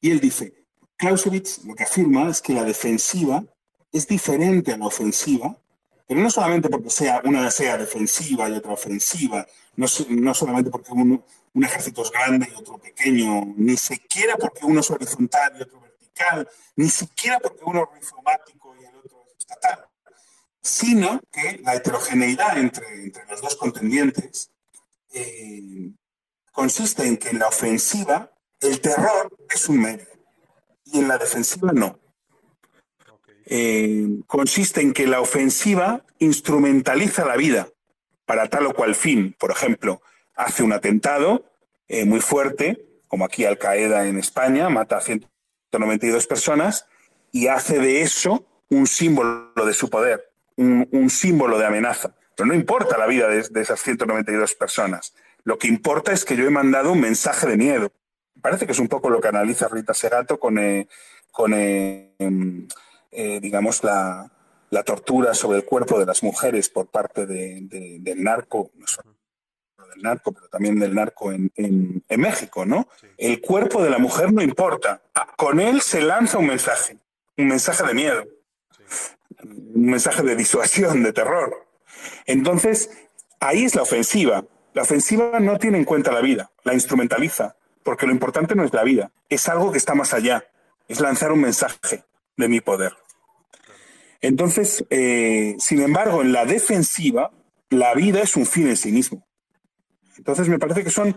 Y 0.00 0.10
él 0.10 0.20
dice, 0.20 0.66
Clausewitz 0.96 1.64
lo 1.64 1.74
que 1.74 1.84
afirma 1.84 2.28
es 2.28 2.42
que 2.42 2.52
la 2.52 2.62
defensiva 2.62 3.42
es 3.90 4.06
diferente 4.06 4.72
a 4.72 4.76
la 4.76 4.86
ofensiva, 4.86 5.56
pero 6.06 6.20
no 6.20 6.30
solamente 6.30 6.68
porque 6.68 6.90
sea 6.90 7.22
una 7.24 7.50
sea 7.50 7.78
defensiva 7.78 8.48
y 8.48 8.52
otra 8.52 8.72
ofensiva, 8.72 9.46
no, 9.76 9.86
no 10.10 10.34
solamente 10.34 10.70
porque 10.70 10.92
uno, 10.92 11.24
un 11.54 11.64
ejército 11.64 12.02
es 12.02 12.10
grande 12.10 12.48
y 12.52 12.54
otro 12.54 12.76
pequeño, 12.78 13.54
ni 13.56 13.76
siquiera 13.76 14.36
porque 14.36 14.66
uno 14.66 14.80
es 14.80 14.90
horizontal 14.90 15.56
y 15.58 15.62
otro 15.62 15.80
vertical, 15.80 16.48
ni 16.76 16.90
siquiera 16.90 17.38
porque 17.40 17.64
uno 17.64 17.88
es 17.94 18.02
informático 18.02 18.76
y 18.78 18.84
el 18.84 18.94
otro 18.96 19.24
es 19.26 19.38
estatal, 19.38 19.86
sino 20.60 21.20
que 21.32 21.60
la 21.64 21.76
heterogeneidad 21.76 22.58
entre, 22.58 23.04
entre 23.04 23.24
los 23.26 23.40
dos 23.40 23.56
contendientes 23.56 24.50
eh, 25.12 25.92
consiste 26.60 27.06
en 27.06 27.16
que 27.16 27.30
en 27.30 27.38
la 27.38 27.48
ofensiva 27.48 28.30
el 28.60 28.82
terror 28.82 29.34
es 29.48 29.66
un 29.70 29.80
medio 29.80 30.06
y 30.84 30.98
en 30.98 31.08
la 31.08 31.16
defensiva 31.16 31.72
no. 31.72 31.98
Eh, 33.46 34.06
consiste 34.26 34.82
en 34.82 34.92
que 34.92 35.06
la 35.06 35.22
ofensiva 35.22 36.04
instrumentaliza 36.18 37.24
la 37.24 37.38
vida 37.38 37.68
para 38.26 38.46
tal 38.50 38.66
o 38.66 38.74
cual 38.74 38.94
fin. 38.94 39.34
Por 39.38 39.50
ejemplo, 39.50 40.02
hace 40.34 40.62
un 40.62 40.74
atentado 40.74 41.46
eh, 41.88 42.04
muy 42.04 42.20
fuerte, 42.20 43.00
como 43.08 43.24
aquí 43.24 43.46
Al 43.46 43.56
Qaeda 43.56 44.06
en 44.06 44.18
España, 44.18 44.68
mata 44.68 44.98
a 44.98 45.00
192 45.00 46.26
personas 46.26 46.84
y 47.32 47.46
hace 47.46 47.78
de 47.78 48.02
eso 48.02 48.46
un 48.68 48.86
símbolo 48.86 49.64
de 49.64 49.72
su 49.72 49.88
poder, 49.88 50.30
un, 50.56 51.08
símbolo 51.08 51.58
de 51.58 51.64
amenaza. 51.64 52.14
Pero 52.36 52.48
no 52.48 52.54
importa 52.54 52.98
la 52.98 53.06
vida 53.06 53.28
de, 53.28 53.48
de 53.48 53.62
esas 53.62 53.80
192 53.80 54.54
personas. 54.56 55.14
Lo 55.50 55.58
que 55.58 55.66
importa 55.66 56.12
es 56.12 56.24
que 56.24 56.36
yo 56.36 56.46
he 56.46 56.50
mandado 56.50 56.92
un 56.92 57.00
mensaje 57.00 57.44
de 57.48 57.56
miedo. 57.56 57.90
Parece 58.40 58.66
que 58.66 58.72
es 58.72 58.78
un 58.78 58.86
poco 58.86 59.10
lo 59.10 59.20
que 59.20 59.26
analiza 59.26 59.66
Rita 59.66 59.92
Segato 59.92 60.38
con, 60.38 60.58
eh, 60.58 60.86
con 61.32 61.52
eh, 61.54 62.14
em, 62.20 62.68
eh, 63.10 63.40
digamos, 63.40 63.82
la, 63.82 64.30
tortura 64.86 65.34
sobre 65.34 65.58
el 65.58 65.64
cuerpo 65.64 65.98
de 65.98 66.06
las 66.06 66.22
mujeres 66.22 66.68
por 66.68 66.86
parte 66.86 67.26
del 67.26 68.22
narco, 68.22 68.70
no 68.76 68.86
solo 68.86 69.16
del 69.92 70.02
narco, 70.02 70.30
pero 70.30 70.48
también 70.48 70.78
del 70.78 70.94
narco 70.94 71.32
en, 71.32 72.04
México, 72.08 72.64
¿no? 72.64 72.86
El 73.18 73.40
cuerpo 73.40 73.82
de 73.82 73.90
la 73.90 73.98
mujer 73.98 74.32
no 74.32 74.42
importa. 74.42 75.02
Ah, 75.16 75.34
con 75.36 75.58
él 75.58 75.80
se 75.80 76.00
lanza 76.00 76.38
un 76.38 76.46
mensaje, 76.46 76.96
un 77.36 77.48
mensaje 77.48 77.84
de 77.84 77.94
miedo, 77.94 78.24
un 79.42 79.86
mensaje 79.86 80.22
de 80.22 80.36
disuasión, 80.36 81.02
de 81.02 81.12
terror. 81.12 81.66
Entonces, 82.24 82.88
ahí 83.40 83.64
es 83.64 83.74
la 83.74 83.82
ofensiva. 83.82 84.44
La 84.72 84.82
ofensiva 84.82 85.40
no 85.40 85.58
tiene 85.58 85.78
en 85.78 85.84
cuenta 85.84 86.12
la 86.12 86.20
vida, 86.20 86.50
la 86.64 86.74
instrumentaliza, 86.74 87.56
porque 87.82 88.06
lo 88.06 88.12
importante 88.12 88.54
no 88.54 88.64
es 88.64 88.72
la 88.72 88.84
vida, 88.84 89.12
es 89.28 89.48
algo 89.48 89.72
que 89.72 89.78
está 89.78 89.94
más 89.94 90.14
allá, 90.14 90.44
es 90.88 91.00
lanzar 91.00 91.32
un 91.32 91.40
mensaje 91.40 92.04
de 92.36 92.48
mi 92.48 92.60
poder. 92.60 92.92
Entonces, 94.20 94.84
eh, 94.90 95.56
sin 95.58 95.80
embargo, 95.80 96.22
en 96.22 96.32
la 96.32 96.44
defensiva, 96.44 97.32
la 97.70 97.94
vida 97.94 98.20
es 98.20 98.36
un 98.36 98.46
fin 98.46 98.68
en 98.68 98.76
sí 98.76 98.92
mismo. 98.92 99.26
Entonces, 100.16 100.48
me 100.48 100.58
parece 100.58 100.84
que 100.84 100.90
son, 100.90 101.16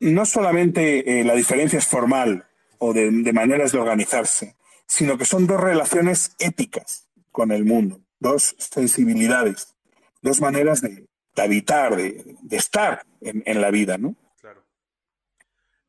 no 0.00 0.24
solamente 0.24 1.20
eh, 1.20 1.24
la 1.24 1.34
diferencia 1.34 1.78
es 1.78 1.86
formal 1.86 2.46
o 2.78 2.92
de, 2.92 3.10
maneras 3.32 3.72
de 3.72 3.78
organizarse, 3.78 4.56
sino 4.86 5.18
que 5.18 5.24
son 5.24 5.46
dos 5.46 5.60
relaciones 5.60 6.36
éticas 6.38 7.08
con 7.32 7.50
el 7.50 7.64
mundo, 7.64 8.00
dos 8.20 8.54
sensibilidades, 8.58 9.74
dos 10.22 10.40
maneras 10.40 10.80
de, 10.80 11.06
habitar, 11.42 11.96
de, 11.96 12.36
estar 12.50 13.04
en, 13.20 13.60
la 13.60 13.70
vida, 13.70 13.98
¿no? 13.98 14.14
Claro. 14.40 14.64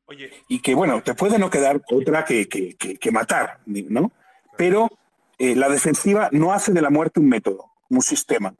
Oye. 0.05 0.31
Y 0.47 0.59
que, 0.59 0.75
bueno, 0.75 1.01
te 1.03 1.13
puede 1.13 1.37
no 1.39 1.49
quedar 1.49 1.81
otra 1.91 2.25
que, 2.25 2.47
que 2.47 3.11
matar, 3.11 3.59
¿no? 3.65 4.11
Pero 4.57 4.89
eh, 5.37 5.55
la 5.55 5.69
defensiva 5.69 6.29
no 6.31 6.53
hace 6.53 6.71
de 6.71 6.81
la 6.81 6.89
muerte 6.89 7.19
un 7.19 7.27
método, 7.27 7.71
un 7.89 8.01
sistema, 8.01 8.55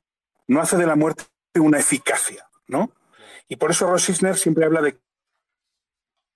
no 0.48 0.62
hace 0.62 0.78
de 0.78 0.86
la 0.86 0.95
muerte 0.95 1.24
una 1.56 1.80
eficacia, 1.80 2.48
¿no? 2.67 2.91
Y 3.48 3.56
por 3.56 3.71
eso 3.71 3.88
Rosisner 3.88 4.36
siempre 4.36 4.65
habla 4.65 4.82
de 4.82 5.00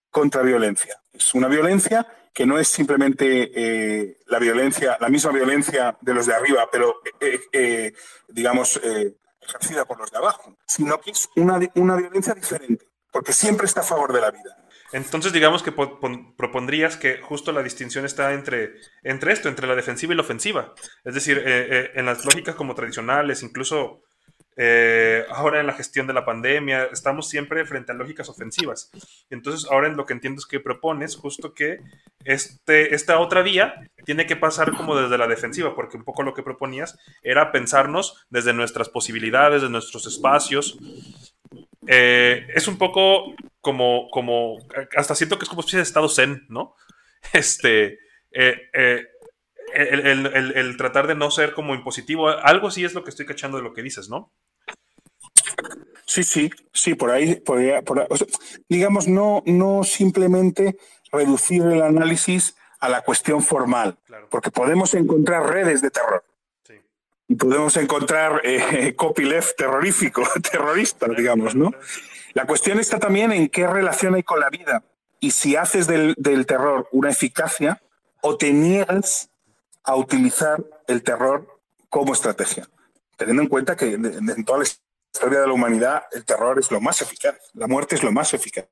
contraviolencia. 0.10 1.02
Es 1.12 1.34
una 1.34 1.48
violencia 1.48 2.08
que 2.34 2.46
no 2.46 2.58
es 2.58 2.70
simplemente 2.70 3.52
eh, 3.54 4.18
la 4.28 4.40
violencia, 4.40 4.98
la 5.02 5.10
misma 5.10 5.32
violencia 5.32 5.98
de 6.00 6.14
los 6.14 6.26
de 6.26 6.36
arriba, 6.36 6.70
pero 6.72 7.02
eh, 7.20 7.94
digamos 8.30 8.80
ejercida 9.50 9.86
por 9.86 10.00
los 10.00 10.12
de 10.12 10.18
abajo, 10.18 10.56
sino 10.66 11.00
que 11.02 11.12
es 11.12 11.30
una, 11.36 11.60
una 11.76 11.96
violencia 11.96 12.34
diferente, 12.34 12.86
porque 13.12 13.34
siempre 13.34 13.66
está 13.66 13.82
a 13.82 13.84
favor 13.84 14.14
de 14.14 14.22
la 14.22 14.32
vida. 14.32 14.56
Entonces, 14.92 15.32
digamos 15.34 15.62
que 15.62 15.72
propondrías 15.72 16.98
que 16.98 17.22
justo 17.22 17.52
la 17.52 17.62
distinción 17.62 18.06
está 18.06 18.34
entre, 18.34 18.74
entre 19.04 19.34
esto, 19.34 19.48
entre 19.48 19.68
la 19.68 19.76
defensiva 19.76 20.14
y 20.14 20.16
la 20.16 20.24
ofensiva. 20.24 20.74
Es 21.04 21.14
decir, 21.14 21.38
eh, 21.38 21.44
eh, 21.46 21.92
en 21.96 22.06
las 22.06 22.26
lógicas 22.26 22.56
como 22.56 22.74
tradicionales, 22.74 23.44
incluso 23.44 24.02
eh, 24.62 25.24
ahora 25.30 25.62
en 25.62 25.68
la 25.68 25.74
gestión 25.74 26.06
de 26.06 26.14
la 26.14 26.26
pandemia, 26.26 26.90
estamos 26.92 27.30
siempre 27.30 27.66
frente 27.66 27.94
a 27.94 27.96
lógicas 27.96 28.28
ofensivas. 28.28 28.92
Entonces, 29.30 29.70
ahora 29.72 29.88
en 29.88 29.96
lo 29.96 30.06
que 30.06 30.12
entiendo 30.12 30.40
es 30.40 30.46
que 30.46 30.60
propones 30.60 31.16
justo 31.16 31.54
que 31.54 31.80
este, 32.26 32.94
esta 32.94 33.20
otra 33.20 33.42
vía 33.42 33.90
tiene 34.04 34.26
que 34.26 34.36
pasar 34.36 34.76
como 34.76 34.98
desde 34.98 35.18
la 35.18 35.28
defensiva, 35.28 35.74
porque 35.76 35.96
un 35.96 36.04
poco 36.04 36.24
lo 36.24 36.34
que 36.34 36.44
proponías 36.44 37.00
era 37.24 37.54
pensarnos 37.54 38.26
desde 38.30 38.52
nuestras 38.52 38.90
posibilidades, 38.90 39.62
de 39.62 39.70
nuestros 39.70 40.06
espacios. 40.06 40.78
es 41.88 42.68
un 42.68 42.78
poco 42.78 43.34
como, 43.62 44.10
como, 44.10 44.58
hasta 44.98 45.16
siento 45.16 45.40
que 45.40 45.44
es 45.44 45.50
como 45.50 45.62
especie 45.62 45.78
de 45.78 45.84
estado 45.84 46.10
zen, 46.10 46.46
¿no? 46.50 46.76
Este, 47.34 48.00
eh, 48.32 48.70
eh, 48.74 49.08
el, 49.74 50.78
tratar 50.78 51.08
de 51.08 51.16
no 51.16 51.32
ser 51.32 51.54
como 51.54 51.76
impositivo, 51.76 52.30
algo 52.30 52.72
sí 52.72 52.84
es 52.84 52.94
lo 52.94 53.04
que 53.04 53.10
estoy 53.10 53.26
cachando 53.26 53.58
de 53.58 53.64
lo 53.64 53.74
que 53.74 53.84
dices, 53.84 54.10
¿no? 54.10 54.32
Sí, 56.10 56.24
sí, 56.24 56.50
sí, 56.74 56.96
por 56.96 57.12
ahí, 57.12 57.36
por 57.36 57.60
digamos, 58.68 59.08
no, 59.08 59.44
no 59.46 59.84
simplemente 59.84 60.76
reducir 61.12 61.62
el 61.62 61.84
análisis 61.84 62.56
a 62.80 62.90
la 62.90 63.02
cuestión 63.02 63.44
formal, 63.44 64.00
porque 64.32 64.50
podemos 64.50 64.96
encontrar 64.96 65.46
redes 65.46 65.84
de 65.84 65.92
terror. 65.92 66.26
Y 67.28 67.36
podemos 67.36 67.78
encontrar 67.78 68.42
eh, 68.44 68.96
copyleft 68.98 69.56
terrorífico, 69.56 70.24
terrorista, 70.52 71.06
digamos, 71.16 71.54
¿no? 71.54 71.72
La 72.34 72.48
cuestión 72.48 72.80
está 72.80 72.98
también 72.98 73.32
en 73.32 73.48
qué 73.48 73.68
relación 73.68 74.16
hay 74.16 74.24
con 74.24 74.40
la 74.40 74.50
vida. 74.50 74.84
Y 75.20 75.30
si 75.30 75.56
haces 75.58 75.86
del, 75.86 76.16
terror 76.48 76.90
una 76.92 77.12
eficacia 77.12 77.84
o 78.22 78.36
te 78.36 78.52
niegas 78.52 79.30
a 79.84 79.96
utilizar 79.96 80.66
el 80.88 81.04
terror 81.04 81.62
como 81.88 82.14
estrategia, 82.14 82.68
teniendo 83.16 83.44
en 83.44 83.48
cuenta 83.48 83.76
que 83.78 83.94
en 83.94 84.44
toda 84.44 84.58
la 84.58 84.66
historia 85.14 85.42
de 85.42 85.48
la 85.48 85.54
humanidad 85.54 86.04
el 86.12 86.26
terror 86.26 86.60
es 86.60 86.72
lo 86.72 86.82
más 86.82 87.02
eficaz, 87.02 87.36
la 87.54 87.68
muerte 87.68 87.96
es 87.96 88.04
lo 88.04 88.12
más 88.12 88.34
eficaz. 88.34 88.68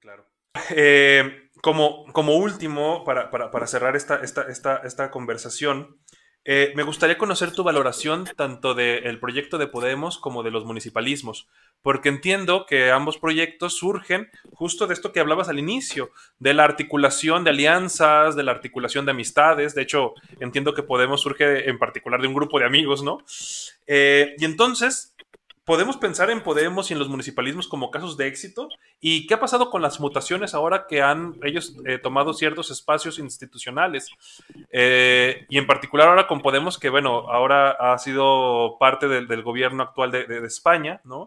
Claro. 0.00 0.26
Eh, 0.70 1.50
como, 1.62 2.04
como 2.12 2.36
último, 2.36 3.04
para, 3.04 3.66
cerrar 3.66 3.96
esta, 3.96 4.16
esta, 4.16 4.78
esta 4.84 5.10
conversación, 5.10 5.98
eh, 6.48 6.72
me 6.76 6.84
gustaría 6.84 7.18
conocer 7.18 7.50
tu 7.50 7.64
valoración 7.64 8.24
tanto 8.36 8.74
del 8.74 9.18
proyecto 9.18 9.58
de 9.58 9.66
Podemos 9.66 10.16
como 10.16 10.44
de 10.44 10.52
los 10.52 10.64
municipalismos, 10.64 11.48
porque 11.82 12.08
entiendo 12.08 12.66
que 12.66 12.92
ambos 12.92 13.18
proyectos 13.18 13.76
surgen 13.76 14.30
justo 14.52 14.86
de 14.86 14.94
esto 14.94 15.10
que 15.10 15.18
hablabas 15.18 15.48
al 15.48 15.58
inicio, 15.58 16.12
de 16.38 16.54
la 16.54 16.62
articulación 16.62 17.42
de 17.42 17.50
alianzas, 17.50 18.36
de 18.36 18.44
la 18.44 18.52
articulación 18.52 19.04
de 19.06 19.10
amistades. 19.10 19.74
De 19.74 19.82
hecho, 19.82 20.14
entiendo 20.38 20.72
que 20.72 20.84
Podemos 20.84 21.20
surge 21.20 21.68
en 21.68 21.80
particular 21.80 22.20
de 22.20 22.28
un 22.28 22.34
grupo 22.34 22.60
de 22.60 22.66
amigos, 22.66 23.02
¿no? 23.02 23.18
Eh, 23.88 24.36
y 24.38 24.44
entonces, 24.44 25.15
podemos 25.66 25.96
pensar 25.96 26.30
en 26.30 26.42
Podemos 26.42 26.88
y 26.88 26.92
en 26.94 27.00
los 27.00 27.08
municipalismos 27.08 27.66
como 27.66 27.90
casos 27.90 28.16
de 28.16 28.28
éxito. 28.28 28.68
¿Y 29.00 29.26
qué 29.26 29.34
ha 29.34 29.40
pasado 29.40 29.68
con 29.68 29.82
las 29.82 29.98
mutaciones 29.98 30.54
ahora 30.54 30.86
que 30.88 31.02
han 31.02 31.34
ellos 31.42 31.76
eh, 31.84 31.98
tomado 31.98 32.32
ciertos 32.32 32.70
espacios 32.70 33.18
institucionales? 33.18 34.08
Eh, 34.70 35.44
y 35.50 35.58
en 35.58 35.66
particular 35.66 36.08
ahora 36.08 36.28
con 36.28 36.40
Podemos, 36.40 36.78
que 36.78 36.88
bueno, 36.88 37.28
ahora 37.28 37.72
ha 37.72 37.98
sido 37.98 38.76
parte 38.78 39.08
del, 39.08 39.42
gobierno 39.42 39.82
actual 39.82 40.12
de, 40.12 40.46
España, 40.46 41.00
¿no? 41.04 41.26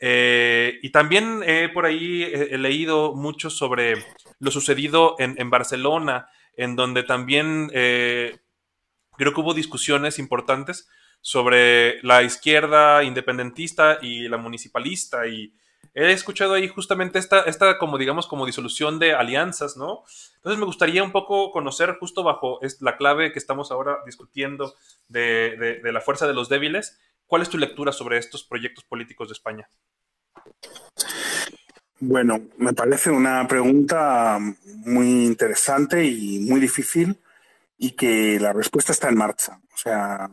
Eh, 0.00 0.80
y 0.82 0.90
también 0.90 1.44
por 1.72 1.86
ahí 1.86 2.24
he, 2.24 2.58
leído 2.58 3.14
mucho 3.14 3.48
sobre 3.48 3.94
lo 4.40 4.50
sucedido 4.50 5.14
en, 5.20 5.36
en 5.38 5.50
Barcelona, 5.50 6.28
en 6.56 6.74
donde 6.74 7.04
también 7.04 7.68
creo 7.68 9.32
que 9.32 9.40
hubo 9.40 9.54
discusiones 9.54 10.18
importantes 10.18 10.88
sobre 11.22 12.02
la 12.02 12.22
izquierda 12.22 13.02
independentista 13.04 13.98
y 14.02 14.28
la 14.28 14.36
municipalista 14.36 15.26
y 15.26 15.54
he 15.94 16.12
escuchado 16.12 16.54
ahí 16.54 16.68
justamente 16.68 17.18
esta, 17.18 17.42
esta 17.42 17.78
como 17.78 17.98
digamos 17.98 18.26
como 18.26 18.46
disolución 18.46 18.98
de 18.98 19.14
alianzas, 19.14 19.76
¿no? 19.76 20.04
Entonces 20.36 20.58
me 20.58 20.66
gustaría 20.66 21.02
un 21.04 21.12
poco 21.12 21.52
conocer 21.52 21.96
justo 22.00 22.22
bajo 22.22 22.60
la 22.80 22.96
clave 22.96 23.32
que 23.32 23.38
estamos 23.38 23.70
ahora 23.70 23.98
discutiendo 24.04 24.74
de, 25.08 25.80
la 25.84 26.00
fuerza 26.00 26.26
de 26.26 26.34
los 26.34 26.48
débiles, 26.48 26.98
¿cuál 27.26 27.42
es 27.42 27.48
tu 27.48 27.58
lectura 27.58 27.92
sobre 27.92 28.18
estos 28.18 28.42
proyectos 28.42 28.84
políticos 28.84 29.28
de 29.28 29.34
España? 29.34 29.68
Bueno, 32.00 32.40
me 32.56 32.72
parece 32.72 33.10
una 33.10 33.46
pregunta 33.46 34.38
muy 34.64 35.26
interesante 35.26 36.04
y 36.04 36.40
muy 36.40 36.58
difícil 36.58 37.20
y 37.78 37.92
que 37.92 38.40
la 38.40 38.52
respuesta 38.52 38.90
está 38.90 39.08
en 39.08 39.16
marcha. 39.16 39.60
O 39.72 39.76
sea, 39.76 40.28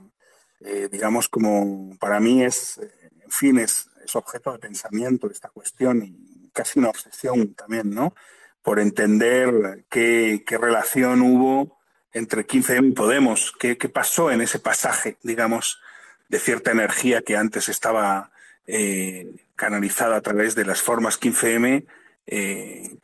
eh, 0.61 0.89
digamos, 0.91 1.29
como 1.29 1.97
para 1.99 2.19
mí 2.19 2.43
es, 2.43 2.77
eh, 2.79 2.91
en 3.23 3.31
fin, 3.31 3.59
es, 3.59 3.87
objeto 4.15 4.51
de 4.51 4.57
pensamiento 4.57 5.29
esta 5.29 5.49
cuestión 5.49 6.01
y 6.03 6.49
casi 6.51 6.79
una 6.79 6.89
obsesión 6.89 7.53
también, 7.53 7.91
¿no? 7.91 8.15
Por 8.63 8.79
entender 8.79 9.85
qué, 9.87 10.43
relación 10.59 11.21
hubo 11.21 11.77
entre 12.11 12.47
15M 12.47 12.87
y 12.87 12.91
Podemos, 12.93 13.53
qué, 13.59 13.75
pasó 13.75 14.31
en 14.31 14.41
ese 14.41 14.57
pasaje, 14.57 15.17
digamos, 15.21 15.79
de 16.27 16.39
cierta 16.39 16.71
energía 16.71 17.21
que 17.21 17.37
antes 17.37 17.69
estaba 17.69 18.31
eh, 18.65 19.31
canalizada 19.55 20.15
a 20.15 20.21
través 20.21 20.55
de 20.55 20.65
las 20.65 20.81
formas 20.81 21.21
15M, 21.21 21.85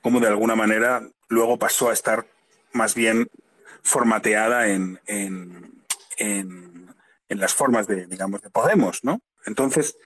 como 0.01 0.19
de 0.19 0.27
alguna 0.27 0.55
manera 0.55 1.07
luego 1.27 1.59
pasó 1.59 1.91
a 1.91 1.93
estar 1.93 2.25
más 2.73 2.95
bien 2.95 3.27
formateada 3.83 4.69
en 4.69 4.99
en 6.17 6.74
las 7.29 7.53
formas 7.53 7.87
de, 7.87 8.07
digamos, 8.07 8.41
de 8.41 8.49
Podemos, 8.49 9.03
¿no? 9.03 9.21
Entonces, 9.45 9.97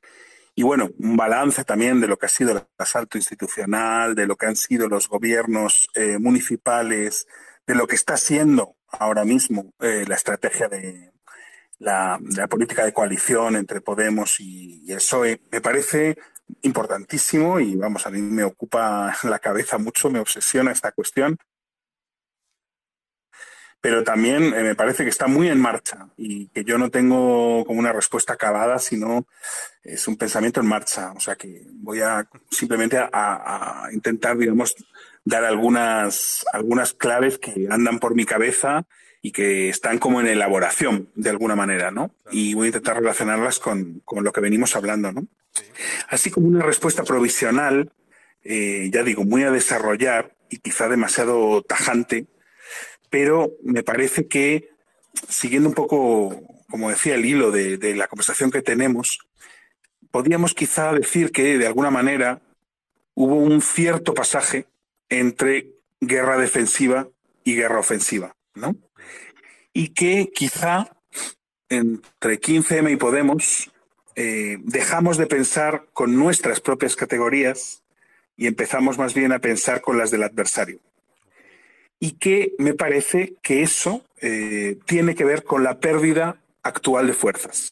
y 0.55 0.63
bueno, 0.63 0.89
un 0.99 1.15
balance 1.15 1.63
también 1.63 2.01
de 2.01 2.07
lo 2.07 2.17
que 2.17 2.25
ha 2.25 2.29
sido 2.29 2.51
el 2.51 2.63
asalto 2.77 3.17
institucional, 3.17 4.15
de 4.15 4.27
lo 4.27 4.35
que 4.35 4.45
han 4.45 4.55
sido 4.55 4.87
los 4.89 5.07
gobiernos 5.07 5.89
eh, 5.93 6.17
municipales, 6.17 7.27
de 7.65 7.75
lo 7.75 7.87
que 7.87 7.95
está 7.95 8.17
siendo 8.17 8.75
ahora 8.87 9.23
mismo 9.23 9.73
eh, 9.79 10.05
la 10.07 10.15
estrategia 10.15 10.67
de 10.67 11.11
la, 11.77 12.19
política 12.49 12.83
de 12.83 12.93
coalición 12.93 13.55
entre 13.55 13.81
Podemos 13.81 14.39
y, 14.39 14.81
y 14.85 14.91
el 14.91 14.97
PSOE, 14.97 15.41
me 15.51 15.61
parece 15.61 16.17
importantísimo 16.61 17.59
y 17.59 17.75
vamos, 17.75 18.05
a 18.05 18.09
mí 18.09 18.21
me 18.21 18.43
ocupa 18.43 19.15
la 19.23 19.39
cabeza 19.39 19.77
mucho, 19.77 20.09
me 20.09 20.19
obsesiona 20.19 20.71
esta 20.71 20.91
cuestión 20.91 21.37
pero 23.81 24.03
también 24.03 24.53
eh, 24.53 24.63
me 24.63 24.75
parece 24.75 25.03
que 25.03 25.09
está 25.09 25.27
muy 25.27 25.47
en 25.47 25.59
marcha 25.59 26.09
y 26.17 26.47
que 26.47 26.63
yo 26.63 26.77
no 26.77 26.89
tengo 26.89 27.63
como 27.65 27.79
una 27.79 27.93
respuesta 27.93 28.33
acabada, 28.33 28.79
sino 28.79 29.25
es 29.83 30.07
un 30.07 30.17
pensamiento 30.17 30.59
en 30.59 30.67
marcha. 30.67 31.13
O 31.15 31.19
sea 31.19 31.35
que 31.35 31.63
voy 31.73 32.01
a 32.01 32.27
simplemente 32.49 32.97
a, 32.97 33.89
intentar, 33.93 34.37
digamos, 34.37 34.75
dar 35.23 35.45
algunas, 35.45 36.45
algunas 36.51 36.93
claves 36.93 37.37
que 37.37 37.67
andan 37.69 37.99
por 37.99 38.15
mi 38.15 38.25
cabeza 38.25 38.85
y 39.21 39.31
que 39.31 39.69
están 39.69 39.97
como 39.97 40.21
en 40.21 40.27
elaboración 40.27 41.09
de 41.15 41.29
alguna 41.29 41.55
manera, 41.55 41.91
¿no? 41.91 42.13
Y 42.31 42.53
voy 42.53 42.65
a 42.65 42.67
intentar 42.67 42.97
relacionarlas 42.97 43.59
con, 43.59 44.01
con 44.05 44.23
lo 44.23 44.31
que 44.31 44.41
venimos 44.41 44.75
hablando, 44.75 45.11
¿no? 45.11 45.27
Así 46.07 46.31
como 46.31 46.47
una 46.47 46.63
respuesta 46.63 47.03
provisional, 47.03 47.91
eh, 48.43 48.89
ya 48.91 49.03
digo, 49.03 49.23
muy 49.23 49.43
a 49.43 49.51
desarrollar 49.51 50.35
y 50.49 50.57
quizá 50.57 50.87
demasiado 50.87 51.61
tajante, 51.61 52.27
pero 53.09 53.51
me 53.63 53.83
parece 53.83 54.27
que, 54.27 54.69
siguiendo 55.27 55.69
un 55.69 55.75
poco, 55.75 56.41
como 56.69 56.89
decía, 56.89 57.15
el 57.15 57.25
hilo 57.25 57.51
de, 57.51 57.77
la 57.95 58.07
conversación 58.07 58.51
que 58.51 58.61
tenemos, 58.61 59.19
podríamos 60.11 60.53
quizá 60.53 60.93
decir 60.93 61.31
que 61.31 61.57
de 61.57 61.67
alguna 61.67 61.89
manera 61.89 62.41
hubo 63.15 63.35
un 63.35 63.61
cierto 63.61 64.13
pasaje 64.13 64.67
entre 65.09 65.71
guerra 65.99 66.37
defensiva 66.37 67.09
y 67.43 67.55
guerra 67.55 67.79
ofensiva, 67.79 68.35
¿no? 68.53 68.75
Y 69.73 69.89
que 69.89 70.31
quizá 70.33 70.95
entre 71.69 72.39
15M 72.39 72.91
y 72.91 72.95
Podemos 72.95 73.71
eh, 74.15 74.57
dejamos 74.63 75.17
de 75.17 75.27
pensar 75.27 75.87
con 75.93 76.15
nuestras 76.15 76.59
propias 76.59 76.95
categorías 76.95 77.83
y 78.35 78.47
empezamos 78.47 78.97
más 78.97 79.13
bien 79.13 79.31
a 79.31 79.39
pensar 79.39 79.81
con 79.81 79.97
las 79.97 80.11
del 80.11 80.23
adversario 80.23 80.79
y 81.99 82.11
que 82.13 82.53
me 82.57 82.73
parece 82.73 83.35
que 83.41 83.61
eso 83.61 84.03
eh, 84.21 84.77
tiene 84.85 85.15
que 85.15 85.25
ver 85.25 85.43
con 85.43 85.63
la 85.63 85.79
pérdida 85.79 86.41
actual 86.63 87.07
de 87.07 87.13
fuerzas 87.13 87.71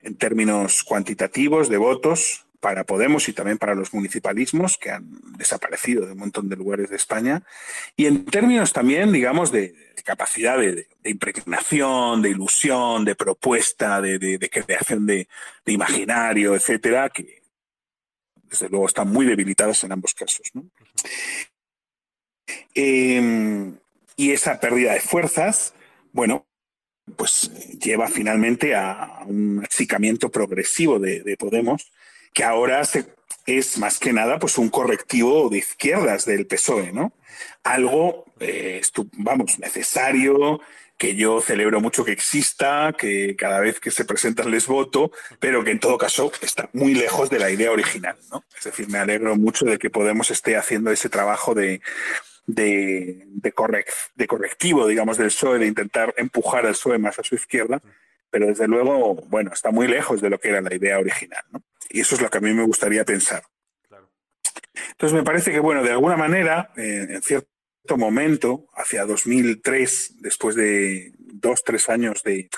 en 0.00 0.16
términos 0.16 0.82
cuantitativos 0.82 1.68
de 1.68 1.76
votos 1.76 2.46
para 2.62 2.84
Podemos 2.84 3.28
y 3.28 3.32
también 3.32 3.58
para 3.58 3.74
los 3.74 3.92
municipalismos 3.92 4.78
que 4.78 4.90
han 4.90 5.08
desaparecido 5.36 6.06
de 6.06 6.12
un 6.12 6.18
montón 6.18 6.48
de 6.48 6.54
lugares 6.54 6.90
de 6.90 6.96
España 6.96 7.42
y 7.96 8.06
en 8.06 8.24
términos 8.24 8.72
también, 8.72 9.10
digamos, 9.10 9.50
de, 9.50 9.74
capacidad 10.04 10.58
de, 10.58 10.86
impregnación, 11.04 12.22
de 12.22 12.30
ilusión, 12.30 13.04
de 13.04 13.16
propuesta, 13.16 14.00
de, 14.00 14.38
creación 14.50 15.06
de, 15.06 15.26
imaginario, 15.66 16.54
etcétera, 16.54 17.08
que 17.08 17.42
desde 18.44 18.68
luego 18.68 18.86
están 18.86 19.08
muy 19.08 19.26
debilitados 19.26 19.82
en 19.82 19.92
ambos 19.92 20.14
casos. 20.14 20.52
Em, 22.74 23.76
y 24.16 24.32
esa 24.32 24.60
pérdida 24.60 24.92
de 24.92 25.00
fuerzas, 25.00 25.74
bueno, 26.12 26.46
pues 27.16 27.50
lleva 27.80 28.08
finalmente 28.08 28.74
a 28.74 29.22
un 29.26 29.62
achicamiento 29.64 30.30
progresivo 30.30 30.98
de, 30.98 31.36
Podemos, 31.38 31.90
que 32.32 32.44
ahora 32.44 32.82
es 33.46 33.78
más 33.78 33.98
que 33.98 34.12
nada 34.12 34.38
pues 34.38 34.58
un 34.58 34.68
correctivo 34.68 35.48
de 35.48 35.58
izquierdas 35.58 36.24
del 36.24 36.46
PSOE, 36.46 36.92
¿no? 36.92 37.12
Algo, 37.64 38.26
eh, 38.40 38.80
vamos, 39.14 39.58
necesario, 39.58 40.60
que 40.96 41.16
yo 41.16 41.40
celebro 41.40 41.80
mucho 41.80 42.04
que 42.04 42.12
exista, 42.12 42.94
que 42.96 43.34
cada 43.34 43.58
vez 43.58 43.80
que 43.80 43.90
se 43.90 44.04
presentan 44.04 44.52
les 44.52 44.68
voto, 44.68 45.10
pero 45.40 45.64
que 45.64 45.72
en 45.72 45.80
todo 45.80 45.98
caso 45.98 46.30
está 46.42 46.70
muy 46.72 46.94
lejos 46.94 47.28
de 47.28 47.40
la 47.40 47.50
idea 47.50 47.72
original, 47.72 48.16
¿no? 48.30 48.44
Es 48.56 48.64
decir, 48.64 48.88
me 48.88 48.98
alegro 48.98 49.34
mucho 49.36 49.64
de 49.64 49.78
que 49.78 49.90
Podemos 49.90 50.30
esté 50.30 50.56
haciendo 50.56 50.92
ese 50.92 51.08
trabajo 51.08 51.54
de, 51.54 51.80
de, 52.46 53.24
de, 53.26 53.52
de 54.14 54.26
correctivo, 54.26 54.86
digamos, 54.86 55.16
del 55.18 55.28
PSOE, 55.28 55.58
de 55.58 55.66
intentar 55.66 56.14
empujar 56.16 56.66
al 56.66 56.72
PSOE 56.72 56.98
más 56.98 57.18
a 57.18 57.22
su 57.22 57.34
izquierda, 57.34 57.80
pero 58.30 58.46
desde 58.46 58.66
luego, 58.66 59.14
bueno, 59.28 59.52
está 59.52 59.70
muy 59.70 59.86
lejos 59.86 60.20
de 60.20 60.30
lo 60.30 60.38
que 60.38 60.48
era 60.48 60.60
la 60.60 60.74
idea 60.74 60.98
original. 60.98 61.44
¿no? 61.50 61.62
Y 61.90 62.00
eso 62.00 62.14
es 62.14 62.22
lo 62.22 62.30
que 62.30 62.38
a 62.38 62.40
mí 62.40 62.52
me 62.52 62.64
gustaría 62.64 63.04
pensar. 63.04 63.42
Entonces 64.92 65.14
me 65.14 65.22
parece 65.22 65.52
que, 65.52 65.60
bueno, 65.60 65.82
de 65.82 65.90
alguna 65.90 66.16
manera, 66.16 66.72
eh, 66.76 67.06
en 67.10 67.22
cierto 67.22 67.96
momento, 67.96 68.66
hacia 68.74 69.04
2003, 69.04 70.14
después 70.20 70.56
de 70.56 71.12
dos, 71.18 71.62
tres 71.64 71.88
años 71.88 72.22
de, 72.22 72.48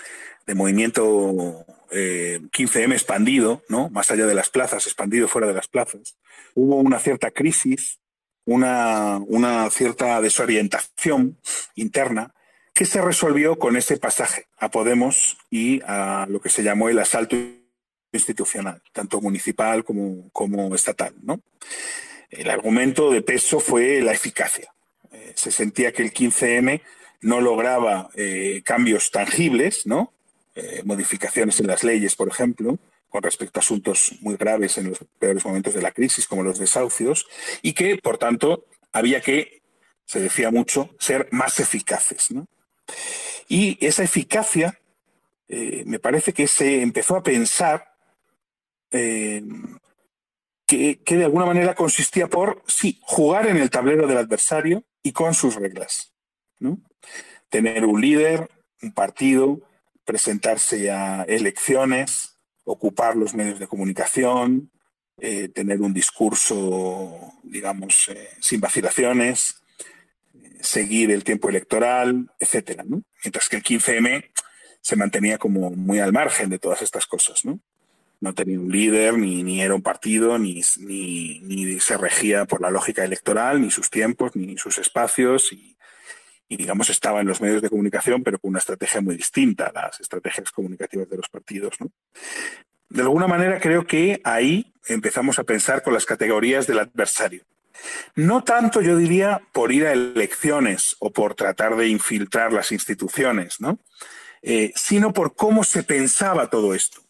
de 0.47 0.55
movimiento 0.55 1.65
eh, 1.91 2.41
15M 2.53 2.93
expandido, 2.93 3.63
¿no? 3.69 3.89
más 3.91 4.11
allá 4.11 4.27
de 4.27 4.35
las 4.35 4.51
plazas, 4.51 4.87
expandido 4.87 5.29
fuera 5.29 5.49
de 5.49 5.55
las 5.55 5.69
plazas, 5.69 6.17
hubo 6.55 6.77
una 6.77 6.99
cierta 6.99 7.31
crisis, 7.31 8.01
una, 8.45 9.19
una 9.27 9.71
cierta 9.71 10.21
desorientación 10.21 11.39
interna 11.75 12.35
que 12.75 12.87
se 12.87 13.01
resolvió 13.01 13.57
con 13.59 13.77
ese 13.77 13.97
pasaje 13.99 14.47
a 14.59 14.71
Podemos 14.71 15.39
y 15.51 15.81
a 15.87 16.27
lo 16.29 16.41
que 16.41 16.49
se 16.49 16.63
llamó 16.63 16.89
el 16.89 16.99
asalto 16.99 17.37
institucional, 18.13 18.83
tanto 18.93 19.21
municipal 19.21 19.85
como, 19.85 20.29
como 20.31 20.75
estatal. 20.75 21.15
¿no? 21.23 21.41
El 22.31 22.51
argumento 22.51 23.11
de 23.11 23.23
peso 23.23 23.61
fue 23.61 24.01
la 24.01 24.13
eficacia. 24.13 24.75
Eh, 25.13 25.33
se 25.37 25.53
sentía 25.53 25.93
que 25.93 26.03
el 26.03 26.13
15M 26.13 26.83
no 27.21 27.41
lograba 27.41 28.11
eh, 28.15 28.63
cambios 28.65 29.11
tangibles, 29.11 29.87
¿no? 29.87 30.13
Eh, 30.57 30.83
modificaciones 30.85 31.59
en 31.59 31.67
las 31.67 31.83
leyes, 31.83 32.15
por 32.15 32.29
ejemplo, 32.29 32.79
con 33.15 33.23
respecto 33.23 33.61
a 33.61 33.63
asuntos 33.63 34.13
muy 34.23 34.35
graves 34.37 34.77
en 34.77 34.91
los 34.91 34.99
peores 35.21 35.45
momentos 35.45 35.73
de 35.73 35.81
la 35.81 35.93
crisis, 35.93 36.27
como 36.27 36.43
los 36.43 36.59
desahucios, 36.59 37.29
y 37.63 37.73
que, 37.73 37.97
por 37.97 38.19
tanto, 38.19 38.67
había 38.93 39.21
que, 39.21 39.63
se 40.05 40.19
decía 40.19 40.51
mucho, 40.51 40.91
ser 40.99 41.29
más 41.31 41.61
eficaces. 41.61 42.31
Y 43.47 43.79
esa 43.87 44.03
eficacia, 44.03 44.81
me 45.47 46.01
parece 46.01 46.33
que 46.33 46.49
se 46.49 46.83
empezó 46.83 47.15
a 47.15 47.23
pensar 47.23 47.95
que, 48.91 49.45
de 50.67 51.25
alguna 51.25 51.47
manera 51.47 51.77
consistía 51.77 52.27
por, 52.27 52.65
sí, 52.67 52.99
jugar 53.03 53.47
en 53.47 53.59
el 53.59 53.71
tablero 53.71 54.09
del 54.09 54.19
adversario 54.19 54.83
y 55.05 55.13
con 55.13 55.35
sus 55.35 55.55
reglas. 55.55 56.13
Tener 57.49 57.85
un 57.85 58.01
líder, 58.01 58.51
un 58.83 58.91
partido, 58.93 59.61
presentarse 60.05 60.91
a 60.91 61.23
elecciones, 61.29 62.34
ocupar 62.65 63.17
los 63.17 63.35
medios 63.35 63.59
de 63.59 63.67
comunicación, 63.67 64.71
eh, 65.19 65.49
tener 65.49 65.81
un 65.81 65.95
discurso, 65.95 67.33
digamos, 67.43 68.09
eh, 68.09 68.31
sin 68.41 68.61
vacilaciones, 68.61 69.63
seguir 70.61 71.11
el 71.11 71.25
tiempo 71.25 71.49
electoral, 71.49 72.31
etcétera, 72.41 72.85
¿no? 72.87 73.03
Mientras 73.23 73.49
que 73.49 73.57
el 73.57 73.63
15M 73.63 74.31
se 74.81 74.97
mantenía 74.97 75.39
como 75.39 75.71
muy 75.71 75.99
al 76.01 76.13
margen 76.13 76.51
de 76.51 76.59
todas 76.59 76.83
estas 76.83 77.07
cosas, 77.07 77.45
¿no? 77.45 77.61
no 78.25 78.35
tenía 78.35 78.59
un 78.59 78.73
líder, 78.73 79.19
ni, 79.19 79.43
ni 79.43 79.61
era 79.61 79.75
un 79.75 79.83
partido, 79.83 80.39
ni, 80.39 80.63
ni, 80.79 81.81
se 81.81 81.97
regía 81.97 82.47
por 82.47 82.61
la 82.61 82.71
lógica 82.71 83.05
electoral, 83.05 83.61
ni 83.61 83.71
sus 83.71 83.91
tiempos, 83.91 84.35
ni 84.35 84.57
sus 84.57 84.79
espacios, 84.79 85.53
y, 85.53 85.74
digamos 86.49 86.91
estaba 86.91 87.21
en 87.21 87.27
los 87.27 87.41
medios 87.41 87.63
de 87.63 87.71
comunicación, 87.71 88.23
pero 88.23 88.39
con 88.39 88.51
una 88.51 88.59
estrategia 88.59 89.01
muy 89.01 89.17
distinta 89.17 89.67
a 89.67 89.73
las 89.73 90.01
estrategias 90.01 90.51
comunicativas 90.51 91.09
de 91.09 91.17
los 91.17 91.29
partidos. 91.29 91.77
De 92.89 93.03
alguna 93.03 93.27
manera 93.27 93.61
creo 93.61 93.87
que 93.87 94.21
ahí 94.25 94.73
empezamos 94.87 95.39
a 95.39 95.45
pensar 95.45 95.83
con 95.83 95.95
las 95.95 96.07
categorías 96.07 96.67
del 96.67 96.79
adversario. 96.79 97.45
No 98.15 98.45
tanto, 98.45 98.81
yo 98.81 98.97
diría, 98.97 99.43
por 99.53 99.73
ir 99.73 99.87
a 99.87 99.93
elecciones 99.93 100.97
o 101.01 101.13
por 101.13 101.35
tratar 101.35 101.77
de 101.77 101.89
infiltrar 101.89 102.53
las 102.53 102.71
instituciones, 102.71 103.61
¿no? 103.61 103.79
Eh, 104.43 104.73
sino 104.77 105.13
por 105.13 105.35
cómo 105.35 105.65
se 105.65 105.83
pensaba 105.83 106.51
todo 106.51 106.75
esto 106.75 107.05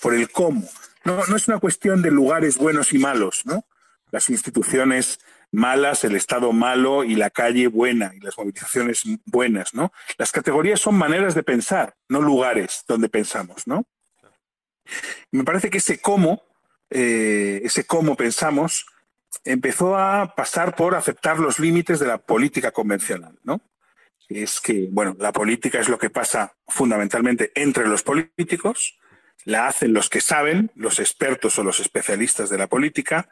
por 0.00 0.14
el 0.14 0.30
cómo. 0.30 0.68
No, 1.04 1.24
no 1.26 1.36
es 1.36 1.48
una 1.48 1.58
cuestión 1.58 2.02
de 2.02 2.10
lugares 2.10 2.58
buenos 2.58 2.92
y 2.92 2.98
malos, 2.98 3.42
¿no? 3.44 3.64
Las 4.10 4.30
instituciones 4.30 5.18
malas, 5.52 6.04
el 6.04 6.16
Estado 6.16 6.52
malo 6.52 7.04
y 7.04 7.14
la 7.14 7.30
calle 7.30 7.68
buena 7.68 8.12
y 8.14 8.20
las 8.20 8.36
movilizaciones 8.36 9.02
buenas, 9.24 9.74
¿no? 9.74 9.92
Las 10.18 10.32
categorías 10.32 10.80
son 10.80 10.96
maneras 10.96 11.34
de 11.34 11.42
pensar, 11.42 11.94
no 12.08 12.20
lugares 12.20 12.84
donde 12.86 13.08
pensamos, 13.08 13.66
¿no? 13.66 13.86
me 15.32 15.44
parece 15.44 15.70
que 15.70 15.78
ese 15.78 16.00
cómo, 16.00 16.42
eh, 16.90 17.60
ese 17.64 17.84
cómo 17.84 18.16
pensamos, 18.16 18.86
empezó 19.44 19.96
a 19.96 20.34
pasar 20.34 20.74
por 20.74 20.94
aceptar 20.94 21.38
los 21.38 21.58
límites 21.58 21.98
de 22.00 22.06
la 22.06 22.18
política 22.18 22.70
convencional, 22.70 23.38
¿no? 23.42 23.60
Es 24.28 24.60
que, 24.60 24.88
bueno, 24.90 25.16
la 25.18 25.32
política 25.32 25.78
es 25.78 25.88
lo 25.88 25.98
que 25.98 26.10
pasa 26.10 26.56
fundamentalmente 26.66 27.52
entre 27.54 27.86
los 27.86 28.02
políticos, 28.02 28.98
la 29.44 29.68
hacen 29.68 29.92
los 29.92 30.10
que 30.10 30.20
saben, 30.20 30.70
los 30.74 30.98
expertos 30.98 31.58
o 31.58 31.64
los 31.64 31.80
especialistas 31.80 32.50
de 32.50 32.58
la 32.58 32.66
política, 32.66 33.28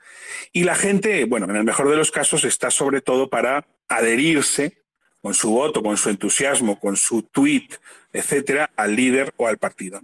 y 0.52 0.64
la 0.64 0.74
gente, 0.74 1.24
bueno, 1.24 1.46
en 1.46 1.56
el 1.56 1.64
mejor 1.64 1.90
de 1.90 1.96
los 1.96 2.10
casos 2.10 2.44
está 2.44 2.70
sobre 2.70 3.00
todo 3.00 3.28
para 3.28 3.66
adherirse 3.88 4.84
con 5.20 5.34
su 5.34 5.50
voto, 5.50 5.82
con 5.82 5.96
su 5.96 6.10
entusiasmo, 6.10 6.78
con 6.78 6.96
su 6.96 7.22
tweet, 7.22 7.68
etcétera, 8.12 8.70
al 8.76 8.94
líder 8.94 9.32
o 9.36 9.48
al 9.48 9.58
partido. 9.58 10.00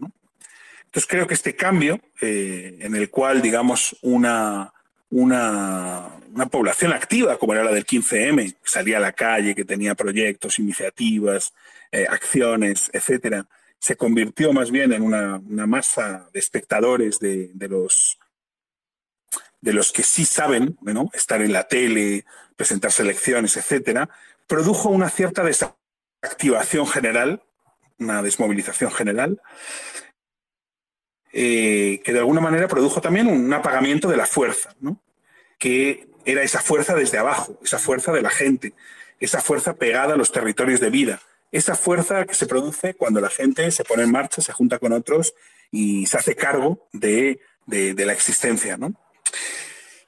Entonces 0.90 1.06
creo 1.08 1.26
que 1.26 1.34
este 1.34 1.54
cambio, 1.54 2.00
eh, 2.20 2.78
en 2.80 2.96
el 2.96 3.10
cual, 3.10 3.42
digamos, 3.42 3.96
una, 4.00 4.72
una, 5.10 6.10
población 6.50 6.92
activa, 6.92 7.38
como 7.38 7.52
era 7.52 7.62
la 7.62 7.70
del 7.70 7.86
15M, 7.86 8.52
que 8.52 8.56
salía 8.64 8.96
a 8.96 9.00
la 9.00 9.12
calle, 9.12 9.54
que 9.54 9.64
tenía 9.64 9.94
proyectos, 9.94 10.58
iniciativas, 10.58 11.54
eh, 11.92 12.06
acciones, 12.08 12.90
etcétera, 12.92 13.46
se 13.80 13.96
convirtió 13.96 14.52
más 14.52 14.70
bien 14.70 14.92
en 14.92 15.02
una, 15.02 15.40
masa 15.66 16.28
de 16.32 16.38
espectadores 16.38 17.18
de, 17.18 17.50
los 17.68 18.18
de 19.62 19.72
los 19.72 19.90
que 19.90 20.02
sí 20.02 20.26
saben 20.26 20.78
estar 21.14 21.40
en 21.40 21.52
la 21.52 21.66
tele, 21.66 22.26
presentarse 22.56 23.02
elecciones, 23.02 23.56
etcétera, 23.56 24.10
produjo 24.46 24.90
una 24.90 25.08
cierta 25.08 25.42
desactivación 25.42 26.86
general, 26.86 27.42
una 27.98 28.22
desmovilización 28.22 28.90
general, 28.92 29.40
eh, 31.32 32.02
que 32.04 32.12
de 32.12 32.18
alguna 32.18 32.40
manera 32.40 32.68
produjo 32.68 33.00
también 33.00 33.28
un 33.28 33.50
apagamiento 33.52 34.08
de 34.08 34.16
la 34.16 34.26
fuerza, 34.26 34.74
que 35.58 36.08
era 36.26 36.42
esa 36.42 36.60
fuerza 36.60 36.94
desde 36.94 37.16
abajo, 37.16 37.58
esa 37.64 37.78
fuerza 37.78 38.12
de 38.12 38.22
la 38.22 38.30
gente, 38.30 38.74
esa 39.20 39.40
fuerza 39.40 39.74
pegada 39.74 40.14
a 40.14 40.18
los 40.18 40.32
territorios 40.32 40.80
de 40.80 40.90
vida, 40.90 41.20
esa 41.52 41.74
fuerza 41.74 42.24
que 42.26 42.34
se 42.34 42.46
produce 42.46 42.94
cuando 42.94 43.20
la 43.20 43.30
gente 43.30 43.70
se 43.70 43.84
pone 43.84 44.04
en 44.04 44.12
marcha, 44.12 44.42
se 44.42 44.52
junta 44.52 44.78
con 44.78 44.92
otros 44.92 45.34
y 45.70 46.06
se 46.06 46.16
hace 46.16 46.36
cargo 46.36 46.88
de, 46.92 47.40
la 47.66 48.12
existencia. 48.12 48.76
¿no? 48.76 48.94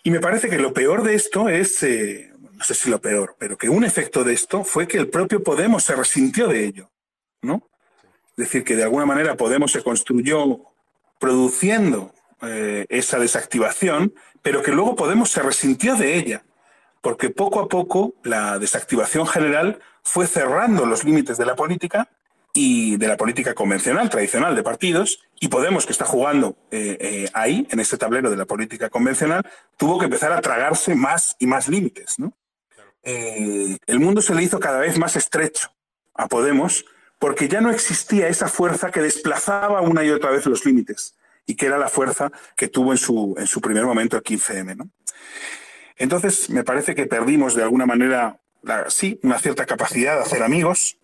Y 0.03 0.11
me 0.11 0.21
parece 0.21 0.49
que 0.49 0.59
lo 0.59 0.73
peor 0.73 1.03
de 1.03 1.15
esto 1.15 1.49
es, 1.49 1.83
eh, 1.83 2.33
no 2.53 2.65
sé 2.65 2.75
si 2.75 2.91
lo 2.91 3.01
peor, 3.01 3.37
pero 3.39 3.57
que 3.57 3.69
un 3.69 3.85
efecto 3.85 4.25
de 4.25 4.35
esto 4.35 4.65
fue 4.65 4.87
que 4.87 4.99
el 4.99 5.09
propio 5.09 5.43
Podemos 5.43 5.85
se 5.85 5.97
resintió 5.97 6.49
de 6.49 6.65
ello. 6.65 6.91
¿no? 7.43 7.69
Es 8.31 8.45
decir, 8.45 8.65
que 8.65 8.77
de 8.77 8.85
alguna 8.85 9.07
manera 9.07 9.37
Podemos 9.37 9.73
se 9.73 9.83
construyó 9.83 10.61
produciendo 11.19 12.15
eh, 12.41 12.87
esa 12.89 13.19
desactivación, 13.19 14.15
pero 14.43 14.63
que 14.63 14.73
luego 14.73 14.97
Podemos 14.97 15.31
se 15.31 15.43
resintió 15.43 15.97
de 15.97 16.17
ella, 16.17 16.45
porque 17.01 17.31
poco 17.31 17.61
a 17.61 17.69
poco 17.69 18.15
la 18.23 18.59
desactivación 18.59 19.27
general 19.27 19.81
fue 20.03 20.27
cerrando 20.27 20.87
los 20.87 21.05
límites 21.05 21.37
de 21.39 21.47
la 21.47 21.57
política 21.57 22.09
y 22.55 22.97
de 22.97 23.09
la 23.09 23.17
política 23.17 23.55
convencional, 23.55 24.11
tradicional 24.11 24.55
de 24.55 24.63
partidos, 24.63 25.21
y 25.41 25.49
Podemos, 25.49 25.87
que 25.87 25.93
está 25.93 26.05
jugando 26.05 26.57
eh, 26.71 26.97
eh, 27.01 27.29
ahí, 27.33 27.67
en 27.71 27.81
este 27.81 27.97
tablero 27.97 28.31
de 28.31 28.37
la 28.37 28.45
política 28.45 28.91
convencional, 28.91 29.43
tuvo 29.77 29.99
que 29.99 30.05
empezar 30.05 30.33
a 30.33 30.41
tragarse 30.41 30.95
más 30.95 31.35
y 31.39 31.47
más 31.47 31.69
límites. 31.69 32.17
Eh, 33.03 33.77
el 33.87 34.01
mundo 34.01 34.23
se 34.23 34.35
le 34.35 34.43
hizo 34.43 34.61
cada 34.61 34.79
vez 34.79 34.99
más 34.99 35.17
estrecho 35.17 35.73
a 36.15 36.29
Podemos 36.29 36.85
porque 37.19 37.49
ya 37.49 37.61
no 37.61 37.71
existía 37.71 38.29
esa 38.29 38.49
fuerza 38.49 38.91
que 38.91 39.01
desplazaba 39.01 39.81
una 39.81 40.05
y 40.05 40.11
otra 40.11 40.31
vez 40.31 40.47
los 40.47 40.65
límites 40.65 41.17
y 41.47 41.57
que 41.57 41.67
era 41.67 41.79
la 41.79 41.89
fuerza 41.89 42.31
que 42.57 42.69
tuvo 42.69 42.93
en 42.93 42.99
su, 42.99 43.35
en 43.39 43.47
su 43.47 43.61
primer 43.61 43.85
momento 43.85 44.17
el 44.17 44.23
15M. 44.23 44.91
Entonces, 45.97 46.51
me 46.51 46.65
parece 46.65 46.95
que 46.95 47.07
perdimos 47.07 47.55
de 47.55 47.63
alguna 47.63 47.87
manera 47.87 48.42
sí, 48.89 49.19
una 49.23 49.39
cierta 49.39 49.67
capacidad 49.67 50.17
de 50.17 50.23
hacer 50.23 50.43
amigos. 50.43 50.97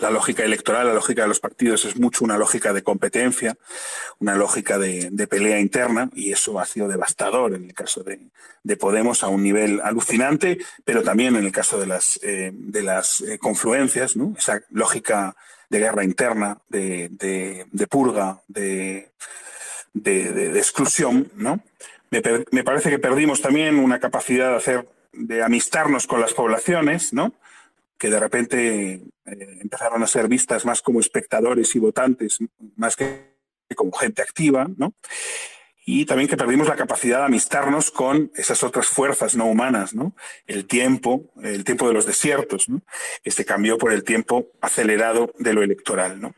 La 0.00 0.10
lógica 0.10 0.42
electoral, 0.44 0.86
la 0.86 0.94
lógica 0.94 1.22
de 1.22 1.28
los 1.28 1.40
partidos 1.40 1.84
es 1.84 1.96
mucho 1.96 2.24
una 2.24 2.38
lógica 2.38 2.72
de 2.72 2.82
competencia, 2.82 3.56
una 4.18 4.34
lógica 4.34 4.78
de, 4.78 5.26
pelea 5.28 5.60
interna, 5.60 6.08
y 6.14 6.32
eso 6.32 6.58
ha 6.58 6.64
sido 6.66 6.88
devastador 6.88 7.54
en 7.54 7.64
el 7.64 7.74
caso 7.74 8.02
de, 8.02 8.20
Podemos 8.76 9.22
a 9.22 9.28
un 9.28 9.42
nivel 9.42 9.80
alucinante, 9.82 10.58
pero 10.84 11.02
también 11.02 11.36
en 11.36 11.44
el 11.44 11.52
caso 11.52 11.78
de 11.78 11.86
las, 11.86 12.18
eh, 12.22 12.52
de 12.54 12.82
las 12.82 13.20
eh, 13.20 13.38
confluencias, 13.38 14.14
esa 14.38 14.62
lógica 14.70 15.36
de 15.68 15.78
guerra 15.78 16.04
interna, 16.04 16.58
de, 16.68 17.66
purga, 17.90 18.40
de, 18.48 19.10
exclusión, 19.94 21.30
¿no? 21.36 21.60
Me, 22.10 22.22
me, 22.50 22.64
parece 22.64 22.90
que 22.90 22.98
perdimos 22.98 23.40
también 23.40 23.78
una 23.78 24.00
capacidad 24.00 24.50
de 24.50 24.56
hacer 24.56 24.88
de 25.12 25.42
amistarnos 25.42 26.06
con 26.06 26.20
las 26.20 26.34
poblaciones, 26.34 27.12
¿no? 27.12 27.32
que 28.02 28.10
de 28.10 28.18
repente 28.18 28.94
eh, 28.94 29.58
empezaron 29.60 30.02
a 30.02 30.08
ser 30.08 30.26
vistas 30.26 30.64
más 30.64 30.82
como 30.82 30.98
espectadores 30.98 31.72
y 31.76 31.78
votantes, 31.78 32.40
más 32.74 32.96
que 32.96 33.36
como 33.76 33.92
gente 33.92 34.22
activa, 34.22 34.68
¿no? 34.76 34.92
Y 35.86 36.04
también 36.04 36.28
que 36.28 36.36
perdimos 36.36 36.66
la 36.66 36.74
capacidad 36.74 37.18
de 37.18 37.26
amistarnos 37.26 37.92
con 37.92 38.32
esas 38.34 38.64
otras 38.64 38.88
fuerzas 38.88 39.36
no 39.36 39.46
humanas, 39.46 39.94
¿no? 39.94 40.16
El 40.48 40.66
tiempo, 40.66 41.32
el 41.44 41.62
tiempo 41.62 41.86
de 41.86 41.94
los 41.94 42.04
desiertos, 42.04 42.68
¿no? 42.68 42.82
Se 43.24 43.44
cambió 43.44 43.78
por 43.78 43.92
el 43.92 44.02
tiempo 44.02 44.48
acelerado 44.60 45.32
de 45.38 45.52
lo 45.52 45.62
electoral, 45.62 46.20
¿no? 46.20 46.34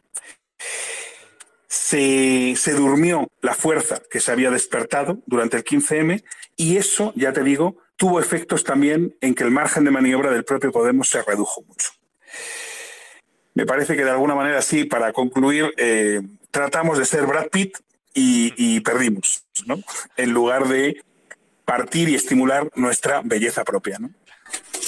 Se, 1.66 2.56
se 2.56 2.74
durmió 2.74 3.30
la 3.40 3.54
fuerza 3.54 4.02
que 4.10 4.20
se 4.20 4.30
había 4.30 4.50
despertado 4.50 5.22
durante 5.24 5.56
el 5.56 5.64
15M 5.64 6.22
y 6.56 6.76
eso, 6.76 7.14
ya 7.16 7.32
te 7.32 7.42
digo, 7.42 7.78
tuvo 7.96 8.20
efectos 8.20 8.64
también 8.64 9.16
en 9.20 9.34
que 9.34 9.44
el 9.44 9.50
margen 9.50 9.84
de 9.84 9.90
maniobra 9.90 10.30
del 10.30 10.44
propio 10.44 10.72
Podemos 10.72 11.08
se 11.08 11.22
redujo 11.22 11.62
mucho. 11.62 11.90
Me 13.54 13.66
parece 13.66 13.96
que 13.96 14.04
de 14.04 14.10
alguna 14.10 14.34
manera 14.34 14.60
sí, 14.62 14.84
para 14.84 15.12
concluir, 15.12 15.72
eh, 15.76 16.20
tratamos 16.50 16.98
de 16.98 17.04
ser 17.04 17.26
Brad 17.26 17.48
Pitt 17.50 17.78
y, 18.16 18.80
perdimos, 18.80 19.44
¿no? 19.66 19.80
En 20.16 20.30
lugar 20.30 20.68
de 20.68 21.02
partir 21.64 22.08
y 22.08 22.14
estimular 22.14 22.70
nuestra 22.76 23.22
belleza 23.24 23.64
propia, 23.64 23.98
¿no? 23.98 24.10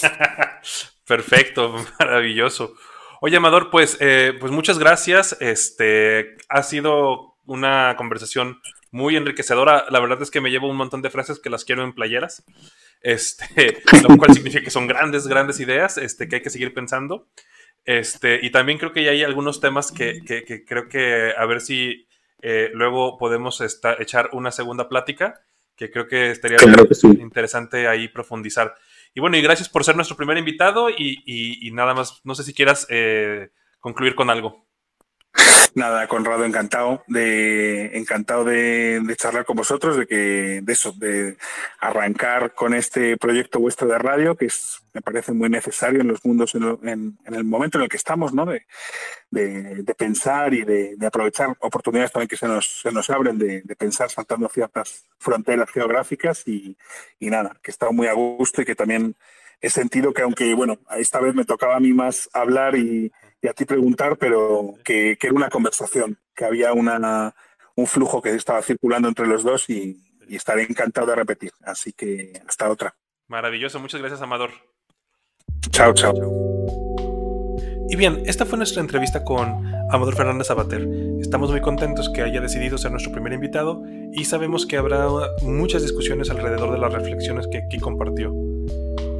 Perfecto, 1.06 1.74
maravilloso. 1.98 2.74
Oye, 3.20 3.36
Amador, 3.36 3.70
pues, 3.70 3.96
eh, 4.00 4.34
pues 4.38 4.52
muchas 4.52 4.78
gracias. 4.78 5.36
Este 5.40 6.36
ha 6.48 6.62
sido 6.62 7.36
una 7.46 7.94
conversación 7.96 8.60
muy 8.90 9.16
enriquecedora. 9.16 9.86
La 9.90 10.00
verdad 10.00 10.22
es 10.22 10.30
que 10.30 10.40
me 10.40 10.50
llevo 10.50 10.68
un 10.68 10.76
montón 10.76 11.02
de 11.02 11.10
frases 11.10 11.38
que 11.38 11.50
las 11.50 11.64
quiero 11.64 11.82
en 11.84 11.94
playeras. 11.94 12.44
Este, 13.00 13.82
lo 14.08 14.16
cual 14.16 14.34
significa 14.34 14.62
que 14.62 14.70
son 14.70 14.86
grandes, 14.86 15.26
grandes 15.26 15.60
ideas 15.60 15.98
este, 15.98 16.28
que 16.28 16.36
hay 16.36 16.42
que 16.42 16.50
seguir 16.50 16.74
pensando. 16.74 17.28
Este, 17.84 18.40
y 18.42 18.50
también 18.50 18.78
creo 18.78 18.92
que 18.92 19.04
ya 19.04 19.12
hay 19.12 19.22
algunos 19.22 19.60
temas 19.60 19.92
que, 19.92 20.20
que, 20.24 20.64
creo 20.64 20.88
que 20.88 21.32
a 21.36 21.46
ver 21.46 21.60
si 21.60 22.08
eh, 22.42 22.70
luego 22.74 23.16
podemos 23.16 23.60
echar 23.60 24.30
una 24.32 24.50
segunda 24.50 24.88
plática, 24.88 25.40
que 25.76 25.90
creo 25.90 26.08
que 26.08 26.30
estaría 26.30 26.58
interesante 27.20 27.86
ahí 27.86 28.08
profundizar. 28.08 28.74
Y 29.14 29.20
bueno, 29.20 29.36
y 29.36 29.42
gracias 29.42 29.68
por 29.68 29.84
ser 29.84 29.94
nuestro 29.94 30.16
primer 30.16 30.36
invitado 30.36 30.90
y, 30.90 31.22
y, 31.24 31.70
nada 31.70 31.94
más, 31.94 32.20
no 32.24 32.34
sé 32.34 32.42
si 32.42 32.52
quieras 32.52 32.86
eh, 32.90 33.50
concluir 33.78 34.14
con 34.14 34.30
algo. 34.30 34.65
Nada, 35.74 36.08
Conrado, 36.08 36.44
encantado 36.46 37.04
de 37.06 37.98
encantado 37.98 38.44
de, 38.44 39.14
charlar 39.16 39.44
con 39.44 39.56
vosotros, 39.56 39.98
de 39.98 40.06
que 40.06 40.60
de 40.62 40.72
eso, 40.72 40.92
de 40.92 41.36
arrancar 41.80 42.54
con 42.54 42.72
este 42.72 43.18
proyecto 43.18 43.60
vuestro 43.60 43.86
de 43.86 43.98
radio, 43.98 44.36
que 44.36 44.46
es, 44.46 44.82
me 44.94 45.02
parece 45.02 45.32
muy 45.32 45.50
necesario 45.50 46.00
en 46.00 46.08
los 46.08 46.24
mundos, 46.24 46.54
en, 46.54 47.18
el 47.26 47.44
momento 47.44 47.76
en 47.76 47.84
el 47.84 47.90
que 47.90 47.98
estamos, 47.98 48.32
¿no? 48.32 48.46
De, 48.46 48.64
pensar 49.98 50.54
y 50.54 50.64
de, 50.64 50.96
aprovechar 51.06 51.54
oportunidades 51.60 52.10
también 52.10 52.28
que 52.28 52.38
se 52.38 52.48
nos, 52.48 52.80
se 52.80 52.90
nos 52.90 53.10
abren, 53.10 53.36
de, 53.36 53.62
pensar 53.76 54.10
saltando 54.10 54.48
ciertas 54.48 55.04
fronteras 55.18 55.70
geográficas 55.70 56.42
y, 56.46 56.76
y 57.18 57.28
nada, 57.28 57.54
que 57.62 57.70
he 57.70 57.72
estado 57.72 57.92
muy 57.92 58.06
a 58.06 58.14
gusto 58.14 58.62
y 58.62 58.64
que 58.64 58.74
también 58.74 59.14
he 59.60 59.70
sentido 59.70 60.12
que 60.12 60.22
aunque, 60.22 60.54
bueno, 60.54 60.78
esta 60.96 61.20
vez 61.20 61.34
me 61.34 61.44
tocaba 61.44 61.76
a 61.76 61.80
mí 61.80 61.92
más 61.92 62.28
hablar 62.32 62.76
y 62.76 63.12
y 63.40 63.48
a 63.48 63.52
ti 63.52 63.64
preguntar, 63.64 64.16
pero 64.16 64.74
que, 64.84 65.18
era 65.20 65.32
una 65.32 65.48
conversación, 65.48 66.18
que 66.34 66.44
había 66.44 66.72
una, 66.72 67.34
un 67.74 67.86
flujo 67.86 68.22
que 68.22 68.34
estaba 68.34 68.62
circulando 68.62 69.08
entre 69.08 69.26
los 69.26 69.42
dos 69.42 69.68
y, 69.70 70.02
estaré 70.28 70.62
encantado 70.62 71.06
de 71.06 71.14
repetir. 71.14 71.52
Así 71.62 71.92
que 71.92 72.32
hasta 72.48 72.68
otra. 72.68 72.96
Maravilloso, 73.28 73.78
muchas 73.78 74.00
gracias, 74.00 74.20
Amador. 74.22 74.50
Chao, 75.70 75.94
chao. 75.94 76.14
Y 77.88 77.94
bien, 77.94 78.24
esta 78.26 78.44
fue 78.44 78.58
nuestra 78.58 78.80
entrevista 78.80 79.22
con 79.22 79.64
Amador 79.92 80.16
Fernández 80.16 80.50
Abater. 80.50 80.88
Estamos 81.20 81.52
muy 81.52 81.60
contentos 81.60 82.10
que 82.10 82.22
haya 82.22 82.40
decidido 82.40 82.76
ser 82.76 82.90
nuestro 82.90 83.12
primer 83.12 83.32
invitado 83.32 83.84
y 84.12 84.24
sabemos 84.24 84.66
que 84.66 84.76
habrá 84.76 85.06
muchas 85.42 85.82
discusiones 85.82 86.28
alrededor 86.30 86.72
de 86.72 86.78
las 86.78 86.92
reflexiones 86.92 87.46
que 87.46 87.58
aquí 87.58 87.78
compartió. 87.78 88.34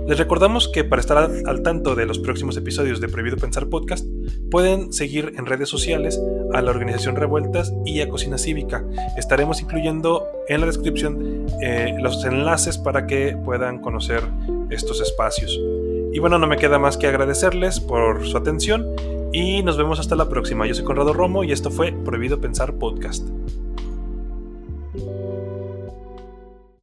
Les 0.06 0.18
recordamos 0.18 0.68
que 0.68 0.84
para 0.84 1.00
estar 1.00 1.18
al 1.18 1.62
tanto 1.62 1.96
de 1.96 2.06
los 2.06 2.20
próximos 2.20 2.56
episodios 2.56 3.00
de 3.00 3.08
Prohibido 3.08 3.36
Pensar 3.38 3.66
Podcast, 3.66 4.06
pueden 4.52 4.92
seguir 4.92 5.32
en 5.36 5.46
redes 5.46 5.68
sociales 5.68 6.20
a 6.52 6.62
la 6.62 6.70
organización 6.70 7.16
Revueltas 7.16 7.74
y 7.84 8.00
a 8.00 8.08
Cocina 8.08 8.38
Cívica. 8.38 8.84
Estaremos 9.16 9.60
incluyendo 9.60 10.24
en 10.46 10.60
la 10.60 10.66
descripción 10.66 11.46
eh, 11.60 11.96
los 12.00 12.24
enlaces 12.24 12.78
para 12.78 13.08
que 13.08 13.36
puedan 13.44 13.80
conocer 13.80 14.22
estos 14.70 15.00
espacios. 15.00 15.58
Y 16.12 16.20
bueno, 16.20 16.38
no 16.38 16.46
me 16.46 16.56
queda 16.56 16.78
más 16.78 16.96
que 16.96 17.08
agradecerles 17.08 17.80
por 17.80 18.24
su 18.24 18.36
atención 18.36 18.86
y 19.32 19.64
nos 19.64 19.76
vemos 19.76 19.98
hasta 19.98 20.14
la 20.14 20.28
próxima. 20.28 20.68
Yo 20.68 20.74
soy 20.74 20.84
Conrado 20.84 21.14
Romo 21.14 21.42
y 21.42 21.50
esto 21.50 21.72
fue 21.72 21.90
Prohibido 21.92 22.40
Pensar 22.40 22.74
Podcast. 22.74 23.26